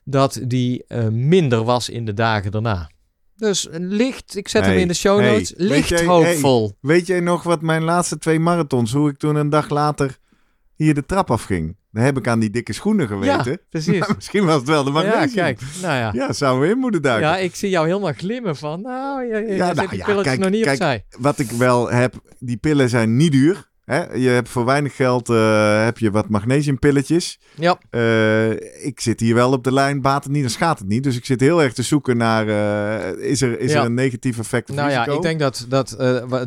Dat 0.05 0.41
die 0.45 0.85
eh, 0.87 1.09
minder 1.09 1.65
was 1.65 1.89
in 1.89 2.05
de 2.05 2.15
dagen 2.15 2.51
daarna. 2.51 2.91
Dus 3.37 3.69
licht, 3.71 4.37
ik 4.37 4.49
zet 4.49 4.65
hem 4.65 4.79
in 4.79 4.89
de 4.89 4.95
show 4.95 5.19
hey, 5.19 5.31
notes, 5.33 5.51
weet 5.57 5.69
licht 5.69 5.89
jij- 5.89 6.05
hoopvol. 6.05 6.77
Weet 6.81 7.07
jij 7.07 7.21
nog 7.21 7.43
wat 7.43 7.63
mijn 7.63 7.83
laatste 7.83 8.19
twee 8.19 8.39
marathons, 8.39 8.93
hoe 8.93 9.11
ik 9.11 9.19
toen 9.19 9.35
een 9.35 9.51
dag 9.51 9.69
later 9.69 10.19
hier 10.75 10.95
de 10.95 11.07
trap 11.07 11.31
afging? 11.31 11.77
Dan 11.93 12.03
heb 12.05 12.19
ik 12.19 12.29
aan 12.29 12.39
die 12.39 12.51
dikke 12.51 12.73
schoenen 12.73 13.07
geweten. 13.07 13.51
Ja, 13.51 13.57
precies. 13.71 13.99
Maar 13.99 14.13
misschien 14.15 14.45
was 14.45 14.55
het 14.57 14.67
wel 14.67 14.85
de 14.85 14.91
ja, 14.91 14.95
magnesium. 14.97 15.45
kijk, 15.45 15.61
nou 15.83 15.95
ja. 15.95 16.11
Ja, 16.13 16.33
zouden 16.33 16.69
we 16.69 16.75
in 16.75 16.79
moeten 16.79 17.03
duiken. 17.03 17.29
Ja, 17.29 17.37
ik 17.37 17.55
zie 17.55 17.71
jou 17.71 17.87
helemaal 17.87 18.13
glimmen 18.13 18.57
van, 18.57 18.81
nou, 18.81 19.25
je, 19.25 19.47
je 19.47 19.55
Ja, 19.55 19.73
nou 19.73 19.89
die 19.89 19.99
ja, 19.99 20.05
pilletjes 20.05 20.23
kijk, 20.23 20.39
nog 20.39 20.51
niet 20.51 20.65
kijk, 20.65 20.77
opzij. 20.81 21.05
Wat 21.19 21.39
ik 21.39 21.51
wel 21.51 21.91
heb, 21.91 22.15
die 22.39 22.57
pillen 22.57 22.89
zijn 22.89 23.17
niet 23.17 23.33
duur. 23.33 23.70
Hè? 23.91 24.13
Je 24.15 24.29
hebt 24.29 24.49
voor 24.49 24.65
weinig 24.65 24.97
geld 24.97 25.29
eh, 25.29 25.85
heb 25.85 25.99
je 25.99 26.11
wat 26.11 26.29
magnesiumpilletjes. 26.29 27.39
Ja, 27.55 27.79
Eh, 27.91 28.51
ik 28.87 29.01
zit 29.01 29.21
hier 29.21 29.35
wel 29.35 29.53
op 29.53 29.65
de 29.65 29.73
lijn, 29.73 30.01
baat 30.03 30.25
het 30.25 30.33
niet, 30.33 30.43
dan 30.43 30.51
schaadt 30.51 30.79
het 30.79 30.89
niet. 30.89 31.03
Dus 31.03 31.17
ik 31.17 31.25
zit 31.25 31.41
heel 31.41 31.63
erg 31.63 31.73
te 31.73 31.83
zoeken 31.83 32.17
naar, 32.17 32.49
eh, 32.49 33.31
is, 33.31 33.43
er, 33.43 33.61
is 33.61 33.73
Ja. 33.73 33.79
er 33.81 33.85
een 33.87 33.95
negatief 33.95 34.39
effect 34.39 34.71
of 34.71 34.77
nou 34.77 34.91
ja, 34.91 35.07
ik 35.07 35.23
denk 35.23 35.41
dat, 35.41 35.67
dat 35.69 35.89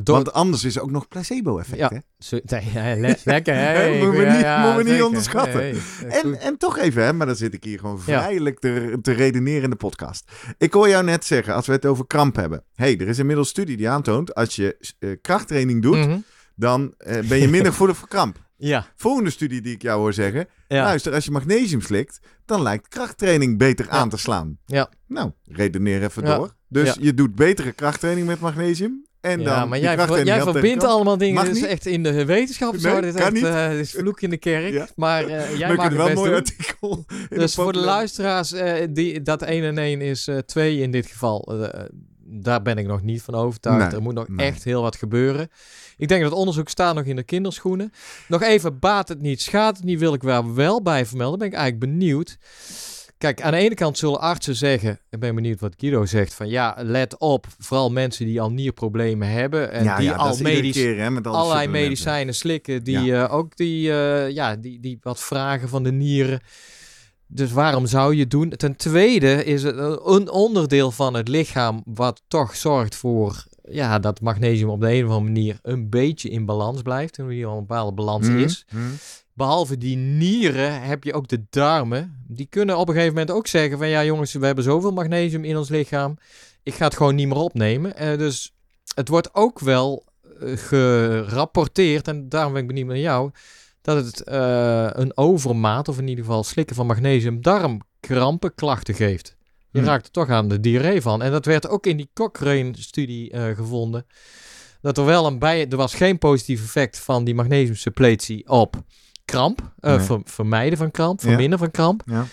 door, 0.03 0.15
Want 0.15 0.34
anders 0.34 0.63
is 0.63 0.75
er 0.75 0.82
ook 0.82 0.91
nog 0.91 1.08
placebo-effect, 1.08 1.77
Ja. 1.79 1.89
hè? 1.93 1.97
Zo- 2.19 2.39
nee, 2.45 2.62
ja, 2.73 2.95
le- 2.99 3.15
lekker, 3.23 3.56
hè? 3.56 3.89
Moeten 3.99 4.19
we 4.19 4.25
niet- 4.32 4.39
ja, 4.41 4.82
niet 4.82 5.03
onderschatten. 5.03 5.62
En, 6.10 6.39
en 6.41 6.58
toch 6.58 6.77
even, 6.77 7.03
hè, 7.03 7.13
maar 7.13 7.27
dan 7.27 7.36
zit 7.36 7.53
ik 7.53 7.63
hier 7.63 7.79
gewoon 7.79 7.99
vrijelijk 8.01 8.60
te, 8.60 8.97
te 9.01 9.12
redeneren 9.12 9.63
in 9.63 9.69
de 9.69 9.75
podcast. 9.75 10.32
Ik 10.58 10.73
hoor 10.73 10.89
jou 10.89 11.03
net 11.03 11.25
zeggen, 11.25 11.53
als 11.53 11.65
we 11.67 11.71
het 11.73 11.86
over 11.86 12.08
kramp 12.08 12.36
hebben. 12.36 12.63
hey, 12.75 12.97
er 12.97 13.08
is 13.08 13.19
inmiddels 13.19 13.49
studie 13.49 13.77
die 13.77 13.89
aantoont, 13.89 14.36
als 14.36 14.56
je 14.56 14.77
krachttraining 15.21 15.82
doet, 15.82 15.97
Mhm. 15.97 16.17
Dan 16.55 16.93
eh, 16.97 17.27
ben 17.27 17.37
je 17.37 17.47
minder 17.47 17.73
voelig 17.79 17.97
voor 17.97 18.07
kramp. 18.07 18.41
Ja, 18.57 18.85
Volgende 18.95 19.29
studie 19.29 19.61
die 19.61 19.73
ik 19.73 19.81
jou 19.81 19.99
hoor 19.99 20.13
zeggen, 20.13 20.47
ja. 20.67 20.83
luister, 20.83 21.13
als 21.13 21.25
je 21.25 21.31
magnesium 21.31 21.81
slikt, 21.81 22.19
dan 22.45 22.61
lijkt 22.61 22.87
krachttraining 22.87 23.57
beter 23.57 23.85
Ja. 23.85 23.91
aan 23.91 24.09
te 24.09 24.17
slaan. 24.17 24.57
Ja. 24.65 24.89
Nou, 25.07 25.31
redeneer 25.45 26.03
even 26.03 26.25
Ja. 26.25 26.35
door. 26.37 26.55
Dus 26.67 26.97
je 26.99 27.13
doet 27.13 27.35
betere 27.35 27.71
krachttraining 27.71 28.27
met 28.27 28.39
magnesium. 28.39 29.05
En 29.21 29.39
ja, 29.41 29.59
dan 29.59 29.69
maar 29.69 29.79
jij, 29.79 30.41
verbindt 30.41 30.83
allemaal 30.83 31.17
dingen. 31.17 31.45
Dat 31.45 31.55
is 31.55 31.63
echt 31.63 31.85
in 31.85 32.03
de 32.03 32.25
wetenschap. 32.25 32.71
Nee, 32.71 32.81
zo, 32.81 33.01
dit 33.01 33.15
echt, 33.15 33.43
eh, 33.43 33.69
dit 33.69 33.79
is 33.79 33.91
vloek 33.91 34.21
in 34.21 34.29
de 34.29 34.37
kerk. 34.37 34.91
Maar 34.95 35.25
eh, 35.25 35.57
jij 35.57 35.67
kunnen 35.67 35.87
het 35.87 35.97
wel 35.97 36.07
een 36.07 36.13
mooi 36.13 36.29
doen. 36.29 36.39
artikel 36.39 37.05
Dus 37.29 37.55
de 37.55 37.61
voor 37.61 37.73
de 37.73 37.79
luisteraars, 37.79 38.53
die, 38.89 39.21
dat 39.21 39.41
1 39.41 39.63
en 39.63 39.77
1 39.77 40.01
is 40.01 40.29
2 40.45 40.79
in 40.79 40.91
dit 40.91 41.05
geval. 41.05 41.69
Daar 42.25 42.62
ben 42.62 42.77
ik 42.77 42.88
nog 42.88 43.01
niet 43.01 43.21
van 43.21 43.36
overtuigd. 43.36 43.86
Nee, 43.86 43.95
er 43.95 44.01
moet 44.01 44.13
nog 44.13 44.27
nee. 44.27 44.47
echt 44.47 44.63
heel 44.63 44.81
wat 44.81 44.95
gebeuren. 44.95 45.49
Ik 45.97 46.07
denk 46.07 46.23
dat 46.23 46.31
onderzoek 46.31 46.69
staat 46.69 46.95
nog 46.95 47.03
in 47.03 47.15
de 47.15 47.23
kinderschoenen. 47.23 47.91
Nog 48.27 48.41
even, 48.41 48.79
baat 48.79 49.07
het 49.07 49.21
niet, 49.21 49.41
schaadt 49.41 49.77
het 49.77 49.86
niet, 49.86 49.99
wil 49.99 50.13
ik 50.13 50.23
wel, 50.23 50.53
wel 50.53 50.81
bij 50.81 51.05
vermelden. 51.05 51.39
Ben 51.39 51.47
ik 51.47 51.53
eigenlijk 51.53 51.91
benieuwd. 51.91 52.38
Kijk, 53.23 53.41
aan 53.41 53.51
de 53.51 53.57
ene 53.57 53.75
kant 53.75 53.97
zullen 53.97 54.19
artsen 54.19 54.55
zeggen, 54.55 54.99
ik 55.09 55.19
ben 55.19 55.36
benieuwd 55.36 55.59
wat 55.59 55.73
Guido 55.77 56.05
zegt, 56.05 56.33
van 56.33 56.49
ja, 56.49 56.75
let 56.79 57.17
op, 57.17 57.45
vooral 57.57 57.91
mensen 57.91 58.25
die 58.25 58.41
al 58.41 58.51
nierproblemen 58.51 59.27
hebben 59.27 59.71
en 59.71 59.83
ja, 59.83 59.97
die 59.97 60.05
ja, 60.05 60.15
al 60.15 60.38
medisch 60.38 60.75
keer, 60.75 60.97
hè, 60.97 61.12
met 61.12 61.27
alle 61.27 61.38
allerlei 61.38 61.67
medicijnen 61.67 62.36
slikken 62.36 62.83
die 62.83 63.15
eh, 63.15 63.33
ook 63.33 63.55
die, 63.55 63.91
eh, 63.91 64.29
ja, 64.29 64.55
die, 64.55 64.79
die 64.79 64.97
wat 65.01 65.19
vragen 65.19 65.69
van 65.69 65.83
de 65.83 65.91
nieren. 65.91 66.41
Dus 67.35 67.51
waarom 67.51 67.85
zou 67.85 68.13
je 68.13 68.19
het 68.21 68.31
doen? 68.31 68.49
Ten 68.49 68.75
tweede 68.75 69.43
is 69.45 69.63
het 69.63 69.77
een 70.05 70.29
onderdeel 70.31 70.91
van 70.91 71.13
het 71.13 71.27
lichaam 71.27 71.81
wat 71.85 72.21
toch 72.27 72.55
zorgt 72.55 72.95
voor 72.95 73.43
ja, 73.69 73.99
dat 73.99 74.21
magnesium 74.21 74.69
op 74.69 74.81
de 74.81 74.87
een 74.93 75.05
of 75.05 75.11
andere 75.11 75.31
manier 75.33 75.59
een 75.61 75.89
beetje 75.89 76.29
in 76.29 76.45
balans 76.45 76.81
blijft. 76.81 77.17
En 77.17 77.27
hier 77.29 77.47
al 77.47 77.53
een 77.57 77.65
bepaalde 77.65 77.91
balans 77.93 78.27
Mhm, 78.27 78.37
is. 78.37 78.65
mhm. 78.71 78.83
Behalve 79.33 79.77
die 79.77 79.95
nieren 79.95 80.81
heb 80.81 81.03
je 81.03 81.13
ook 81.13 81.27
de 81.27 81.43
darmen. 81.49 82.23
Die 82.27 82.45
kunnen 82.49 82.77
op 82.77 82.87
een 82.87 82.93
gegeven 82.93 83.13
moment 83.15 83.35
ook 83.35 83.47
zeggen 83.47 83.77
van 83.77 83.87
ja 83.87 84.03
jongens, 84.05 84.33
we 84.33 84.45
hebben 84.45 84.63
zoveel 84.63 84.91
magnesium 84.91 85.43
in 85.43 85.57
ons 85.57 85.69
lichaam. 85.69 86.17
Ik 86.63 86.73
ga 86.73 86.85
het 86.85 86.95
gewoon 86.97 87.15
niet 87.15 87.27
meer 87.27 87.37
opnemen. 87.37 87.95
Eh, 87.95 88.17
dus 88.17 88.53
het 88.95 89.07
wordt 89.07 89.33
ook 89.35 89.59
wel 89.59 90.03
eh, 90.39 90.57
gerapporteerd, 90.57 92.07
en 92.07 92.29
daarom 92.29 92.53
ben 92.53 92.61
ik 92.61 92.67
benieuwd 92.67 92.87
naar 92.87 92.97
jou, 92.97 93.31
dat 93.83 94.05
het 94.05 94.23
eh, 94.23 94.87
een 94.91 95.17
overmaat, 95.17 95.87
of 95.87 95.97
in 95.97 96.07
ieder 96.07 96.23
geval 96.25 96.43
slikken 96.43 96.75
van 96.75 96.85
magnesium, 96.85 97.41
darmkrampenklachten 97.41 98.93
geeft. 98.95 99.35
Je 99.71 99.79
Hm. 99.79 99.85
raakt 99.85 100.05
er 100.05 100.11
toch 100.11 100.29
aan 100.29 100.47
de 100.47 100.59
diarree 100.59 101.01
van. 101.01 101.21
En 101.21 101.31
dat 101.31 101.45
werd 101.45 101.67
ook 101.67 101.85
in 101.85 101.97
die 101.97 102.09
Cochrane-studie 102.13 103.31
eh, 103.31 103.55
gevonden. 103.55 104.05
Dat 104.81 104.97
er 104.97 105.05
wel 105.05 105.25
een 105.27 105.39
bij... 105.39 105.67
Er 105.69 105.77
was 105.77 105.93
geen 105.93 106.17
positief 106.17 106.61
effect 106.63 106.99
van 106.99 107.23
die 107.23 107.35
magnesiumsuppletie 107.35 108.49
op 108.49 108.75
kramp. 109.25 109.71
eh, 109.79 109.95
Nee. 109.95 110.05
ver- 110.05 110.21
vermijden 110.23 110.77
van 110.77 110.91
kramp, 110.91 111.21
verminderen 111.21 111.59
van 111.59 111.71
kramp. 111.71 112.01
Ja. 112.05 112.25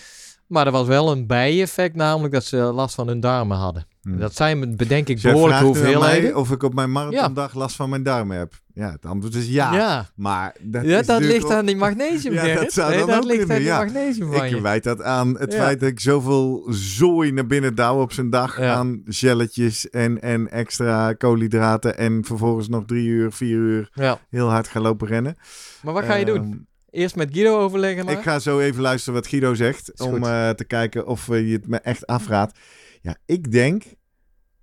Maar 0.47 0.65
er 0.65 0.71
was 0.71 0.87
wel 0.87 1.11
een 1.11 1.27
bijeffect, 1.27 1.95
namelijk 1.95 2.33
dat 2.33 2.43
ze 2.43 2.57
last 2.57 2.95
van 2.95 3.07
hun 3.07 3.19
darmen 3.19 3.57
hadden. 3.57 3.87
Hm. 4.01 4.17
Dat 4.17 4.35
zijn, 4.35 4.75
bedenk 4.75 5.07
ik, 5.07 5.21
Dus 5.21 5.31
behoorlijke 5.31 5.63
hoeveelheden. 5.65 6.35
of 6.35 6.51
ik 6.51 6.63
op 6.63 6.73
mijn 6.73 6.91
marathondag 6.91 7.53
last 7.53 7.75
van 7.75 7.89
mijn 7.89 8.03
darmen 8.03 8.37
heb. 8.37 8.53
Ja, 8.73 8.91
het 8.91 9.05
antwoord 9.05 9.35
is 9.35 9.47
ja. 9.47 9.73
ja. 9.73 10.09
Maar 10.15 10.55
dat, 10.61 10.85
Ja, 10.85 10.99
is 10.99 11.05
dat 11.05 11.21
ligt 11.21 11.51
aan 11.51 11.65
die 11.65 11.75
magnesium, 11.75 12.33
Ja, 12.47 12.55
dat 12.55 12.71
zou 12.73 12.89
Nee, 12.89 12.99
dan 12.99 13.07
dat 13.07 13.17
ook 13.17 13.23
ligt 13.23 13.37
kunnen, 13.45 13.55
aan 13.73 13.87
die 13.87 13.93
magnesium 13.93 14.31
van 14.33 14.45
Ik 14.45 14.49
je. 14.49 14.61
wijt 14.61 14.83
dat 14.83 15.01
aan 15.01 15.37
het 15.39 15.53
Ja. 15.53 15.59
feit 15.59 15.79
dat 15.79 15.89
ik 15.89 15.99
zoveel 15.99 16.67
zooi 16.69 17.31
naar 17.31 17.45
binnen 17.47 17.75
douw 17.75 18.01
op 18.01 18.11
zijn 18.11 18.29
dag 18.29 18.57
Ja. 18.59 18.73
aan 18.73 19.01
gelletjes 19.05 19.89
en, 19.89 20.21
en 20.21 20.49
extra 20.51 21.13
koolhydraten. 21.13 21.97
En 21.97 22.25
vervolgens 22.25 22.69
nog 22.69 22.83
drie 22.85 23.07
uur, 23.07 23.31
vier 23.31 23.57
uur 23.57 23.89
Ja. 23.93 24.19
heel 24.29 24.49
hard 24.49 24.67
gaan 24.67 24.81
lopen 24.81 25.07
rennen. 25.07 25.37
Maar 25.81 25.93
wat 25.93 26.03
ga 26.03 26.15
je 26.15 26.25
Ehm, 26.25 26.33
doen? 26.35 26.67
Eerst 26.89 27.15
met 27.15 27.29
Guido 27.31 27.59
overleggen 27.59 28.05
maar? 28.05 28.13
Ik 28.13 28.21
ga 28.21 28.39
zo 28.39 28.59
even 28.59 28.81
luisteren 28.81 29.13
wat 29.13 29.27
Guido 29.27 29.53
zegt. 29.53 30.01
Om 30.01 30.23
eh, 30.23 30.49
te 30.49 30.63
kijken 30.65 31.07
of 31.07 31.29
eh, 31.29 31.47
je 31.47 31.53
het 31.53 31.67
me 31.67 31.77
echt 31.77 32.07
afraadt. 32.07 32.57
Ja, 33.01 33.15
ik 33.25 33.51
denk, 33.51 33.83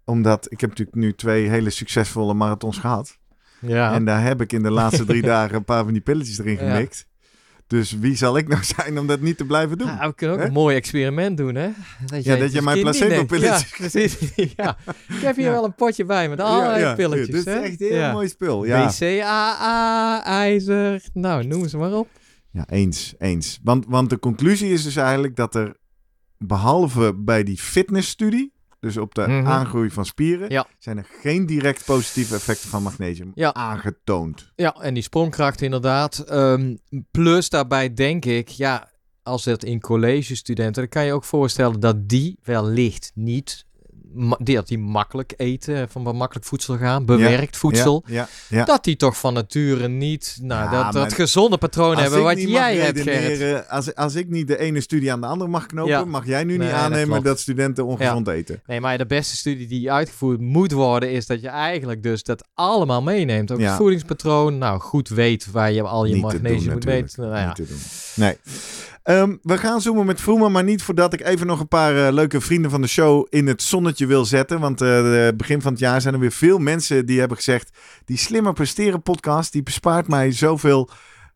omdat 0.05 0.47
ik 0.53 0.61
heb 0.61 0.71
natuurlijk 0.71 0.97
nu 0.97 1.15
twee 1.15 1.49
hele 1.49 1.71
succesvolle 1.71 2.35
marathons 2.35 2.79
gehad. 2.79 3.19
Ja. 3.61 3.93
En 3.95 4.05
daar 4.05 4.23
heb 4.23 4.41
ik 4.41 4.53
in 4.53 4.63
de 4.63 4.71
laatste 4.71 5.05
drie 5.05 5.23
dagen 5.37 5.57
een 5.57 5.65
paar 5.65 5.85
van 5.85 5.93
die 5.93 6.03
pilletjes 6.03 6.39
erin 6.39 6.53
Ja. 6.59 6.59
gemikt. 6.75 7.07
Dus 7.67 7.93
wie 7.99 8.17
zal 8.17 8.37
ik 8.37 8.49
nou 8.49 8.65
zijn 8.77 8.99
om 8.99 9.07
dat 9.07 9.21
niet 9.21 9.37
te 9.37 9.45
blijven 9.45 9.79
doen? 9.79 9.87
Ja, 9.87 10.07
we 10.09 10.15
kunnen 10.15 10.37
ook 10.37 10.43
een 10.45 10.53
mooi 10.53 10.77
experiment 10.77 11.37
doen, 11.37 11.55
hè? 11.55 11.69
Dat 12.07 12.25
Ja, 12.25 12.37
dat 12.37 12.53
je 12.53 12.63
mijn 12.63 12.81
placebo-pilletjes-. 12.81 13.71
Ja, 13.71 13.77
precies. 13.77 14.19
ja. 14.57 14.77
Ik 15.09 15.21
heb 15.21 15.37
hier 15.37 15.45
Ja. 15.45 15.51
wel 15.53 15.65
een 15.65 15.75
potje 15.75 16.05
bij 16.05 16.29
met 16.29 16.41
allerlei 16.41 16.81
ja, 16.81 16.95
pilletjes. 16.95 17.27
Dit 17.45 17.47
is 17.47 17.63
echt 17.63 17.81
een 17.81 17.87
heel 17.89 18.13
mooi 18.13 18.29
spul. 18.29 18.65
Ja. 18.65 18.87
BCAA, 18.87 20.25
ijzer. 20.25 21.03
Nou, 21.13 21.45
noem 21.47 21.69
ze 21.69 21.77
maar 21.77 21.93
op. 21.93 22.09
ja, 22.51 22.65
eens, 22.69 23.15
eens. 23.19 23.59
Want, 23.63 23.85
want 23.89 24.11
de 24.11 24.19
conclusie 24.19 24.73
is 24.73 24.83
dus 24.83 24.97
eigenlijk 24.97 25.37
dat 25.37 25.55
er, 25.55 25.77
behalve 26.39 27.15
bij 27.15 27.43
die 27.43 27.59
fitnessstudie, 27.59 28.53
dus 28.81 28.97
op 28.97 29.15
de 29.15 29.27
Mhm. 29.29 29.47
aangroei 29.47 29.91
van 29.91 30.05
spieren, 30.07 30.51
Ja. 30.51 30.67
zijn 30.79 30.97
er 30.99 31.07
geen 31.21 31.47
direct 31.47 31.85
positieve 31.85 32.35
effecten 32.35 32.69
van 32.69 32.83
magnesium 32.83 33.33
Ja. 33.35 33.55
aangetoond. 33.55 34.53
Ja, 34.57 34.75
en 34.81 34.95
die 34.95 35.03
sprongkracht 35.03 35.61
inderdaad. 35.63 36.19
Ehm, 36.19 36.77
plus 37.11 37.49
daarbij 37.49 37.95
denk 37.95 38.25
ik, 38.25 38.49
ja, 38.49 38.89
als 39.23 39.45
het 39.45 39.65
in 39.65 39.81
collegestudenten, 39.81 40.83
dan 40.83 40.89
kan 40.91 41.05
je 41.05 41.13
ook 41.13 41.25
voorstellen 41.25 41.81
dat 41.81 42.09
die 42.09 42.39
wellicht 42.43 43.13
niet, 43.15 43.67
die, 44.39 44.55
dat 44.55 44.69
die 44.69 44.79
makkelijk 44.79 45.35
eten, 45.37 45.89
van 45.89 46.03
wat 46.03 46.15
makkelijk 46.15 46.47
voedsel 46.47 46.77
gaan, 46.77 47.05
bewerkt 47.05 47.57
voedsel. 47.57 48.05
Ja. 48.07 48.29
Dat 48.65 48.85
die 48.85 48.97
toch 48.97 49.19
van 49.19 49.35
nature 49.35 49.89
niet, 49.89 50.39
nou, 50.43 50.71
dat, 50.71 50.93
dat 50.93 51.13
gezonde 51.13 51.59
patroon 51.59 51.97
hebben 51.97 52.23
wat 52.23 52.43
jij 52.43 52.77
hebt, 52.77 53.01
Gerrit. 53.01 53.69
Als, 53.69 53.95
als 53.95 54.15
ik 54.15 54.29
niet 54.29 54.49
de 54.49 54.59
ene 54.59 54.81
studie 54.81 55.13
aan 55.13 55.21
de 55.21 55.27
andere 55.27 55.51
mag 55.51 55.67
knopen, 55.67 56.09
mag 56.09 56.27
jij 56.27 56.45
nu 56.45 56.57
niet 56.57 56.71
aannemen 56.71 57.23
dat, 57.23 57.41
studenten 57.41 57.87
ongezond 57.87 58.29
eten. 58.29 58.63
Nee, 58.67 58.81
maar 58.81 58.99
de 58.99 59.07
beste 59.07 59.37
studie 59.37 59.67
die 59.67 59.93
uitgevoerd 59.93 60.41
moet 60.41 60.73
worden, 60.73 61.11
is 61.11 61.27
dat 61.27 61.41
je 61.41 61.49
eigenlijk 61.49 62.03
dus 62.03 62.23
dat 62.23 62.49
allemaal 62.55 63.03
meeneemt. 63.03 63.51
Ook 63.51 63.61
het 63.61 63.71
voedingspatroon, 63.71 64.59
nou 64.59 64.81
goed 64.81 65.09
weet 65.09 65.51
waar 65.51 65.73
je 65.73 65.83
al 65.83 66.05
je 66.05 66.15
Niet 66.15 66.23
magnesium 66.23 66.63
doen, 66.63 66.73
moet 66.73 66.85
meten. 66.85 67.31
Nou. 67.31 67.55
Nee. 68.15 68.37
Ehm, 69.03 69.37
we 69.43 69.59
gaan 69.59 69.81
zoomen 69.81 70.07
met 70.07 70.21
Vroemen, 70.21 70.53
maar 70.53 70.65
niet 70.65 70.83
voordat 70.83 71.13
ik 71.13 71.21
even 71.21 71.47
nog 71.47 71.61
een 71.61 71.69
paar 71.69 72.07
eh, 72.07 72.13
leuke 72.13 72.41
vrienden 72.41 72.71
van 72.71 72.81
de 72.81 72.87
show 72.87 73.27
in 73.29 73.47
het 73.47 73.63
zonnetje 73.63 74.07
wil 74.07 74.25
zetten. 74.25 74.61
Want 74.61 74.83
uh, 74.83 75.29
begin 75.37 75.63
van 75.63 75.73
het 75.73 75.81
jaar 75.81 76.01
zijn 76.01 76.15
er 76.15 76.21
weer 76.21 76.33
veel 76.33 76.59
mensen 76.59 77.07
die 77.07 77.19
hebben 77.19 77.37
gezegd: 77.37 77.79
die 78.05 78.17
slimmer 78.17 78.53
presteren 78.53 79.03
podcast, 79.03 79.53
die 79.53 79.63
bespaart 79.63 80.09
mij 80.09 80.33
zoveel 80.33 80.89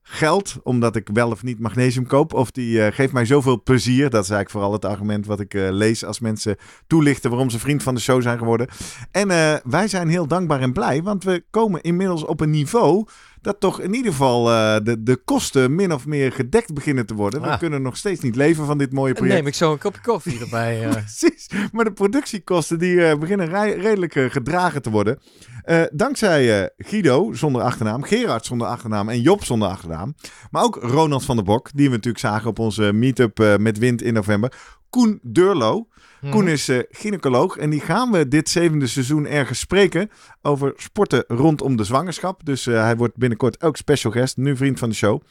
geld, 0.03 0.57
omdat 0.63 0.97
ik 0.97 1.09
wel 1.13 1.31
of 1.31 1.43
niet 1.43 1.59
magnesium 1.59 2.07
koop. 2.07 2.35
Of 2.35 2.51
die 2.51 2.77
uh, 2.77 2.87
geeft 2.91 3.13
mij 3.13 3.25
zoveel 3.25 3.63
plezier. 3.63 4.11
Dat 4.11 4.25
is 4.25 4.31
eigenlijk 4.31 4.51
vooral 4.51 4.73
het 4.73 4.85
argument 4.85 5.27
wat 5.27 5.41
ik 5.41 5.53
lees 5.53 6.05
als 6.05 6.21
mensen 6.21 6.57
toelichten 6.87 7.31
waarom 7.31 7.51
ze 7.51 7.59
vriend 7.59 7.83
van 7.83 7.95
de 7.95 8.01
show 8.01 8.23
zijn 8.23 8.39
geworden. 8.39 8.69
En 9.11 9.29
wij 9.65 9.89
zijn 9.89 10.09
heel 10.09 10.27
dankbaar 10.27 10.61
en 10.61 10.73
blij, 10.73 11.03
want 11.03 11.25
we 11.25 11.45
komen 11.51 11.83
inmiddels 11.83 12.25
op 12.25 12.41
een 12.41 12.51
niveau 12.51 13.07
dat 13.43 13.61
toch 13.61 13.81
in 13.81 13.95
ieder 13.95 14.11
geval 14.13 14.45
de, 14.85 14.97
de 15.03 15.17
kosten 15.25 15.75
min 15.75 15.93
of 15.93 16.07
meer 16.07 16.33
gedekt 16.33 16.75
beginnen 16.75 17.07
te 17.07 17.15
worden. 17.15 17.41
We 17.41 17.47
Ah. 17.49 17.59
kunnen 17.59 17.83
nog 17.83 17.97
steeds 17.97 18.21
niet 18.21 18.37
leven 18.37 18.67
van 18.67 18.79
dit 18.79 18.93
mooie 18.93 19.13
project. 19.15 19.35
neem 19.37 19.47
ik 19.47 19.55
zo 19.55 19.73
een 19.73 19.79
kopje 19.79 20.01
koffie 20.03 20.41
erbij. 20.41 20.83
eh. 20.85 20.91
Precies, 21.03 21.49
maar 21.73 21.85
de 21.85 21.93
productiekosten 21.93 22.79
die 22.79 23.05
eh, 23.07 23.19
beginnen 23.19 23.49
redelijk 23.81 24.15
eh, 24.15 24.31
gedragen 24.31 24.83
te 24.83 24.91
worden. 24.91 25.19
Eh, 25.63 25.83
dankzij 25.93 26.63
eh, 26.63 26.69
Guido 26.77 27.33
zonder 27.33 27.63
achternaam, 27.63 28.03
Gerard 28.03 28.47
zonder 28.47 28.67
achternaam 28.67 29.09
en 29.09 29.21
Job 29.21 29.45
zonder 29.45 29.69
achternaam. 29.69 30.15
Maar 30.51 30.63
ook 30.63 30.77
Ronald 30.83 31.25
van 31.25 31.37
der 31.37 31.45
Bok, 31.45 31.71
die 31.75 31.87
we 31.89 31.95
natuurlijk 31.95 32.25
zagen 32.25 32.49
op 32.49 32.59
onze 32.59 32.93
meetup 32.93 33.41
eh, 33.41 33.57
met 33.57 33.79
Wind 33.79 34.03
in 34.03 34.15
november. 34.15 34.53
Koen 34.91 35.19
Durlo. 35.23 35.87
Koen 36.31 36.49
is 36.49 36.69
eh, 36.69 36.79
gynaecoloog 36.91 37.57
en 37.57 37.71
die 37.71 37.81
gaan 37.81 38.11
we 38.11 38.29
dit 38.29 38.49
zevende 38.49 38.87
seizoen 38.87 39.27
ergens 39.27 39.59
spreken 39.59 40.11
over 40.43 40.73
sporten 40.77 41.25
rondom 41.29 41.77
de 41.77 41.85
zwangerschap. 41.85 42.45
Dus 42.45 42.67
eh, 42.67 42.83
hij 42.83 42.97
wordt 42.97 43.17
binnenkort 43.17 43.63
ook 43.63 43.77
special 43.77 44.13
guest, 44.13 44.37
nu 44.37 44.57
vriend 44.57 44.79
van 44.79 44.89
de 44.89 44.95
show. 44.95 45.23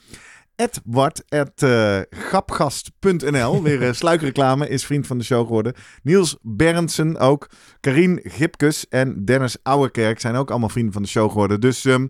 Edward, 0.56 1.24
at 1.30 1.64
eh, 1.64 2.00
grapgast.nl, 2.10 3.64
weer 3.64 3.82
uh, 3.82 3.94
sluikreclame, 3.94 4.68
is 4.70 4.86
vriend 4.86 5.08
van 5.08 5.18
de 5.18 5.24
show 5.24 5.46
geworden. 5.46 5.74
Niels 6.04 6.38
Berndsen 6.42 7.18
ook. 7.18 7.50
Karien 7.80 8.20
Gipkes 8.24 8.88
en 8.88 9.26
Dennis 9.26 9.58
Ouwerkerk 9.64 10.20
zijn 10.20 10.36
ook 10.36 10.50
allemaal 10.50 10.70
vrienden 10.70 10.94
van 10.94 11.02
de 11.02 11.08
show 11.08 11.30
geworden. 11.30 11.62
Dus 11.62 11.86
ehm, 11.86 12.08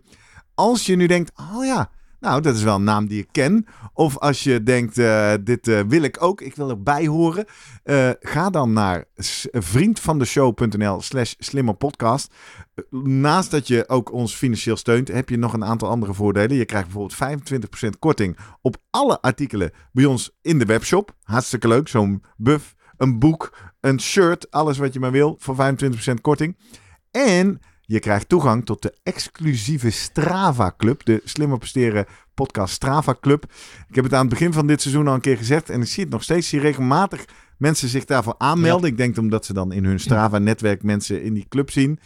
als 0.54 0.86
je 0.86 0.96
nu 0.96 1.06
denkt, 1.06 1.32
oh 1.36 1.64
ja, 1.64 1.90
nou 2.22 2.40
dat 2.40 2.54
is 2.54 2.62
wel 2.62 2.74
een 2.74 2.84
naam 2.84 3.06
die 3.06 3.20
ik 3.20 3.28
ken. 3.32 3.66
Of 3.94 4.18
als 4.18 4.42
je 4.42 4.62
denkt, 4.62 4.98
eh, 4.98 5.32
dit 5.40 5.68
eh, 5.68 5.80
wil 5.88 6.02
ik 6.02 6.22
ook, 6.22 6.40
ik 6.40 6.56
wil 6.56 6.70
erbij 6.70 7.06
horen. 7.06 7.44
eh, 7.82 8.10
ga 8.20 8.50
dan 8.50 8.72
naar 8.72 9.04
vriendvandeshow.nl 9.52 11.00
slash 11.00 11.34
slimmerpodcast. 11.38 12.34
Naast 13.04 13.50
dat 13.50 13.66
je 13.66 13.88
ook 13.88 14.12
ons 14.12 14.34
financieel 14.34 14.76
steunt, 14.76 15.08
heb 15.08 15.28
je 15.28 15.36
nog 15.36 15.52
een 15.52 15.64
aantal 15.64 15.88
andere 15.88 16.14
voordelen. 16.14 16.56
Je 16.56 16.64
krijgt 16.64 16.86
bijvoorbeeld 16.86 17.18
25% 17.86 17.98
korting 17.98 18.36
op 18.60 18.76
alle 18.90 19.20
artikelen 19.20 19.70
bij 19.92 20.04
ons 20.04 20.30
in 20.42 20.58
de 20.58 20.64
webshop. 20.64 21.14
Hartstikke 21.22 21.68
leuk, 21.68 21.88
zo'n 21.88 22.22
buff, 22.36 22.74
een 22.96 23.18
boek, 23.18 23.56
een 23.80 24.00
shirt, 24.00 24.50
alles 24.50 24.78
wat 24.78 24.92
je 24.92 25.00
maar 25.00 25.10
wil 25.10 25.36
voor 25.38 25.56
25% 25.56 26.20
korting. 26.20 26.56
En 27.10 27.60
je 27.86 27.98
krijgt 27.98 28.28
toegang 28.28 28.66
tot 28.66 28.82
de 28.82 28.94
exclusieve 29.02 29.90
Strava 29.90 30.74
Club, 30.76 31.04
de 31.04 31.20
Slimmer 31.24 31.58
Presteren 31.58 32.06
podcast 32.34 32.74
Strava 32.74 33.16
Club. 33.20 33.44
Ik 33.88 33.94
heb 33.94 34.04
het 34.04 34.14
aan 34.14 34.20
het 34.20 34.28
begin 34.28 34.52
van 34.52 34.66
dit 34.66 34.80
seizoen 34.82 35.08
al 35.08 35.14
een 35.14 35.20
keer 35.20 35.36
gezegd 35.36 35.70
en 35.70 35.80
ik 35.80 35.86
zie 35.86 36.02
het 36.02 36.12
nog 36.12 36.22
steeds. 36.22 36.48
Zie 36.48 36.60
regelmatig 36.60 37.24
mensen 37.58 37.88
zich 37.88 38.04
daarvoor 38.04 38.34
aanmelden. 38.38 38.90
Ik 38.90 38.96
denk 38.96 39.18
omdat 39.18 39.44
ze 39.44 39.52
dan 39.52 39.72
in 39.72 39.84
hun 39.84 40.00
Strava-netwerk 40.00 40.82
mensen 40.82 41.22
in 41.22 41.34
die 41.34 41.46
club 41.48 41.70
zien. 41.70 41.98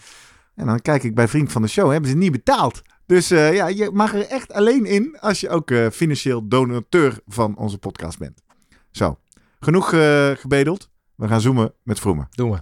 En 0.55 0.67
dan 0.67 0.81
kijk 0.81 1.03
ik 1.03 1.15
bij 1.15 1.29
Vriend 1.29 1.53
van 1.53 1.63
de 1.63 1.69
Show, 1.69 1.91
hebben 1.91 2.11
ze 2.11 2.17
niet 2.17 2.33
betaald. 2.33 2.83
Dus 3.07 3.31
eh, 3.31 3.55
ja, 3.55 3.67
je 3.67 3.91
mag 3.93 4.15
er 4.15 4.27
echt 4.27 4.53
alleen 4.53 4.85
in 4.85 5.17
als 5.21 5.41
je 5.41 5.49
ook 5.49 5.71
eh, 5.71 5.91
financieel 5.91 6.49
donateur 6.49 7.21
van 7.27 7.57
onze 7.57 7.79
podcast 7.79 8.19
bent. 8.19 8.43
Zo, 8.91 9.19
genoeg 9.61 9.93
eh, 9.93 10.31
gebedeld. 10.31 10.91
We 11.15 11.29
gaan 11.29 11.41
zoomen 11.41 11.73
met 11.83 12.01
Vroemen. 12.01 12.29
Doen 12.31 12.51
we. 12.51 12.59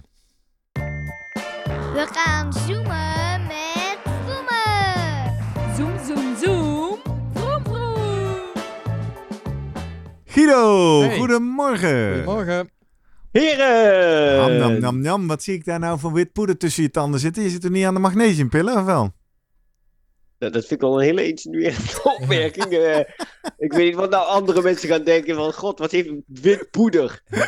We 1.93 2.07
gaan 2.11 2.53
zoomen 2.53 2.84
Guido, 10.35 11.01
Hey. 11.01 11.17
goedemorgen. 11.17 12.07
Goedemorgen. 12.13 12.69
Heren! 13.31 14.37
Nam, 14.37 14.57
nam, 14.57 14.79
nam, 14.79 15.01
nam. 15.01 15.27
Wat 15.27 15.43
zie 15.43 15.53
ik 15.53 15.65
daar 15.65 15.79
nou 15.79 15.99
van 15.99 16.13
wit 16.13 16.31
poeder 16.33 16.57
tussen 16.57 16.83
je 16.83 16.91
tanden 16.91 17.19
zitten? 17.19 17.43
Je 17.43 17.49
zit 17.49 17.63
er 17.63 17.71
niet 17.71 17.85
aan 17.85 17.93
de 17.93 17.99
magnesiumpillen, 17.99 18.77
of 18.77 18.83
wel? 18.85 19.13
Dat, 20.37 20.53
dat 20.53 20.61
vind 20.65 20.71
ik 20.71 20.87
wel 20.87 20.97
een 20.99 21.05
hele 21.05 21.27
insinuerende 21.27 22.03
opmerking. 22.19 22.65
eh. 22.65 22.99
ik 23.57 23.73
weet 23.73 23.85
niet 23.85 23.95
wat 23.95 24.09
nou 24.09 24.27
andere 24.27 24.61
mensen 24.61 24.89
gaan 24.89 25.03
denken 25.03 25.35
van... 25.35 25.53
God, 25.53 25.79
wat 25.79 25.91
heeft 25.91 26.09
wit 26.25 26.67
poeder? 26.71 27.21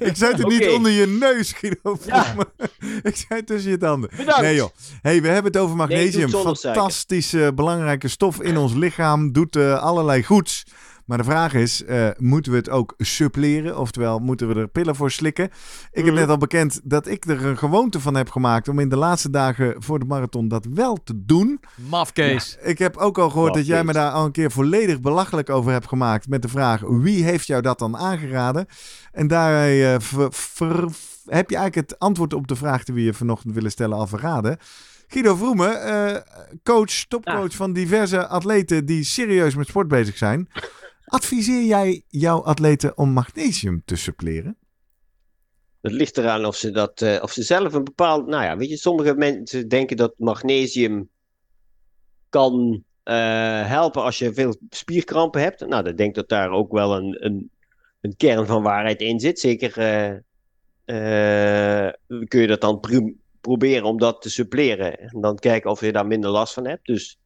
Ik 0.00 0.16
zei 0.16 0.34
het 0.34 0.48
niet 0.48 0.68
onder 0.68 0.90
je 0.92 1.06
neus, 1.06 1.52
Guido. 1.52 1.98
Ja. 2.06 2.34
ik 3.10 3.16
zei 3.16 3.38
het 3.40 3.46
tussen 3.46 3.70
je 3.70 3.76
tanden. 3.78 4.10
Bedankt. 4.16 4.40
Nee 4.40 4.54
joh. 4.54 4.68
Hey, 5.02 5.22
we 5.22 5.28
hebben 5.28 5.52
het 5.52 5.60
over 5.60 5.76
magnesium. 5.76 6.28
Fantastische, 6.28 7.52
belangrijke 7.54 8.08
stof 8.08 8.40
in 8.42 8.56
ons 8.56 8.74
lichaam. 8.74 9.32
Doet 9.32 9.56
eh, 9.56 9.82
allerlei 9.82 10.22
goeds. 10.22 10.64
Maar 11.08 11.18
de 11.18 11.24
vraag 11.24 11.54
is, 11.54 11.84
eh, 11.84 12.08
moeten 12.16 12.52
we 12.52 12.58
het 12.58 12.70
ook 12.70 12.94
suppleren? 12.98 13.78
Oftewel, 13.78 14.18
moeten 14.18 14.48
we 14.48 14.54
er 14.60 14.68
pillen 14.68 14.96
voor 14.96 15.10
slikken? 15.10 15.44
Ik 15.44 15.50
heb 15.92 16.04
Mhm. 16.04 16.14
net 16.14 16.28
al 16.28 16.36
bekend 16.38 16.80
dat 16.84 17.06
ik 17.06 17.24
er 17.24 17.44
een 17.46 17.58
gewoonte 17.58 18.00
van 18.00 18.14
heb 18.14 18.30
gemaakt... 18.30 18.68
om 18.68 18.78
in 18.78 18.88
de 18.88 18.96
laatste 18.96 19.30
dagen 19.30 19.74
voor 19.78 19.98
de 19.98 20.04
marathon 20.04 20.48
dat 20.48 20.66
wel 20.74 20.98
te 21.04 21.24
doen. 21.24 21.60
Mafkees. 21.74 22.56
Ik 22.62 22.78
heb 22.78 22.96
ook 22.96 23.18
al 23.18 23.30
gehoord 23.30 23.54
dat 23.54 23.66
jij 23.66 23.84
me 23.84 23.92
daar 23.92 24.10
al 24.10 24.24
een 24.24 24.32
keer 24.32 24.50
volledig 24.50 25.00
belachelijk 25.00 25.50
over 25.50 25.72
hebt 25.72 25.88
gemaakt. 25.88 26.28
Met 26.28 26.42
de 26.42 26.48
vraag: 26.48 26.80
wie 26.86 27.24
heeft 27.24 27.46
jou 27.46 27.62
dat 27.62 27.78
dan 27.78 27.96
aangeraden? 27.96 28.66
En 29.12 29.26
daarmee 29.26 29.86
eh, 29.92 30.00
ver- 30.00 30.32
ver- 30.32 30.88
heb 31.26 31.50
je 31.50 31.56
eigenlijk 31.56 31.90
het 31.90 31.98
antwoord 31.98 32.34
op 32.34 32.46
de 32.48 32.56
vraag 32.56 32.84
die 32.84 32.94
we 32.94 33.02
je 33.02 33.14
vanochtend 33.14 33.54
willen 33.54 33.70
stellen 33.70 33.96
al 33.96 34.06
verraden. 34.06 34.58
Guido 35.10 35.34
Vroemen, 35.36 35.82
eh, 35.82 36.16
coach, 36.64 37.04
topcoach 37.08 37.54
van 37.54 37.72
diverse 37.72 38.26
atleten 38.26 38.86
die 38.86 39.04
serieus 39.04 39.54
met 39.54 39.66
sport 39.66 39.88
bezig 39.88 40.16
zijn. 40.16 40.48
Adviseer 41.08 41.64
jij 41.64 42.02
jouw 42.08 42.42
atleten 42.42 42.98
om 42.98 43.10
magnesium 43.10 43.82
te 43.84 43.96
suppleren? 43.96 44.56
Het 45.80 45.92
ligt 45.92 46.18
eraan 46.18 46.44
of 46.44 46.56
ze, 46.56 46.70
dat, 46.70 47.02
eh, 47.02 47.22
of 47.22 47.32
ze 47.32 47.42
zelf 47.42 47.72
een 47.72 47.84
bepaald... 47.84 48.26
Nou 48.26 48.44
ja, 48.44 48.56
weet 48.56 48.68
je, 48.68 48.76
sommige 48.76 49.14
mensen 49.14 49.68
denken 49.68 49.96
dat 49.96 50.14
magnesium 50.16 51.08
kan 52.28 52.84
eh, 53.02 53.66
helpen 53.66 54.02
als 54.02 54.18
je 54.18 54.32
veel 54.32 54.56
spierkrampen 54.70 55.40
hebt. 55.40 55.66
Nou, 55.66 55.84
dan 55.84 55.96
denk 55.96 56.08
ik 56.08 56.14
dat 56.14 56.28
daar 56.28 56.50
ook 56.50 56.72
wel 56.72 56.96
een, 56.96 57.24
een, 57.24 57.50
een 58.00 58.16
kern 58.16 58.46
van 58.46 58.62
waarheid 58.62 59.00
in 59.00 59.20
zit. 59.20 59.40
Zeker 59.40 59.78
eh, 60.84 61.88
kun 62.28 62.40
je 62.40 62.46
dat 62.46 62.60
dan 62.60 62.80
pro- 62.80 63.12
proberen 63.40 63.84
om 63.84 63.98
dat 63.98 64.22
te 64.22 64.30
suppleren. 64.30 64.98
En 64.98 65.20
dan 65.20 65.36
kijken 65.36 65.70
of 65.70 65.80
je 65.80 65.92
daar 65.92 66.06
minder 66.06 66.30
last 66.30 66.54
van 66.54 66.66
hebt. 66.66 66.86
Dus 66.86 67.18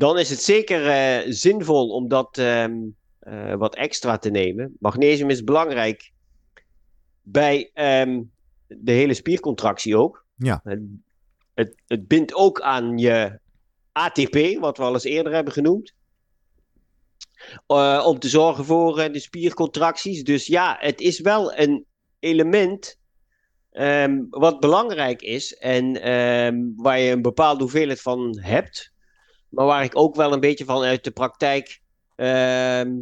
dan 0.00 0.18
is 0.18 0.30
het 0.30 0.42
zeker 0.42 0.86
eh, 0.86 1.32
zinvol 1.32 1.88
om 1.88 2.08
dat 2.08 2.38
ehm, 2.38 2.78
eh, 3.18 3.54
wat 3.54 3.74
extra 3.74 4.18
te 4.18 4.30
nemen. 4.30 4.76
Magnesium 4.78 5.30
is 5.30 5.44
belangrijk 5.44 6.12
bij 7.22 7.70
ehm, 7.74 8.22
de 8.66 8.92
hele 8.92 9.14
spiercontractie 9.14 9.96
ook. 9.96 10.24
Ja. 10.36 10.60
Het, 10.64 10.80
het, 11.54 11.82
het 11.86 12.08
bindt 12.08 12.34
ook 12.34 12.60
aan 12.60 12.98
je 12.98 13.38
ATP, 13.92 14.58
wat 14.60 14.76
we 14.76 14.82
al 14.82 14.92
eens 14.92 15.04
eerder 15.04 15.32
hebben 15.32 15.52
genoemd. 15.52 15.94
Eh, 17.66 18.04
om 18.06 18.18
te 18.18 18.28
zorgen 18.28 18.64
voor 18.64 18.98
eh, 18.98 19.12
de 19.12 19.20
spiercontracties. 19.20 20.24
Dus 20.24 20.46
ja, 20.46 20.76
het 20.78 21.00
is 21.00 21.20
wel 21.20 21.56
een 21.58 21.86
element 22.18 22.98
ehm, 23.70 24.24
wat 24.30 24.60
belangrijk 24.60 25.22
is 25.22 25.54
en 25.54 25.92
waar 26.76 26.98
je 26.98 27.10
een 27.10 27.22
bepaalde 27.22 27.62
hoeveelheid 27.62 28.00
van 28.00 28.38
hebt. 28.40 28.92
Maar 29.50 29.66
waar 29.66 29.84
ik 29.84 29.96
ook 29.96 30.14
wel 30.16 30.32
een 30.32 30.40
beetje 30.40 30.64
van 30.64 30.82
uit 30.82 31.04
de 31.04 31.10
praktijk, 31.10 31.80
ehm, 32.16 32.92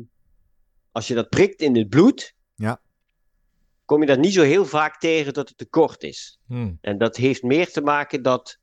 als 0.92 1.08
je 1.08 1.14
dat 1.14 1.28
prikt 1.28 1.60
in 1.60 1.76
het 1.76 1.88
bloed, 1.88 2.34
Ja. 2.54 2.80
kom 3.84 4.00
je 4.00 4.06
dat 4.06 4.18
niet 4.18 4.32
zo 4.32 4.42
heel 4.42 4.64
vaak 4.64 4.98
tegen 5.00 5.32
dat 5.32 5.48
het 5.48 5.58
tekort 5.58 6.02
is. 6.02 6.38
Hm. 6.46 6.72
En 6.80 6.98
dat 6.98 7.16
heeft 7.16 7.42
meer 7.42 7.70
te 7.70 7.80
maken 7.80 8.22
dat 8.22 8.58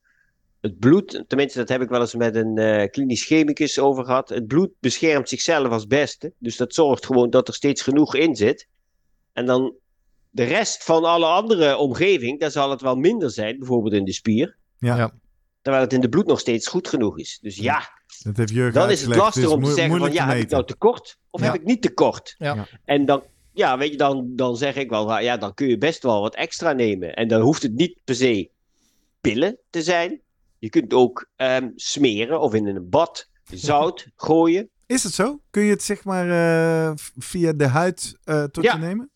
het 0.60 0.78
bloed, 0.78 1.24
tenminste 1.26 1.58
dat 1.58 1.68
heb 1.68 1.80
ik 1.82 1.88
wel 1.88 2.00
eens 2.00 2.14
met 2.14 2.34
een 2.34 2.58
eh, 2.58 2.90
klinisch 2.90 3.24
chemicus 3.24 3.78
over 3.78 4.04
gehad, 4.04 4.28
het 4.28 4.46
bloed 4.46 4.70
beschermt 4.80 5.28
zichzelf 5.28 5.68
als 5.68 5.86
beste. 5.86 6.32
Dus 6.38 6.56
dat 6.56 6.74
zorgt 6.74 7.06
gewoon 7.06 7.30
dat 7.30 7.48
er 7.48 7.54
steeds 7.54 7.82
genoeg 7.82 8.14
in 8.14 8.34
zit. 8.36 8.68
En 9.32 9.46
dan 9.46 9.74
de 10.30 10.44
rest 10.44 10.84
van 10.84 11.04
alle 11.04 11.26
andere 11.26 11.76
omgeving, 11.76 12.40
daar 12.40 12.50
zal 12.50 12.70
het 12.70 12.80
wel 12.80 12.96
minder 12.96 13.30
zijn, 13.30 13.58
bijvoorbeeld 13.58 13.94
in 13.94 14.04
de 14.04 14.12
spier. 14.12 14.56
Ja, 14.78 14.96
Ja. 14.96 15.12
Terwijl 15.66 15.84
het 15.84 15.94
in 15.94 16.00
de 16.00 16.08
bloed 16.08 16.26
nog 16.26 16.40
steeds 16.40 16.66
goed 16.68 16.88
genoeg 16.88 17.18
is. 17.18 17.38
Dus 17.42 17.56
ja, 17.56 17.88
dat 18.22 18.36
heeft 18.36 18.50
Jurgen 18.52 18.72
dan 18.74 18.90
is 18.90 19.00
het 19.02 19.16
lastig 19.16 19.50
om 19.50 19.64
te 19.64 19.72
zeggen 19.72 19.98
van 19.98 20.12
ja, 20.12 20.26
heb 20.28 20.38
ik 20.42 20.50
nou 20.50 20.66
tekort 20.66 21.18
of 21.30 21.40
Ja. 21.40 21.46
heb 21.46 21.54
ik 21.54 21.64
niet 21.64 21.82
tekort? 21.82 22.34
Ja. 22.38 22.66
En 22.84 23.04
dan, 23.04 23.22
ja, 23.52 23.78
weet 23.78 23.90
je, 23.90 23.96
dan, 23.96 24.32
dan 24.36 24.56
zeg 24.56 24.74
ik 24.76 24.90
wel, 24.90 25.18
ja, 25.18 25.36
dan 25.36 25.54
kun 25.54 25.68
je 25.68 25.78
best 25.78 26.02
wel 26.02 26.20
wat 26.20 26.34
extra 26.34 26.72
nemen. 26.72 27.14
En 27.14 27.28
dan 27.28 27.40
hoeft 27.40 27.62
het 27.62 27.72
niet 27.74 27.98
per 28.04 28.14
se 28.14 28.50
pillen 29.20 29.58
te 29.70 29.82
zijn. 29.82 30.20
Je 30.58 30.68
kunt 30.68 30.92
ook 30.94 31.28
ehm, 31.36 31.68
smeren 31.74 32.40
of 32.40 32.54
in 32.54 32.66
een 32.66 32.88
bad 32.88 33.28
zout 33.52 34.06
gooien. 34.16 34.68
Is 34.86 35.02
het 35.02 35.12
zo? 35.12 35.40
Kun 35.50 35.62
je 35.62 35.70
het 35.70 35.82
zeg 35.82 36.04
maar 36.04 36.30
eh, 36.30 36.92
via 37.16 37.52
de 37.52 37.66
huid 37.66 38.16
eh, 38.24 38.44
tot 38.44 38.64
Ja. 38.64 38.72
je 38.72 38.78
nemen? 38.78 39.10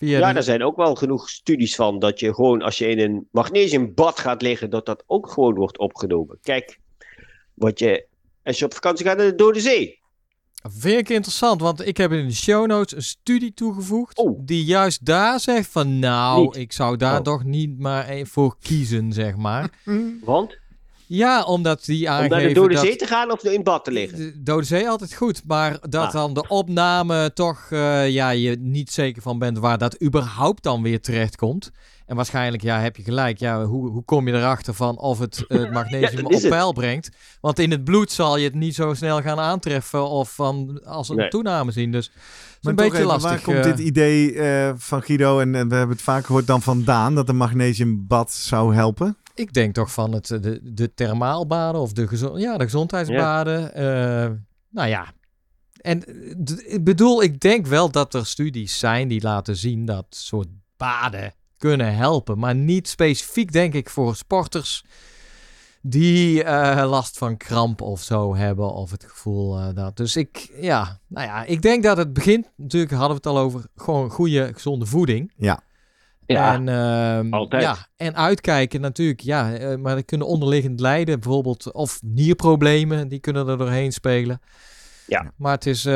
Via 0.00 0.18
Ja, 0.18 0.28
de- 0.28 0.34
daar 0.34 0.42
zijn 0.42 0.62
ook 0.64 0.76
wel 0.76 0.94
genoeg 0.94 1.28
studies 1.30 1.74
van 1.74 1.98
dat 1.98 2.20
je 2.20 2.34
gewoon 2.34 2.62
als 2.62 2.78
je 2.78 2.86
in 2.88 2.98
een 2.98 3.28
magnesiumbad 3.30 4.18
gaat 4.18 4.42
liggen, 4.42 4.70
dat 4.70 4.86
dat 4.86 5.02
ook 5.06 5.30
gewoon 5.30 5.54
wordt 5.54 5.78
opgenomen. 5.78 6.38
Kijk, 6.42 6.78
wat 7.54 7.78
je, 7.78 8.06
als 8.44 8.58
je 8.58 8.64
op 8.64 8.74
vakantie 8.74 9.06
gaat 9.06 9.16
naar 9.16 9.26
de 9.26 9.34
Dode 9.34 9.60
Zee. 9.60 9.98
Vind 10.62 10.98
ik 10.98 11.08
interessant, 11.08 11.60
want 11.60 11.86
ik 11.86 11.96
heb 11.96 12.12
in 12.12 12.26
de 12.28 12.34
show 12.34 12.66
notes 12.66 12.96
een 12.96 13.02
studie 13.02 13.54
toegevoegd. 13.54 14.18
Oh. 14.18 14.40
Die 14.44 14.64
juist 14.64 15.04
daar 15.04 15.40
zegt 15.40 15.68
van 15.70 15.98
nou, 15.98 16.42
Niet. 16.42 16.56
ik 16.56 16.72
zou 16.72 16.96
daar 16.96 17.18
Oh. 17.18 17.24
toch 17.24 17.44
niet 17.44 17.78
maar 17.78 18.20
voor 18.22 18.56
kiezen, 18.60 19.12
zeg 19.12 19.36
maar. 19.36 19.70
Want? 20.24 20.58
Ja, 21.16 21.42
omdat 21.44 21.84
die 21.84 22.06
Om 22.06 22.12
aangeven 22.12 22.30
naar 22.38 22.48
de 22.48 22.54
Dode 22.54 22.74
dat 22.74 22.84
Zee 22.84 22.96
te 22.96 23.06
gaan 23.06 23.30
of 23.30 23.44
in 23.44 23.62
bad 23.62 23.84
te 23.84 23.90
liggen? 23.90 24.18
de 24.18 24.42
Dode 24.42 24.64
Zee 24.66 24.88
altijd 24.88 25.14
goed, 25.14 25.42
maar 25.46 25.78
dat 25.88 26.06
Ah. 26.06 26.12
dan 26.12 26.34
de 26.34 26.48
opname 26.48 27.32
toch 27.32 27.66
eh, 27.70 28.08
ja, 28.10 28.30
je 28.30 28.56
niet 28.60 28.90
zeker 28.90 29.22
van 29.22 29.38
bent 29.38 29.58
waar 29.58 29.78
dat 29.78 30.02
überhaupt 30.02 30.62
dan 30.62 30.82
weer 30.82 31.00
terecht 31.00 31.36
komt. 31.36 31.70
En 32.06 32.16
waarschijnlijk 32.16 32.62
ja, 32.62 32.80
heb 32.80 32.96
je 32.96 33.02
gelijk. 33.02 33.38
Ja, 33.38 33.64
hoe, 33.64 33.90
hoe 33.90 34.04
kom 34.04 34.26
je 34.28 34.34
erachter 34.34 34.74
van 34.74 34.98
of 34.98 35.18
het 35.18 35.44
eh, 35.48 35.58
het 35.60 35.72
magnesium 35.72 36.24
op 36.26 36.32
het. 36.32 36.48
peil 36.48 36.72
brengt? 36.72 37.10
Want 37.40 37.58
in 37.58 37.70
het 37.70 37.84
bloed 37.84 38.12
zal 38.12 38.36
je 38.36 38.44
het 38.44 38.54
niet 38.54 38.74
zo 38.74 38.94
snel 38.94 39.20
gaan 39.22 39.38
aantreffen 39.38 40.08
of 40.08 40.34
van 40.34 40.80
als 40.84 41.08
een 41.08 41.16
Nee. 41.16 41.28
toename 41.28 41.70
zien. 41.72 41.92
Dus 41.92 42.06
het 42.06 42.14
is 42.16 42.58
Maar 42.60 42.72
een 42.72 42.76
beetje 42.76 42.92
even, 42.96 43.06
lastig. 43.06 43.30
waar 43.30 43.40
komt 43.40 43.56
eh. 43.56 43.62
dit 43.64 43.78
idee 43.78 44.32
eh, 44.34 44.72
van 44.76 45.02
Guido, 45.02 45.40
en, 45.40 45.54
en 45.54 45.68
we 45.68 45.74
hebben 45.74 45.96
het 45.96 46.04
vaak 46.04 46.26
gehoord 46.26 46.46
dan 46.46 46.62
vandaan, 46.62 47.14
dat 47.14 47.28
een 47.28 47.36
magnesiumbad 47.36 48.32
zou 48.32 48.74
helpen? 48.74 49.16
Ik 49.40 49.52
denk 49.52 49.74
toch 49.74 49.92
van 49.92 50.12
het, 50.12 50.26
de, 50.26 50.60
de 50.62 50.94
thermaalbaden 50.94 51.80
of 51.80 51.92
de, 51.92 52.06
gezo- 52.08 52.38
ja, 52.38 52.56
de 52.58 52.64
gezondheidsbaden. 52.64 53.74
eh, 53.74 54.30
nou 54.70 54.88
ja. 54.88 55.12
En 55.80 56.02
ik 56.72 56.84
bedoel, 56.84 57.22
ik 57.22 57.40
denk 57.40 57.66
wel 57.66 57.90
dat 57.90 58.14
er 58.14 58.26
studies 58.26 58.78
zijn 58.78 59.08
die 59.08 59.22
laten 59.22 59.56
zien 59.56 59.84
dat 59.84 60.06
soort 60.08 60.48
baden 60.76 61.32
kunnen 61.58 61.94
helpen. 61.94 62.38
Maar 62.38 62.54
niet 62.54 62.88
specifiek, 62.88 63.52
denk 63.52 63.74
ik, 63.74 63.90
voor 63.90 64.16
sporters 64.16 64.84
die 65.82 66.44
eh, 66.44 66.88
last 66.90 67.18
van 67.18 67.36
kramp 67.36 67.80
of 67.80 68.02
zo 68.02 68.36
hebben. 68.36 68.72
Of 68.72 68.90
het 68.90 69.04
gevoel 69.04 69.58
eh, 69.58 69.74
dat. 69.74 69.96
Dus 69.96 70.16
ik, 70.16 70.50
ja, 70.60 70.98
nou 71.06 71.26
ja, 71.26 71.44
ik 71.44 71.62
denk 71.62 71.82
dat 71.82 71.96
het 71.96 72.12
begint. 72.12 72.50
Natuurlijk 72.56 72.92
hadden 72.92 73.08
we 73.10 73.14
het 73.14 73.26
al 73.26 73.38
over 73.38 73.64
gewoon 73.76 74.10
goede, 74.10 74.50
gezonde 74.54 74.86
voeding. 74.86 75.32
Ja. 75.36 75.60
Ja, 76.32 76.54
En, 76.54 76.68
ehm, 76.68 77.32
altijd. 77.32 77.62
Ja, 77.62 77.76
en 77.96 78.16
uitkijken 78.16 78.80
natuurlijk, 78.80 79.20
ja. 79.20 79.52
eh, 79.54 79.76
maar 79.76 79.96
er 79.96 80.04
kunnen 80.04 80.26
onderliggend 80.26 80.80
lijden, 80.80 81.20
bijvoorbeeld, 81.20 81.72
of 81.72 81.98
nierproblemen, 82.02 83.08
die 83.08 83.20
kunnen 83.20 83.48
er 83.48 83.58
doorheen 83.58 83.92
spelen. 83.92 84.40
Ja. 85.06 85.32
Maar 85.36 85.52
het 85.52 85.66
is, 85.66 85.84
eh, 85.84 85.92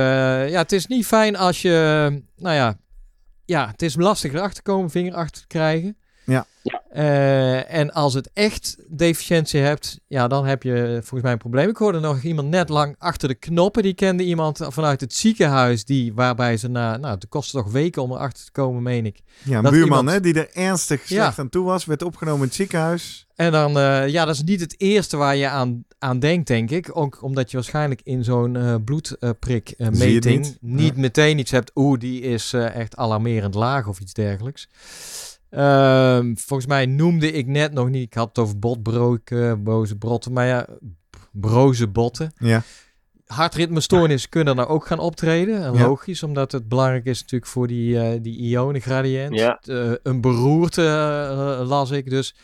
ja, 0.51 0.59
het 0.59 0.73
is 0.73 0.87
niet 0.87 1.07
fijn 1.07 1.37
als 1.37 1.63
je, 1.63 1.71
nou 2.37 2.55
ja, 2.55 2.77
ja, 3.45 3.69
het 3.69 3.83
is 3.83 3.97
lastig 3.97 4.33
erachter 4.33 4.63
te 4.63 4.71
komen, 4.71 4.91
vinger 4.91 5.15
achter 5.15 5.41
te 5.41 5.47
krijgen. 5.47 5.97
Ja. 6.25 6.47
Ja. 6.63 6.83
Eh, 6.91 7.75
en 7.75 7.93
als 7.93 8.15
het 8.15 8.31
echt 8.33 8.77
deficiëntie 8.89 9.61
hebt, 9.61 10.01
ja, 10.07 10.29
dan 10.29 10.47
heb 10.47 10.63
je 10.63 10.91
volgens 11.01 11.23
mij 11.23 11.33
een 11.33 11.39
probleem. 11.39 11.69
Ik 11.69 11.77
hoorde 11.77 12.01
nog 12.01 12.23
iemand 12.23 12.49
net 12.49 12.69
lang 12.69 12.95
achter 12.99 13.29
de 13.29 13.35
knoppen. 13.35 13.83
Die 13.83 13.95
kende 13.95 14.25
iemand 14.25 14.61
vanuit 14.69 15.01
het 15.01 15.15
ziekenhuis, 15.15 15.85
die, 15.85 16.15
waarbij 16.15 16.57
ze 16.57 16.69
na, 16.69 16.97
nou, 16.97 17.15
het 17.15 17.29
kostte 17.29 17.57
toch 17.57 17.73
weken 17.73 18.03
om 18.03 18.13
erachter 18.13 18.45
te 18.45 18.51
komen, 18.53 18.83
meen 18.83 19.07
ik. 19.07 19.21
Ja, 19.43 19.57
een 19.57 19.63
buurman 19.63 19.99
iemand- 19.99 20.11
hè, 20.11 20.21
die 20.21 20.35
er 20.35 20.51
ernstig 20.53 21.01
Ja. 21.09 21.23
slecht 21.23 21.39
aan 21.39 21.49
toe 21.49 21.65
was, 21.65 21.85
werd 21.85 22.03
opgenomen 22.03 22.41
in 22.41 22.47
het 22.47 22.55
ziekenhuis. 22.55 23.27
En 23.35 23.53
dan, 23.53 23.79
eh, 23.79 24.09
ja, 24.09 24.25
dat 24.25 24.35
is 24.35 24.43
niet 24.43 24.61
het 24.61 24.75
eerste 24.81 25.17
waar 25.17 25.37
je 25.37 25.49
aan, 25.49 25.85
aan 25.99 26.19
denkt, 26.19 26.47
denk 26.47 26.71
ik. 26.71 26.97
Ook 26.97 27.23
omdat 27.23 27.51
je 27.51 27.57
waarschijnlijk 27.57 28.01
in 28.05 28.25
zo'n 28.25 28.57
eh 28.57 28.75
bloedprik 28.85 29.71
eh, 29.71 29.87
Zie 29.93 30.09
je 30.09 30.15
het 30.15 30.25
meting 30.25 30.39
niet. 30.45 30.59
niet, 30.61 30.95
Ja. 30.95 31.01
meteen 31.01 31.39
iets 31.39 31.51
hebt. 31.51 31.71
Oeh, 31.75 31.99
die 31.99 32.21
is 32.21 32.53
echt 32.53 32.97
alarmerend 32.97 33.55
laag 33.55 33.87
of 33.89 34.01
iets 34.01 34.13
dergelijks. 34.13 34.69
Ehm, 35.55 36.35
volgens 36.35 36.69
mij 36.69 36.87
noemde 36.87 37.33
ik 37.33 37.47
net 37.47 37.73
nog 37.73 37.89
niet, 37.89 38.03
ik 38.03 38.15
had 38.15 38.29
het 38.29 38.39
over 38.39 38.59
botbroken, 38.59 39.63
boze 39.63 39.97
brotten, 39.97 40.33
maar 40.33 40.47
ja, 40.47 40.67
broze 41.33 41.89
botten. 41.89 42.33
Ja. 42.39 42.63
Hartritmestoornissen 43.27 44.31
kunnen 44.31 44.57
daar 44.57 44.69
ook 44.69 44.87
gaan 44.87 44.99
optreden. 44.99 45.63
En 45.65 45.73
Ja. 45.73 45.87
Logisch, 45.87 46.23
omdat 46.23 46.53
het 46.53 46.69
belangrijk 46.69 47.05
is 47.05 47.21
natuurlijk 47.21 47.51
voor 47.51 47.67
die, 47.67 47.99
eh 48.01 48.19
die 48.23 48.39
ionengradient. 48.39 49.35
Ja. 49.35 49.59
Eh, 49.63 49.93
een 50.03 50.21
beroerte 50.21 50.83
eh, 50.83 51.69
las 51.69 51.91
ik, 51.91 52.11
dus... 52.11 52.35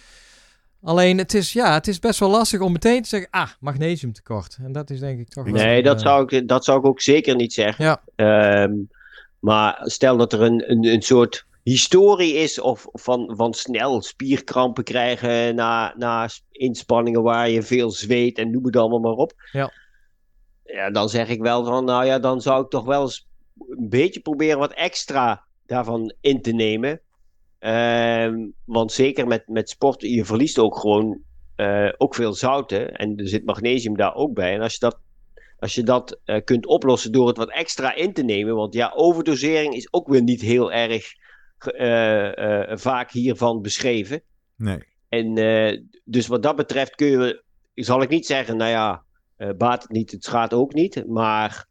Alleen 0.83 1.19
het 1.19 1.35
is, 1.35 1.53
ja, 1.53 1.75
het 1.75 1.89
is 1.89 1.99
best 1.99 2.21
wel 2.21 2.31
lastig 2.31 2.61
om 2.61 2.73
meteen 2.73 3.03
te 3.03 3.09
zeggen, 3.09 3.31
ah, 3.31 3.49
magnesiumtekort. 3.61 4.59
En 4.63 4.73
dat 4.73 4.91
is 4.91 5.01
denk 5.01 5.21
ik 5.21 5.29
toch 5.29 5.45
wel, 5.45 5.53
Nee, 5.53 5.83
dat 5.83 6.01
zou, 6.01 6.37
ik, 6.37 6.49
dat 6.49 6.65
zou 6.65 6.79
ik 6.79 6.85
ook 6.87 7.01
zeker 7.01 7.35
niet 7.37 7.53
zeggen. 7.53 7.85
Ja. 7.85 8.03
Ehm, 8.17 8.73
maar 9.39 9.81
stel 9.83 10.17
dat 10.17 10.33
er 10.33 10.41
een, 10.43 10.71
een, 10.71 10.85
een 10.85 11.03
soort 11.03 11.47
historie 11.63 12.35
is 12.35 12.61
of 12.61 12.87
van, 12.93 13.33
van 13.37 13.55
snel 13.55 14.03
spierkrampen 14.03 14.85
krijgen 14.85 15.55
na, 15.55 15.95
na 15.97 16.29
inspanningen 16.51 17.23
waar 17.23 17.51
je 17.51 17.63
veel 17.63 17.91
zweet 17.91 18.39
en 18.39 18.51
noem 18.51 18.65
het 18.65 18.77
allemaal 18.77 19.01
maar 19.01 19.13
op. 19.13 19.33
Ja. 19.53 19.73
Ja, 20.65 20.91
dan 20.91 21.09
zeg 21.09 21.29
ik 21.29 21.41
wel 21.41 21.65
van, 21.65 21.85
nou 21.85 22.05
ja, 22.05 22.19
dan 22.19 22.41
zou 22.41 22.63
ik 22.63 22.71
toch 22.71 22.85
wel 22.85 23.03
eens 23.03 23.29
een 23.69 23.89
beetje 23.89 24.21
proberen 24.21 24.59
wat 24.59 24.73
extra 24.73 25.45
daarvan 25.67 26.15
in 26.21 26.43
te 26.43 26.53
nemen. 26.53 27.01
Ehm, 27.59 28.47
want 28.65 28.93
zeker 28.93 29.27
met, 29.27 29.49
met 29.49 29.71
sport, 29.71 30.01
je 30.01 30.25
verliest 30.25 30.59
ook 30.59 30.79
gewoon 30.79 31.21
eh, 31.57 31.93
ook 31.99 32.15
veel 32.15 32.33
zouten. 32.33 32.97
En 32.97 33.17
er 33.17 33.29
zit 33.29 33.45
magnesium 33.45 33.97
daar 33.97 34.15
ook 34.15 34.35
bij. 34.35 34.55
En 34.55 34.61
als 34.61 34.73
je 34.73 34.79
dat 34.79 34.99
als 35.61 35.75
je 35.75 35.83
dat 35.83 36.21
eh, 36.25 36.45
kunt 36.45 36.67
oplossen 36.67 37.13
door 37.13 37.27
het 37.27 37.37
wat 37.37 37.51
extra 37.51 37.95
in 37.95 38.13
te 38.13 38.23
nemen. 38.23 38.55
Want 38.55 38.75
ja, 38.75 38.93
overdosering 38.95 39.75
is 39.75 39.93
ook 39.93 40.09
weer 40.09 40.23
niet 40.23 40.41
heel 40.41 40.73
erg 40.73 41.13
vaak 42.79 43.11
hiervan 43.11 43.63
beschreven. 43.63 44.23
Nee. 44.57 44.89
En 45.09 45.37
eh, 45.37 45.81
dus 46.05 46.27
wat 46.27 46.43
dat 46.43 46.57
betreft 46.57 46.95
kun 46.95 47.07
je, 47.07 47.43
zal 47.75 48.03
ik 48.03 48.09
niet 48.09 48.27
zeggen, 48.27 48.57
nou 48.57 48.71
ja, 48.71 49.05
eh, 49.37 49.49
baat 49.57 49.83
het 49.83 49.91
niet, 49.91 50.11
het 50.11 50.25
schaadt 50.25 50.53
ook 50.53 50.75
niet. 50.75 51.07
Maar 51.07 51.67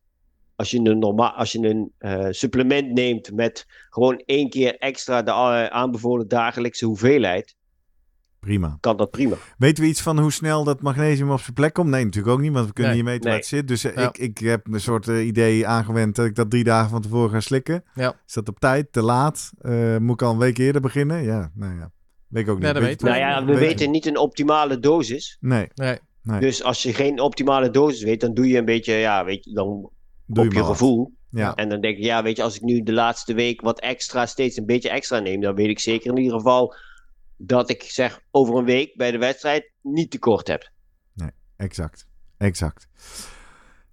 als 0.55 0.71
je 0.71 0.79
een, 0.79 0.99
norma 0.99 1.33
als 1.33 1.51
je 1.51 1.59
een 1.59 1.93
eh, 1.97 2.27
supplement 2.29 2.93
neemt 2.93 3.31
met 3.31 3.65
gewoon 3.89 4.23
één 4.25 4.49
keer 4.49 4.77
extra 4.77 5.21
de 5.21 5.31
eh, 5.31 5.65
aanbevolen 5.65 6.27
dagelijkse 6.27 6.85
hoeveelheid, 6.85 7.55
Prima. 8.39 8.77
kan 8.79 8.97
dat 8.97 9.11
prima. 9.11 9.35
Weten 9.57 9.83
we 9.83 9.89
iets 9.89 10.01
van 10.01 10.19
hoe 10.19 10.31
snel 10.31 10.63
dat 10.63 10.81
magnesium 10.81 11.31
op 11.31 11.39
zijn 11.39 11.53
plek 11.53 11.73
komt? 11.73 11.89
Nee, 11.89 12.03
natuurlijk 12.05 12.33
ook 12.33 12.41
niet, 12.41 12.51
want 12.53 12.67
we 12.67 12.73
kunnen 12.73 12.91
Nee. 12.93 13.01
niet 13.01 13.11
weten 13.11 13.23
Nee. 13.23 13.33
waar 13.33 13.41
het 13.41 13.49
zit. 13.49 13.67
Dus 13.67 13.83
eh, 13.83 13.95
Ja. 13.95 14.07
ik, 14.07 14.17
ik 14.17 14.37
heb 14.37 14.67
een 14.67 14.81
soort 14.81 15.07
eh, 15.07 15.25
idee 15.27 15.67
aangewend 15.67 16.15
dat 16.15 16.25
ik 16.25 16.35
dat 16.35 16.49
drie 16.49 16.63
dagen 16.63 16.89
van 16.89 17.01
tevoren 17.01 17.29
ga 17.29 17.39
slikken. 17.39 17.83
Ja. 17.93 18.13
Is 18.27 18.33
dat 18.33 18.47
op 18.49 18.59
tijd? 18.59 18.91
Te 18.91 19.01
laat? 19.01 19.51
Eh, 19.61 19.97
moet 19.97 20.21
ik 20.21 20.27
al 20.27 20.31
een 20.33 20.37
week 20.39 20.57
eerder 20.57 20.81
beginnen? 20.81 21.23
Ja, 21.23 21.51
nou 21.55 21.75
ja. 21.75 21.91
Weet 22.27 22.43
ik 22.43 22.49
ook 22.49 22.55
niet. 22.55 22.63
Nee, 22.63 22.73
dat 22.73 22.83
Weet 22.83 22.99
je 22.99 23.05
Nou 23.05 23.17
ja, 23.17 23.45
we 23.45 23.51
Weet- 23.51 23.59
weten 23.59 23.91
niet 23.91 24.05
een 24.05 24.17
optimale 24.17 24.79
dosis. 24.79 25.37
Nee, 25.39 25.67
Nee, 25.75 25.97
Nee. 26.23 26.39
Dus 26.39 26.63
als 26.63 26.83
je 26.83 26.93
geen 26.93 27.19
optimale 27.19 27.69
dosis 27.69 28.03
weet, 28.03 28.21
dan 28.21 28.33
doe 28.33 28.47
je 28.47 28.57
een 28.57 28.65
beetje, 28.65 28.93
ja, 28.93 29.25
weet 29.25 29.45
je, 29.45 29.53
dan 29.53 29.89
doe 30.25 30.45
op 30.45 30.53
je 30.53 30.59
wat. 30.59 30.67
gevoel. 30.69 31.13
Ja. 31.29 31.55
En 31.55 31.69
dan 31.69 31.81
denk 31.81 31.97
ik, 31.97 32.03
ja, 32.03 32.23
weet 32.23 32.37
je, 32.37 32.43
als 32.43 32.55
ik 32.55 32.61
nu 32.61 32.83
de 32.83 32.93
laatste 32.93 33.33
week 33.33 33.61
wat 33.61 33.79
extra, 33.79 34.25
steeds 34.25 34.57
een 34.57 34.65
beetje 34.65 34.89
extra 34.89 35.19
neem, 35.19 35.41
dan 35.41 35.55
weet 35.55 35.67
ik 35.69 35.79
zeker 35.79 36.11
in 36.11 36.17
ieder 36.17 36.37
geval 36.37 36.75
dat 37.41 37.69
ik 37.69 37.83
zeg 37.83 38.21
over 38.31 38.55
een 38.55 38.65
week 38.65 38.95
bij 38.95 39.11
de 39.11 39.17
wedstrijd 39.17 39.71
niet 39.81 40.11
tekort 40.11 40.47
heb. 40.47 40.69
Exact. 41.59 42.07
Exact. 42.37 42.87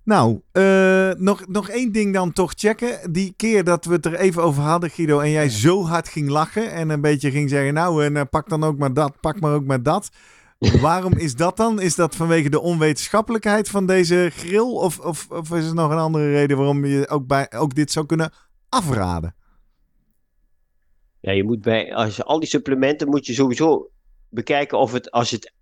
Nou, 0.03 0.41
eh, 0.53 1.11
nog, 1.11 1.47
nog 1.47 1.69
één 1.69 1.93
ding 1.93 2.15
dan 2.15 2.33
toch 2.33 2.53
checken. 2.57 3.13
Die 3.13 3.35
keer 3.37 3.65
dat 3.65 3.85
we 3.85 3.93
het 3.93 4.07
er 4.07 4.15
even 4.15 4.43
over 4.43 4.63
hadden, 4.63 4.91
Guido, 4.91 5.21
en 5.21 5.31
jij 5.31 5.49
zo 5.49 5.85
hard 5.85 6.09
ging 6.09 6.29
lachen 6.29 6.73
en 6.73 6.89
een 6.89 7.01
beetje 7.01 7.31
ging 7.31 7.51
zeggen, 7.51 7.75
nou, 7.75 8.05
en, 8.05 8.17
eh, 8.17 8.23
pak 8.31 8.49
dan 8.49 8.65
ook 8.65 8.79
maar 8.79 8.93
dat, 8.93 9.21
pak 9.21 9.41
maar 9.41 9.55
ook 9.55 9.65
maar 9.65 9.83
dat. 9.83 10.11
Waarom 10.81 11.13
is 11.13 11.35
dat 11.35 11.57
dan? 11.57 11.81
Is 11.81 11.95
dat 11.95 12.17
vanwege 12.17 12.49
de 12.49 12.61
onwetenschappelijkheid 12.61 13.69
van 13.69 13.87
deze 13.87 14.31
grill? 14.33 14.73
Of, 14.73 14.99
of, 14.99 15.27
of 15.31 15.51
is 15.51 15.67
er 15.67 15.75
nog 15.75 15.91
een 15.91 15.99
andere 15.99 16.31
reden 16.31 16.57
waarom 16.57 16.85
je 16.85 17.09
ook, 17.09 17.27
bij, 17.27 17.53
ook 17.53 17.75
dit 17.75 17.93
zou 17.93 18.07
kunnen 18.07 18.33
afraden? 18.69 19.35
Ja, 21.27 21.33
je 21.33 21.45
moet 21.45 21.61
bij, 21.61 21.95
als 21.95 22.17
je 22.17 22.25
al 22.25 22.39
die 22.41 22.49
supplementen 22.49 23.09
moet 23.09 23.27
je 23.27 23.33
sowieso 23.33 23.91
bekijken 24.29 24.79
of 24.79 24.93
het, 24.93 25.11
als 25.11 25.31
je 25.31 25.37
het 25.37 25.53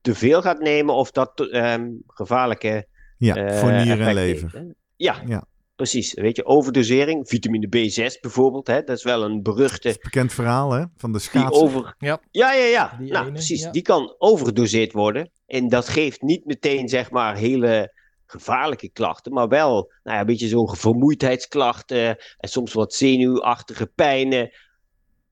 te 0.00 0.14
veel 0.14 0.42
gaat 0.42 0.58
nemen, 0.60 0.94
of 0.94 1.10
dat 1.10 1.40
ehm, 1.40 1.90
gevaarlijke 2.06 2.86
Ja, 3.18 3.34
eh, 3.34 3.58
voor 3.58 3.72
nier 3.72 4.00
en 4.00 4.14
lever. 4.14 4.52
heeft. 4.52 4.74
Ja, 4.96 5.22
Ja. 5.26 5.46
precies. 5.76 6.14
Weet 6.14 6.36
je, 6.36 6.44
overdosering, 6.44 7.28
vitamine 7.28 7.66
B6 7.66 8.20
bijvoorbeeld, 8.20 8.66
hè, 8.66 8.82
dat 8.82 8.96
is 8.96 9.04
wel 9.04 9.24
een 9.24 9.42
beruchte 9.42 9.98
Bekend 10.02 10.32
verhaal, 10.32 10.72
hè? 10.72 10.84
Van 10.96 11.12
de 11.12 11.48
over. 11.50 11.94
Ja. 11.98 12.20
ja, 12.30 12.52
ja. 12.52 12.64
ja. 12.64 12.96
Die 12.98 13.12
nou, 13.12 13.24
ene, 13.24 13.32
precies. 13.32 13.62
ja. 13.62 13.70
Die 13.70 13.82
kan 13.82 14.14
overgedoseerd 14.18 14.92
worden. 14.92 15.30
En 15.46 15.68
dat 15.68 15.88
geeft 15.88 16.22
niet 16.22 16.44
meteen, 16.44 16.88
zeg 16.88 17.10
maar, 17.10 17.36
hele 17.36 17.92
gevaarlijke 18.26 18.90
klachten, 18.90 19.32
maar 19.32 19.48
wel 19.48 19.72
nou 20.02 20.14
ja, 20.16 20.20
een 20.20 20.26
beetje 20.26 20.48
zo'n 20.48 20.76
vermoeidheidsklachten 20.76 22.16
en 22.36 22.48
soms 22.48 22.72
wat 22.72 22.94
zenuwachtige 22.94 23.86
pijnen. 23.86 24.50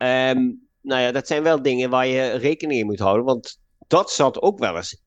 Ehm, 0.02 0.50
nou 0.80 1.00
ja, 1.00 1.12
dat 1.12 1.26
zijn 1.26 1.42
wel 1.42 1.62
dingen 1.62 1.90
waar 1.90 2.06
je 2.06 2.30
rekening 2.30 2.80
mee 2.80 2.84
moet 2.90 2.98
houden, 2.98 3.24
want 3.24 3.60
dat 3.86 4.10
zat 4.10 4.40
ook 4.42 4.58
wel 4.58 4.76
eens 4.76 5.00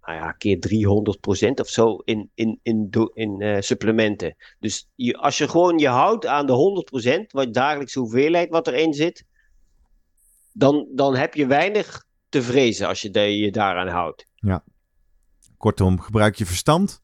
nou 0.00 0.16
ja, 0.18 0.32
keer 0.32 0.58
300% 0.58 1.60
of 1.60 1.68
zo 1.68 1.96
in, 1.96 2.30
in, 2.34 2.58
in, 2.62 2.90
do- 2.90 3.10
in 3.14 3.40
eh, 3.40 3.60
supplementen. 3.60 4.36
Dus 4.58 4.88
je, 4.94 5.16
als 5.16 5.38
je 5.38 5.48
gewoon 5.48 5.78
je 5.78 5.88
houdt 5.88 6.26
aan 6.26 6.46
de 6.46 7.22
100%, 7.22 7.26
wat 7.26 7.54
dagelijkse 7.54 7.98
hoeveelheid 7.98 8.50
wat 8.50 8.66
erin 8.66 8.92
zit, 8.94 9.24
dan, 10.52 10.86
dan 10.94 11.16
heb 11.16 11.34
je 11.34 11.46
weinig 11.46 12.04
te 12.28 12.42
vrezen 12.42 12.86
als 12.88 13.02
je 13.02 13.10
de- 13.10 13.36
je 13.38 13.50
daaraan 13.50 13.88
houdt. 13.88 14.26
Kortom, 15.56 16.00
gebruik 16.00 16.36
je 16.36 16.46
verstand. 16.46 17.02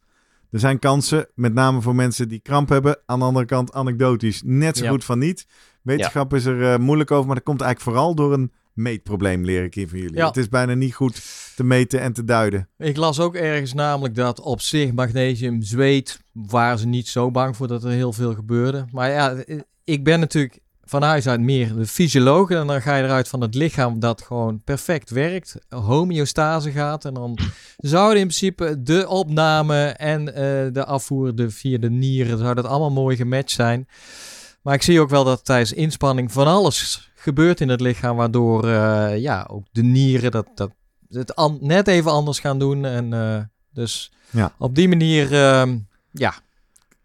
Er 0.50 0.58
zijn 0.58 0.78
kansen, 0.78 1.28
met 1.34 1.54
name 1.54 1.80
voor 1.80 1.94
mensen 1.94 2.28
die 2.28 2.40
kramp 2.40 2.68
hebben. 2.68 2.98
Aan 3.06 3.18
de 3.18 3.24
andere 3.24 3.46
kant, 3.46 3.72
anekdotisch, 3.72 4.42
net 4.44 4.76
zo 4.76 4.84
Ja. 4.84 4.90
goed 4.90 5.04
van 5.04 5.18
niet. 5.18 5.46
Wetenschap 5.82 6.34
is 6.34 6.44
er 6.44 6.72
eh, 6.72 6.78
moeilijk 6.78 7.10
over, 7.10 7.26
maar 7.26 7.34
dat 7.34 7.44
komt 7.44 7.60
eigenlijk 7.60 7.90
vooral 7.90 8.14
door 8.14 8.32
een 8.32 8.52
meetprobleem, 8.72 9.44
leer 9.44 9.64
ik 9.64 9.74
hier 9.74 9.88
van 9.88 9.98
jullie. 9.98 10.16
Ja. 10.16 10.26
Het 10.26 10.36
is 10.36 10.48
bijna 10.48 10.74
niet 10.74 10.94
goed 10.94 11.22
te 11.56 11.64
meten 11.64 12.00
en 12.00 12.12
te 12.12 12.24
duiden. 12.24 12.68
Ik 12.78 12.96
las 12.96 13.20
ook 13.20 13.34
ergens 13.34 13.74
namelijk 13.74 14.14
dat 14.14 14.40
op 14.40 14.60
zich 14.60 14.92
magnesium 14.92 15.62
zweet, 15.62 16.20
waren 16.32 16.78
ze 16.78 16.86
niet 16.86 17.08
zo 17.08 17.30
bang 17.30 17.56
voor 17.56 17.68
dat 17.68 17.84
er 17.84 17.90
heel 17.90 18.12
veel 18.12 18.34
gebeurde. 18.34 18.84
Maar 18.92 19.10
ja, 19.10 19.32
eh, 19.34 19.58
ik 19.84 20.04
ben 20.04 20.20
natuurlijk 20.20 20.60
van 20.90 21.02
huis 21.02 21.28
uit 21.28 21.40
meer 21.40 21.74
de 21.74 21.86
fysioloog. 21.86 22.50
En 22.50 22.66
dan 22.66 22.82
ga 22.82 22.96
je 22.96 23.04
eruit 23.04 23.28
van 23.28 23.40
het 23.40 23.54
lichaam 23.54 24.00
dat 24.00 24.22
gewoon 24.22 24.62
perfect 24.64 25.10
werkt, 25.10 25.56
homeostase 25.68 26.70
gaat. 26.70 27.04
En 27.04 27.14
dan 27.14 27.38
zouden 27.76 28.20
in 28.20 28.26
principe 28.26 28.82
de 28.82 29.08
opname 29.08 29.84
en 29.86 30.34
eh, 30.34 30.72
de 30.72 30.84
afvoer 30.84 31.34
de, 31.34 31.50
via 31.50 31.78
de 31.78 31.90
nieren, 31.90 32.38
zou 32.38 32.54
dat 32.54 32.64
allemaal 32.64 32.90
mooi 33.02 33.16
gematcht 33.16 33.50
zijn. 33.50 33.88
Maar 34.62 34.74
ik 34.74 34.82
zie 34.82 35.00
ook 35.00 35.10
wel 35.10 35.24
dat 35.24 35.44
tijdens 35.44 35.72
inspanning 35.72 36.32
van 36.32 36.46
alles 36.46 37.10
gebeurt 37.14 37.60
in 37.60 37.68
het 37.68 37.80
lichaam, 37.80 38.16
waardoor 38.16 38.68
eh, 38.68 39.18
ja, 39.18 39.46
ook 39.50 39.64
de 39.72 39.82
nieren 39.82 40.30
dat, 40.30 40.46
dat 40.54 40.70
het 41.08 41.34
an- 41.34 41.58
net 41.60 41.88
even 41.88 42.10
anders 42.10 42.38
gaan 42.38 42.58
doen. 42.58 42.84
En 42.84 43.12
eh, 43.12 43.38
dus 43.72 44.12
Ja. 44.30 44.52
op 44.58 44.74
die 44.74 44.88
manier 44.88 45.32
ehm, 45.34 45.78
ja, 46.10 46.34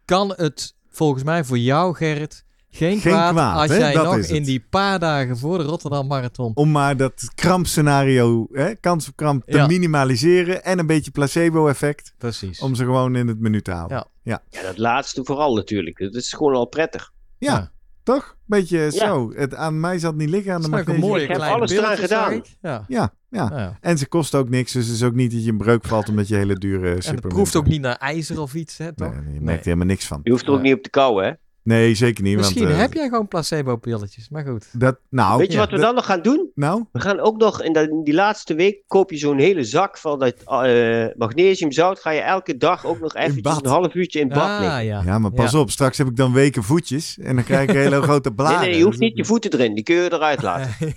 kan 0.06 0.34
het 0.36 0.76
volgens 0.89 1.24
mij 1.24 1.43
voor 1.43 1.58
jou, 1.58 1.95
Gerrit, 1.95 2.45
geen, 2.70 2.99
Geen 2.99 3.12
kwaad, 3.12 3.32
kwaad, 3.32 3.58
als 3.62 3.70
hè? 3.72 3.78
jij 3.78 3.93
Dat 3.93 4.06
nog 4.06 4.16
in 4.26 4.43
die 4.43 4.66
paar 4.70 4.99
dagen 4.99 5.38
voor 5.38 5.58
de 5.58 5.64
Rotterdam 5.64 6.08
Marathon 6.08 6.51
Om 6.56 6.72
maar 6.72 6.97
dat 6.97 7.32
krampscenario, 7.36 8.47
hè, 8.51 8.76
kans 8.76 9.08
op 9.08 9.16
kramp, 9.16 9.43
te 9.45 9.58
Ja. 9.58 9.68
minimaliseren. 9.68 10.64
En 10.64 10.80
een 10.80 10.88
beetje 10.88 11.12
placebo-effect. 11.12 12.14
Precies. 12.18 12.60
Om 12.60 12.76
ze 12.76 12.84
gewoon 12.84 13.16
in 13.16 13.28
het 13.28 13.39
menu 13.39 13.62
te 13.62 13.72
houden. 13.72 14.08
Ja. 14.24 14.41
Ja, 14.49 14.62
dat 14.62 14.78
laatste 14.78 15.22
vooral 15.26 15.56
natuurlijk. 15.56 15.97
Dat 15.99 16.16
is 16.16 16.34
gewoon 16.34 16.53
al 16.56 16.66
prettig. 16.66 17.14
Ja, 17.38 17.54
Ja. 17.54 17.72
toch? 18.04 18.36
Beetje 18.46 18.78
Ja. 18.78 18.90
zo. 18.90 19.32
Het, 19.36 19.56
aan 19.56 19.80
mij 19.80 20.00
zat 20.00 20.12
het 20.12 20.20
niet 20.20 20.30
liggen 20.30 20.54
aan 20.54 20.60
de 20.60 20.66
een 20.66 20.72
magnesium. 20.72 21.08
mooie 21.08 21.22
Ik 21.22 21.28
heb 21.28 21.38
kleine 21.38 21.58
alles 21.58 21.72
eraan 21.72 21.98
gedaan. 21.98 22.42
Ja. 22.62 22.86
Ja, 22.88 23.14
ja. 23.30 23.50
Ja. 23.54 23.78
En 23.82 23.98
ze 23.98 24.08
kost 24.08 24.36
ook 24.36 24.50
niks, 24.50 24.72
dus 24.72 24.86
het 24.86 24.96
is 24.96 25.04
ook 25.04 25.14
niet 25.14 25.32
dat 25.32 25.44
je 25.44 25.50
in 25.52 25.58
breuk 25.58 25.84
valt 25.86 26.10
omdat 26.10 26.28
je 26.28 26.36
hele 26.36 26.56
dure 26.56 26.90
En 26.96 27.16
het 27.16 27.28
proeft 27.28 27.56
ook 27.56 27.68
niet 27.68 27.82
naar 27.82 27.96
ijzer 27.96 28.42
of 28.42 28.54
iets, 28.54 28.78
hè, 28.78 28.94
toch? 28.94 29.10
Nee, 29.14 29.18
je 29.20 29.24
merkt 29.30 29.44
Nee. 29.46 29.58
er 29.58 29.64
helemaal 29.64 29.86
niks 29.86 30.06
van. 30.08 30.20
Je 30.24 30.32
hoeft 30.32 30.44
er 30.46 30.50
ook 30.52 30.56
Ja. 30.58 30.62
niet 30.64 30.74
op 30.74 30.82
te 30.84 30.90
kouwen, 30.90 31.26
hè? 31.26 31.32
Nee, 31.66 31.95
zeker 31.95 32.24
niet. 32.24 32.38
Misschien 32.38 32.61
want, 32.63 32.74
eh, 32.76 32.80
heb 32.80 32.93
jij 32.93 33.07
gewoon 33.09 33.28
placebo-pilletjes, 33.28 34.30
maar 34.30 34.45
goed. 34.45 34.66
Dat, 34.72 34.97
nou, 35.09 35.38
Weet 35.38 35.47
je 35.47 35.53
ja, 35.53 35.59
wat 35.59 35.70
we 35.70 35.76
dat- 35.76 35.86
dan 35.86 35.95
nog 35.95 36.05
gaan 36.05 36.22
doen? 36.22 36.51
nou, 36.55 36.84
We 36.91 36.99
gaan 36.99 37.20
ook 37.20 37.38
nog 37.38 37.61
in, 37.63 37.74
dat, 37.74 37.89
in 37.89 38.03
die 38.03 38.13
laatste 38.13 38.53
week 38.55 38.78
koop 38.88 39.11
je 39.11 39.18
zo'n 39.18 39.38
hele 39.38 39.63
zak 39.63 39.97
van 39.97 40.20
dat 40.20 40.34
eh, 40.45 41.05
magnesiumzout. 41.18 41.99
Ga 41.99 42.09
je 42.11 42.20
elke 42.20 42.57
dag 42.57 42.86
ook 42.86 42.99
nog 42.99 43.16
eventjes 43.16 43.57
een 43.61 43.70
half 43.70 43.93
uurtje 43.93 44.20
in 44.20 44.28
bad 44.28 44.59
liggen. 44.59 44.78
Ah, 44.78 44.84
ja. 44.84 45.01
ja, 45.05 45.20
maar 45.20 45.32
pas 45.32 45.53
op. 45.53 45.72
Straks 45.72 45.97
heb 45.97 46.07
ik 46.07 46.16
dan 46.16 46.34
weken 46.34 46.63
voetjes 46.63 47.18
en 47.22 47.36
dan 47.36 47.43
krijg 47.43 47.70
ik 47.70 47.76
hele 47.86 48.01
grote 48.01 48.30
Nee, 48.30 48.38
bladen. 48.38 48.59
nee, 48.70 48.78
je 48.78 48.84
hoeft 48.84 48.99
niet 48.99 49.18
je 49.18 49.26
voeten 49.26 49.51
erin. 49.53 49.74
Die 49.76 49.84
kun 49.84 49.95
je 49.95 50.13
eruit 50.13 50.41
laten. 50.41 50.76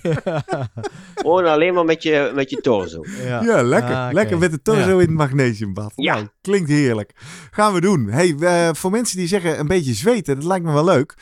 Gewoon 1.15 1.45
alleen 1.45 1.73
maar 1.73 1.85
met 1.85 2.03
je, 2.03 2.31
met 2.35 2.49
je 2.49 2.55
torso. 2.61 3.03
ja. 3.27 3.41
Ja, 3.43 3.61
lekker. 3.63 3.95
Ah. 3.95 4.09
Lekker 4.13 4.37
met 4.37 4.51
de 4.51 4.61
torso 4.61 4.81
Ja. 4.87 4.91
in 4.93 4.99
het 4.99 5.09
magnesiumbad. 5.09 5.91
Ja. 5.95 6.13
Nou, 6.15 6.27
klinkt 6.41 6.69
heerlijk. 6.69 7.11
Gaan 7.51 7.73
we 7.73 7.81
doen. 7.81 8.07
Hey, 8.09 8.35
eh, 8.39 8.69
voor 8.73 8.91
mensen 8.91 9.17
die 9.17 9.27
zeggen 9.27 9.59
een 9.59 9.67
beetje 9.67 9.93
zweten, 9.93 10.35
dat 10.35 10.43
lijkt 10.43 10.58
me 10.63 10.73
wel 10.73 10.85
leuk. 10.85 11.13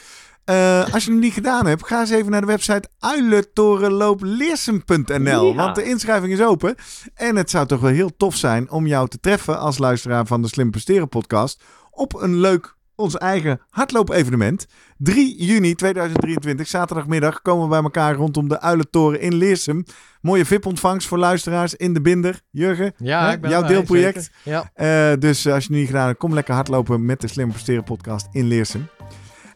Eh, 0.45 0.93
als 0.93 1.05
je 1.05 1.11
het 1.11 1.19
niet 1.19 1.33
gedaan 1.33 1.65
hebt, 1.65 1.87
ga 1.87 1.99
eens 1.99 2.09
even 2.09 2.31
naar 2.31 2.41
de 2.41 2.47
website 2.47 2.89
uilentorenloopleersum.nl. 2.99 5.47
Ja. 5.47 5.53
Want 5.55 5.75
de 5.75 5.83
inschrijving 5.83 6.33
is 6.33 6.41
open. 6.41 6.75
En 7.13 7.35
het 7.35 7.49
zou 7.49 7.67
toch 7.67 7.79
wel 7.79 7.91
heel 7.91 8.15
tof 8.17 8.35
zijn 8.35 8.71
om 8.71 8.87
jou 8.87 9.07
te 9.07 9.19
treffen 9.19 9.59
als 9.59 9.77
luisteraar 9.77 10.25
van 10.25 10.41
de 10.41 10.47
Slim 10.47 10.71
Presteren 10.71 11.09
podcast 11.09 11.63
op 11.91 12.13
een 12.21 12.35
leuk, 12.35 12.75
ons 12.95 13.17
eigen 13.17 13.61
hardloop-evenement. 13.69 14.65
3 14.97 15.43
juni 15.43 15.75
2023, 15.75 16.67
zaterdagmiddag, 16.67 17.41
komen 17.41 17.63
we 17.63 17.69
bij 17.69 17.81
elkaar 17.81 18.15
rondom 18.15 18.47
de 18.47 18.61
Uilentoren 18.61 19.21
in 19.21 19.35
Leersum. 19.35 19.83
Mooie 20.21 20.45
VIP-ontvangst 20.45 21.07
voor 21.07 21.17
luisteraars 21.17 21.75
in 21.75 21.93
de 21.93 22.01
binder. 22.01 22.41
Jurgen, 22.51 22.93
Ja, 22.97 23.37
hè? 23.41 23.47
jouw 23.49 23.63
deelproject. 23.63 24.29
Ja. 24.43 24.71
Eh, 24.73 25.11
dus 25.19 25.47
als 25.47 25.63
je 25.63 25.69
het 25.69 25.79
niet 25.79 25.87
gedaan 25.87 26.07
hebt, 26.07 26.19
kom 26.19 26.33
lekker 26.33 26.53
hardlopen 26.53 27.05
met 27.05 27.21
de 27.21 27.27
Slim 27.27 27.49
Presteren 27.49 27.83
podcast 27.83 28.27
in 28.31 28.47
Leersum. 28.47 28.87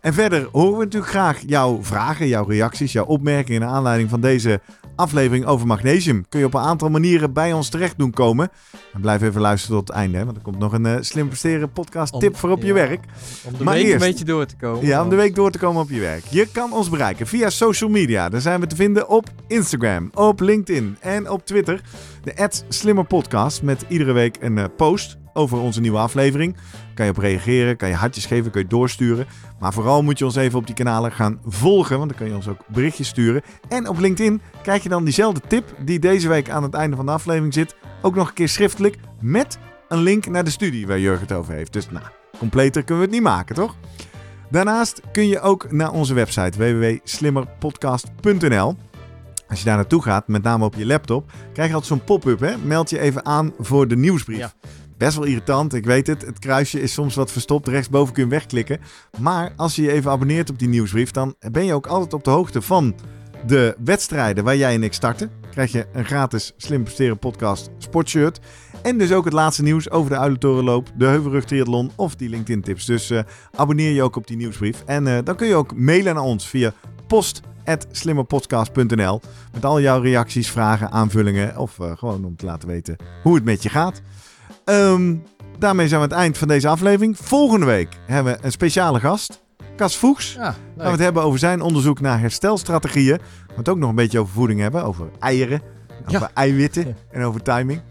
En 0.02 0.14
verder 0.14 0.48
horen 0.52 0.78
we 0.78 0.84
natuurlijk 0.84 1.12
graag 1.12 1.40
jouw 1.46 1.80
vragen, 1.84 2.28
jouw 2.28 2.46
reacties, 2.46 2.92
jouw 2.92 3.06
opmerkingen 3.06 3.62
naar 3.62 3.70
aanleiding 3.70 4.10
van 4.10 4.22
deze 4.22 4.60
aflevering 4.96 5.46
over 5.46 5.68
magnesium. 5.68 6.26
Kun 6.30 6.40
je 6.40 6.46
op 6.46 6.54
een 6.54 6.62
aantal 6.62 6.90
manieren 6.90 7.34
bij 7.34 7.54
ons 7.54 7.70
terecht 7.70 7.98
doen 7.98 8.12
komen. 8.12 8.50
En 8.94 9.02
blijf 9.02 9.22
even 9.22 9.42
luisteren 9.42 9.78
tot 9.78 9.88
het 9.88 9.98
einde, 9.98 10.18
hè, 10.18 10.26
want 10.26 10.38
er 10.38 10.44
komt 10.44 10.58
nog 10.60 10.74
een 10.74 10.86
eh, 10.86 10.96
Slim 11.00 11.28
Presteren 11.28 11.72
podcast 11.72 12.14
Om- 12.14 12.20
tip 12.20 12.38
voor 12.38 12.50
op 12.50 12.64
je 12.64 12.74
werk. 12.74 13.04
Om 13.44 13.58
de 13.58 13.64
Maar 13.64 13.74
week 13.74 13.84
eerst- 13.86 14.04
een 14.04 14.10
beetje 14.10 14.26
door 14.26 14.46
te 14.46 14.56
komen. 14.56 14.86
Ja, 14.86 15.04
om 15.04 15.10
de 15.10 15.16
week 15.16 15.36
door 15.36 15.52
te 15.52 15.58
komen 15.58 15.82
op 15.82 15.90
je 15.90 16.00
werk. 16.00 16.24
Je 16.30 16.48
kan 16.52 16.74
ons 16.74 16.90
bereiken 16.90 17.28
via 17.28 17.50
social 17.50 17.90
media. 17.90 18.30
Daar 18.30 18.42
zijn 18.42 18.60
we 18.60 18.68
te 18.68 18.76
vinden 18.76 19.10
op 19.10 19.30
Instagram, 19.48 20.10
op 20.14 20.40
LinkedIn 20.40 20.98
en 21.00 21.30
op 21.30 21.46
Twitter. 21.46 21.82
De 22.24 22.50
@slimmerpodcast 22.68 23.62
met 23.62 23.86
iedere 23.88 24.12
week 24.12 24.38
een 24.40 24.58
eh, 24.58 24.66
post 24.78 25.18
over 25.34 25.58
onze 25.60 25.82
nieuwe 25.82 25.98
aflevering. 25.98 26.56
Kan 26.94 27.06
je 27.06 27.12
op 27.12 27.18
reageren, 27.18 27.78
kan 27.78 27.90
je 27.90 27.96
hartjes 27.96 28.26
geven, 28.26 28.52
kun 28.52 28.62
je 28.62 28.68
doorsturen. 28.68 29.26
Maar 29.60 29.74
vooral 29.74 30.04
moet 30.04 30.18
je 30.18 30.26
ons 30.26 30.36
even 30.36 30.60
op 30.60 30.66
die 30.66 30.76
kanalen 30.76 31.12
gaan 31.12 31.40
volgen, 31.46 31.98
want 31.98 32.10
dan 32.10 32.18
kan 32.18 32.28
je 32.28 32.36
ons 32.36 32.48
ook 32.48 32.60
berichtjes 32.68 33.08
sturen. 33.08 33.42
En 33.70 33.88
op 33.88 34.00
LinkedIn 34.00 34.42
krijg 34.64 34.84
je 34.84 34.90
dan 34.90 35.04
diezelfde 35.04 35.42
tip 35.48 35.76
die 35.86 36.00
deze 36.00 36.28
week 36.28 36.50
aan 36.50 36.64
het 36.64 36.74
einde 36.74 36.96
van 36.96 37.06
de 37.06 37.12
aflevering 37.12 37.54
zit, 37.54 37.76
ook 38.02 38.16
nog 38.16 38.28
een 38.28 38.34
keer 38.34 38.50
schriftelijk 38.50 38.98
met 39.20 39.58
een 39.88 40.02
link 40.02 40.28
naar 40.28 40.44
de 40.44 40.50
studie 40.50 40.88
waar 40.88 41.00
Jurgen 41.00 41.28
het 41.28 41.38
over 41.38 41.54
heeft. 41.54 41.74
Dus 41.74 41.90
nou, 41.90 42.06
completer 42.38 42.84
kunnen 42.84 43.04
we 43.04 43.10
het 43.10 43.20
niet 43.20 43.30
maken, 43.30 43.56
toch? 43.56 43.76
Daarnaast 44.50 45.02
kun 45.12 45.28
je 45.28 45.40
ook 45.40 45.72
naar 45.72 45.92
onze 45.92 46.14
website 46.14 46.58
www.slimmerpodcast.nl. 46.58 48.76
Als 49.50 49.60
je 49.60 49.66
daar 49.66 49.76
naartoe 49.76 50.02
gaat, 50.02 50.28
met 50.28 50.44
name 50.44 50.66
op 50.66 50.76
je 50.76 50.86
laptop, 50.86 51.32
krijg 51.54 51.70
je 51.70 51.76
altijd 51.76 51.92
zo'n 51.92 52.04
pop-up. 52.04 52.40
Hè? 52.40 52.58
Meld 52.58 52.90
je 52.90 53.00
even 53.00 53.26
aan 53.26 53.54
voor 53.60 53.88
de 53.88 53.98
nieuwsbrief. 53.98 54.56
Best 55.02 55.18
wel 55.18 55.26
irritant, 55.26 55.74
ik 55.74 55.86
weet 55.86 56.08
het. 56.08 56.26
Het 56.26 56.40
kruisje 56.40 56.82
is 56.82 56.94
soms 56.94 57.16
wat 57.16 57.32
verstopt. 57.32 57.68
Rechtsboven 57.68 58.14
kun 58.14 58.24
je 58.24 58.30
wegklikken. 58.30 58.80
Maar 59.20 59.54
als 59.56 59.76
je 59.76 59.82
je 59.82 59.92
even 59.92 60.12
abonneert 60.12 60.50
op 60.50 60.60
die 60.60 60.68
nieuwsbrief, 60.68 61.12
dan 61.12 61.36
ben 61.52 61.66
je 61.66 61.74
ook 61.74 61.88
altijd 61.88 62.14
op 62.14 62.24
de 62.24 62.30
hoogte 62.30 62.62
van 62.62 62.96
de 63.46 63.76
wedstrijden 63.84 64.44
waar 64.44 64.56
jij 64.56 64.74
en 64.74 64.84
ik 64.84 64.94
starten. 64.94 65.32
Krijg 65.52 65.72
je 65.72 65.88
een 65.94 66.06
gratis 66.06 66.54
Slim 66.58 66.84
Presteren 66.84 67.20
podcast 67.20 67.70
sportshirt. 67.78 68.40
En 68.82 68.98
dus 68.98 69.12
ook 69.12 69.26
het 69.26 69.34
laatste 69.34 69.64
nieuws 69.64 69.90
over 69.90 70.10
de 70.10 70.18
Uilentorenloop, 70.18 70.92
de 70.96 71.06
Heuvelrug 71.06 71.46
Triathlon 71.46 71.92
of 71.96 72.16
die 72.16 72.30
LinkedIn 72.30 72.62
tips. 72.62 72.86
Dus 72.86 73.10
eh, 73.10 73.20
abonneer 73.56 73.92
je 73.92 74.04
ook 74.04 74.16
op 74.16 74.28
die 74.28 74.38
nieuwsbrief. 74.38 74.84
En 74.86 75.08
eh, 75.08 75.18
dan 75.24 75.36
kun 75.36 75.48
je 75.48 75.56
ook 75.56 75.76
mailen 75.76 76.16
naar 76.16 76.24
ons 76.24 76.48
via 76.48 76.74
post.slimmerpodcast.nl 77.08 79.22
met 79.54 79.66
al 79.66 79.82
jouw 79.82 80.02
reacties, 80.02 80.52
vragen, 80.52 80.92
aanvullingen 80.92 81.58
of 81.58 81.80
eh, 81.80 81.98
gewoon 81.98 82.26
om 82.26 82.36
te 82.36 82.46
laten 82.46 82.68
weten 82.68 82.96
hoe 83.24 83.36
het 83.36 83.44
met 83.44 83.64
je 83.64 83.70
gaat. 83.70 84.02
Ehm, 84.66 85.16
daarmee 85.60 85.88
zijn 85.88 86.00
we 86.00 86.06
aan 86.06 86.12
het 86.12 86.22
eind 86.22 86.38
van 86.38 86.48
deze 86.48 86.68
aflevering. 86.68 87.18
Volgende 87.18 87.66
week 87.66 87.98
hebben 88.06 88.34
we 88.34 88.40
een 88.46 88.52
speciale 88.52 89.00
gast, 89.00 89.42
Cas 89.76 89.98
Voeks. 89.98 90.34
Ja, 90.34 90.44
Gaan 90.44 90.56
we 90.76 90.84
het 90.90 91.00
hebben 91.00 91.24
over 91.24 91.40
zijn 91.40 91.62
onderzoek 91.62 92.00
naar 92.02 92.20
herstelstrategieën. 92.20 93.18
We 93.18 93.24
gaan 93.48 93.56
het 93.58 93.70
ook 93.70 93.78
nog 93.78 93.90
een 93.90 93.96
beetje 93.96 94.20
over 94.20 94.34
voeding 94.34 94.60
hebben, 94.60 94.84
over 94.84 95.10
eieren, 95.20 95.62
over 96.08 96.20
Ja. 96.20 96.32
eiwitten 96.34 96.98
en 97.12 97.24
over 97.24 97.42
timing. 97.42 97.82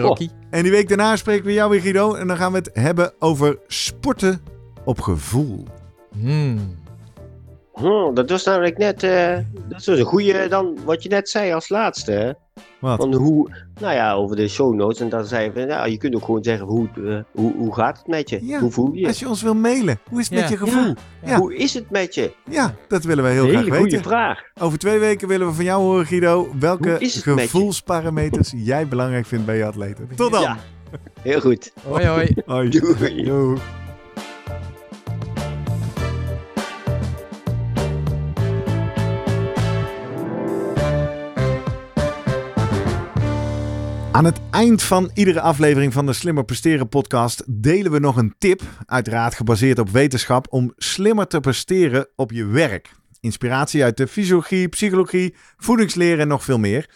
Rocky. 0.00 0.28
En 0.50 0.62
die 0.62 0.70
week 0.72 0.88
daarna 0.88 1.16
spreken 1.16 1.44
we 1.44 1.52
jou 1.52 1.70
weer, 1.70 1.80
Guido. 1.80 2.14
En 2.14 2.26
dan 2.26 2.36
gaan 2.36 2.52
we 2.52 2.58
het 2.58 2.70
hebben 2.72 3.12
over 3.18 3.58
sporten 3.66 4.40
op 4.84 5.00
gevoel. 5.00 5.64
Hmm. 6.20 6.76
Hm, 7.72 8.14
dat 8.14 8.30
was 8.30 8.44
namelijk 8.44 8.78
net, 8.78 9.02
eh, 9.02 9.36
dat 9.68 9.84
was 9.84 9.98
een 9.98 10.04
goede 10.04 10.48
dan 10.48 10.78
wat 10.84 11.02
je 11.02 11.08
net 11.08 11.28
zei 11.28 11.52
als 11.52 11.68
laatste. 11.68 12.36
Wat? 12.80 12.96
Van 13.00 13.14
hoe, 13.14 13.50
nou 13.80 13.94
ja, 13.94 14.12
over 14.12 14.36
de 14.36 14.48
show 14.48 14.74
notes. 14.74 15.00
En 15.00 15.08
dan 15.08 15.24
zei 15.24 15.44
je 15.44 15.52
van, 15.52 15.66
ja, 15.66 15.84
je 15.84 15.96
kunt 15.96 16.14
ook 16.14 16.24
gewoon 16.24 16.42
zeggen, 16.44 16.66
hoe, 16.66 16.88
eh, 17.06 17.18
hoe, 17.32 17.54
hoe 17.56 17.74
gaat 17.74 17.98
het 17.98 18.06
met 18.06 18.30
je? 18.30 18.38
Ja, 18.46 18.58
Hoe 18.60 18.70
voel 18.70 18.92
je 18.92 19.00
je? 19.00 19.06
Als 19.06 19.18
je 19.18 19.28
ons 19.28 19.42
wil 19.42 19.54
mailen, 19.54 19.98
hoe 20.10 20.20
is 20.20 20.28
het 20.30 20.40
met 20.40 20.48
je 20.48 20.56
gevoel? 20.56 20.94
Ja. 21.24 21.36
Hoe 21.38 21.56
is 21.56 21.74
het 21.74 21.90
met 21.90 22.14
je? 22.14 22.32
Ja, 22.50 22.74
dat 22.88 23.04
willen 23.04 23.24
we 23.24 23.30
heel 23.30 23.44
Een 23.44 23.48
graag 23.50 23.62
hele 23.64 23.76
goede 23.76 23.90
weten. 23.96 24.10
vraag. 24.10 24.40
Over 24.60 24.78
twee 24.78 24.98
weken 24.98 25.28
willen 25.28 25.46
we 25.46 25.52
van 25.52 25.64
jou 25.64 25.82
horen, 25.82 26.06
Guido, 26.06 26.48
welke 26.58 26.96
gevoelsparameters 27.00 28.52
jij 28.56 28.88
belangrijk 28.88 29.26
vindt 29.26 29.46
bij 29.46 29.56
je 29.56 29.64
atleten. 29.64 30.08
Tot 30.16 30.32
dan! 30.32 30.42
Ja. 30.42 30.56
Heel 31.22 31.40
goed. 31.40 31.72
Hoi 31.88 32.06
hoi. 32.06 32.34
Hoi. 32.46 32.68
Doei. 32.68 33.24
Doei. 33.24 33.58
Aan 44.18 44.24
het 44.24 44.40
eind 44.50 44.82
van 44.82 45.10
iedere 45.14 45.40
aflevering 45.40 45.92
van 45.92 46.06
de 46.06 46.12
Slimmer 46.12 46.44
Presteren 46.44 46.88
podcast 46.88 47.42
delen 47.46 47.92
we 47.92 47.98
nog 47.98 48.16
een 48.16 48.34
tip, 48.38 48.62
uiteraard 48.86 49.34
gebaseerd 49.34 49.78
op 49.78 49.90
wetenschap, 49.90 50.46
om 50.50 50.72
slimmer 50.76 51.26
te 51.26 51.40
presteren 51.40 52.08
op 52.16 52.32
je 52.32 52.46
werk. 52.46 52.90
Inspiratie 53.20 53.82
uit 53.82 53.96
de 53.96 54.06
fysiologie, 54.06 54.68
psychologie, 54.68 55.34
voedingsleer 55.56 56.20
en 56.20 56.28
nog 56.28 56.44
veel 56.44 56.58
meer. 56.58 56.90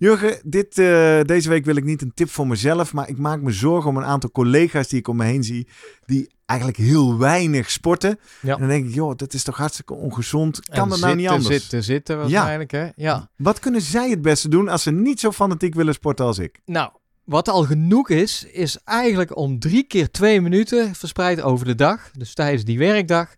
Jurgen, 0.00 0.40
dit, 0.44 0.78
eh, 0.78 1.20
deze 1.22 1.48
week 1.48 1.64
wil 1.64 1.76
ik 1.76 1.84
niet 1.84 2.02
een 2.02 2.14
tip 2.14 2.30
voor 2.30 2.46
mezelf, 2.46 2.92
maar 2.92 3.08
ik 3.08 3.18
maak 3.18 3.40
me 3.40 3.50
zorgen 3.50 3.90
om 3.90 3.96
een 3.96 4.04
aantal 4.04 4.30
collega's 4.30 4.88
die 4.88 4.98
ik 4.98 5.08
om 5.08 5.16
me 5.16 5.24
heen 5.24 5.44
zie, 5.44 5.68
die 6.06 6.30
eigenlijk 6.46 6.78
heel 6.78 7.18
weinig 7.18 7.70
sporten. 7.70 8.18
Ja. 8.40 8.52
En 8.54 8.58
dan 8.58 8.68
denk 8.68 8.86
ik, 8.86 8.94
joh, 8.94 9.16
dat 9.16 9.34
is 9.34 9.42
toch 9.42 9.56
hartstikke 9.56 9.94
ongezond. 9.94 10.60
Kan 10.60 10.82
En 10.82 10.88
dat 10.88 10.98
nou 10.98 11.14
niet 11.14 11.20
zitten, 11.20 11.36
anders? 11.36 11.60
Zitten, 11.60 11.84
zitten 11.84 12.18
waarschijnlijk, 12.18 12.70
hè? 12.70 12.88
Ja. 12.96 13.30
Wat 13.36 13.58
kunnen 13.58 13.80
zij 13.80 14.10
het 14.10 14.22
beste 14.22 14.48
doen 14.48 14.68
als 14.68 14.82
ze 14.82 14.90
niet 14.90 15.20
zo 15.20 15.32
fanatiek 15.32 15.74
willen 15.74 15.94
sporten 15.94 16.24
als 16.24 16.38
ik? 16.38 16.60
Nou, 16.64 16.90
wat 17.24 17.48
al 17.48 17.64
genoeg 17.64 18.08
is, 18.08 18.44
is 18.44 18.78
eigenlijk 18.84 19.36
om 19.36 19.58
drie 19.58 19.82
keer 19.82 20.10
twee 20.10 20.40
minuten 20.40 20.94
verspreid 20.94 21.40
over 21.40 21.66
de 21.66 21.74
dag, 21.74 22.10
dus 22.12 22.34
tijdens 22.34 22.64
die 22.64 22.78
werkdag, 22.78 23.34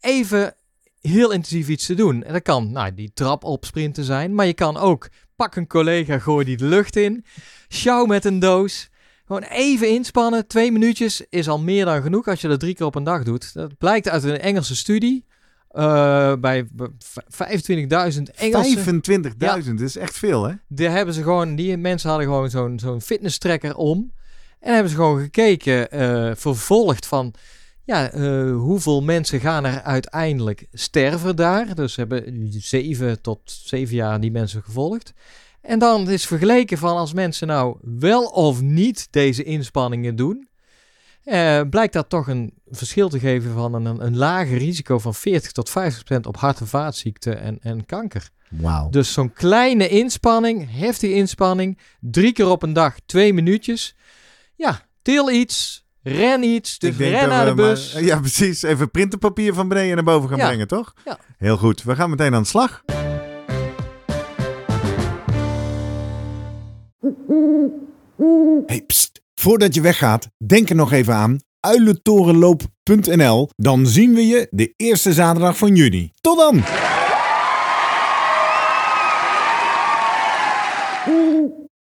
even 0.00 0.54
heel 1.00 1.30
intensief 1.32 1.68
iets 1.68 1.86
te 1.86 1.94
doen. 1.94 2.22
En 2.22 2.32
dat 2.32 2.42
kan 2.42 2.72
nou, 2.72 2.94
die 2.94 3.10
trap 3.14 3.44
opsprinten 3.44 4.04
zijn, 4.04 4.34
maar 4.34 4.46
je 4.46 4.54
kan 4.54 4.76
ook 4.76 5.08
pak 5.42 5.56
een 5.56 5.66
collega, 5.66 6.18
gooi 6.18 6.44
die 6.44 6.56
de 6.56 6.64
lucht 6.64 6.96
in, 6.96 7.24
sjouw 7.68 8.04
met 8.04 8.24
een 8.24 8.38
doos. 8.38 8.90
Gewoon 9.26 9.42
even 9.42 9.88
inspannen, 9.88 10.46
twee 10.46 10.72
minuutjes 10.72 11.24
is 11.30 11.48
al 11.48 11.58
meer 11.58 11.84
dan 11.84 12.02
genoeg 12.02 12.26
als 12.28 12.40
je 12.40 12.48
dat 12.48 12.60
drie 12.60 12.74
keer 12.74 12.86
op 12.86 12.94
een 12.94 13.04
dag 13.04 13.22
doet. 13.22 13.54
Dat 13.54 13.78
blijkt 13.78 14.08
uit 14.08 14.22
een 14.22 14.38
Engelse 14.40 14.76
studie. 14.76 15.24
eh, 15.68 16.32
bij 16.38 16.66
v- 16.98 17.16
25.000 17.28 18.30
Engelse 18.34 18.78
25.000, 18.78 19.78
dat 19.78 19.88
is 19.88 19.96
echt 19.96 20.18
veel, 20.18 20.44
hè? 20.44 20.54
daar 20.68 20.90
hebben 20.90 21.14
ze 21.14 21.22
gewoon, 21.22 21.54
die 21.56 21.76
mensen 21.76 22.08
hadden 22.08 22.26
gewoon 22.28 22.50
zo'n 22.50 22.78
zo'n 22.78 23.00
fitness 23.00 23.38
tracker 23.38 23.76
om. 23.76 24.12
En 24.60 24.72
hebben 24.72 24.90
ze 24.90 24.96
gewoon 24.96 25.20
gekeken, 25.20 25.90
eh, 25.90 26.30
vervolgd 26.34 27.06
van, 27.06 27.34
ja, 27.84 28.10
eh, 28.10 28.52
hoeveel 28.56 29.02
mensen 29.02 29.40
gaan 29.40 29.64
er 29.64 29.82
uiteindelijk 29.82 30.66
sterven 30.72 31.36
daar. 31.36 31.74
Dus 31.74 31.96
hebben 31.96 32.46
zeven 32.50 33.20
tot 33.20 33.40
zeven 33.44 33.94
jaar 33.94 34.20
die 34.20 34.30
mensen 34.30 34.62
gevolgd. 34.62 35.12
En 35.60 35.78
dan 35.78 36.10
is 36.10 36.26
vergeleken 36.26 36.78
van 36.78 36.96
als 36.96 37.12
mensen 37.12 37.46
nou 37.46 37.76
wel 37.82 38.24
of 38.24 38.60
niet 38.60 39.08
deze 39.10 39.42
inspanningen 39.42 40.16
doen. 40.16 40.48
eh, 41.24 41.60
blijkt 41.70 41.92
dat 41.92 42.08
toch 42.08 42.28
een 42.28 42.52
verschil 42.70 43.08
te 43.08 43.18
geven 43.18 43.52
van 43.52 43.74
een, 43.74 44.04
een 44.04 44.16
lager 44.16 44.58
risico 44.58 44.98
van 44.98 45.14
40 45.14 45.52
tot 45.52 45.70
50 45.70 46.04
procent 46.04 46.26
op 46.26 46.36
hart- 46.36 46.60
en 46.60 46.66
vaatziekten 46.66 47.40
en, 47.40 47.58
en 47.60 47.86
kanker. 47.86 48.28
Wauw. 48.48 48.88
Dus 48.90 49.12
zo'n 49.12 49.32
kleine 49.32 49.88
inspanning, 49.88 50.68
heftige 50.70 51.14
inspanning, 51.14 51.78
drie 52.00 52.32
keer 52.32 52.46
op 52.48 52.62
een 52.62 52.72
dag, 52.72 52.96
twee 53.06 53.32
minuutjes. 53.34 53.94
Ja, 54.56 54.86
til 55.02 55.30
iets, 55.30 55.84
ren 56.02 56.42
iets, 56.42 56.78
dus 56.78 56.96
ren 56.96 57.28
naar 57.28 57.46
de 57.46 57.54
bus. 57.54 57.92
maar- 57.94 58.02
ja, 58.02 58.18
precies. 58.20 58.62
Even 58.62 58.90
printerpapier 58.90 59.54
van 59.54 59.68
beneden 59.68 59.94
naar 59.94 60.04
boven 60.04 60.28
gaan 60.28 60.38
Ja. 60.38 60.46
brengen, 60.46 60.66
toch? 60.68 60.92
Ja. 61.04 61.18
Heel 61.38 61.56
goed. 61.56 61.82
We 61.82 61.94
gaan 61.94 62.10
meteen 62.10 62.34
aan 62.34 62.42
de 62.42 62.48
slag. 62.48 62.82
Hey, 68.66 68.82
pst. 68.86 69.20
Voordat 69.34 69.74
je 69.74 69.80
weggaat, 69.80 70.28
denk 70.46 70.68
er 70.70 70.76
nog 70.76 70.92
even 70.92 71.14
aan 71.14 71.38
uilentorenloop.nl. 71.60 73.48
Dan 73.56 73.86
zien 73.86 74.14
we 74.14 74.26
je 74.26 74.46
de 74.50 74.74
eerste 74.76 75.12
zaterdag 75.12 75.56
van 75.58 75.74
juni. 75.76 76.10
Tot 76.20 76.38
dan! 76.38 76.62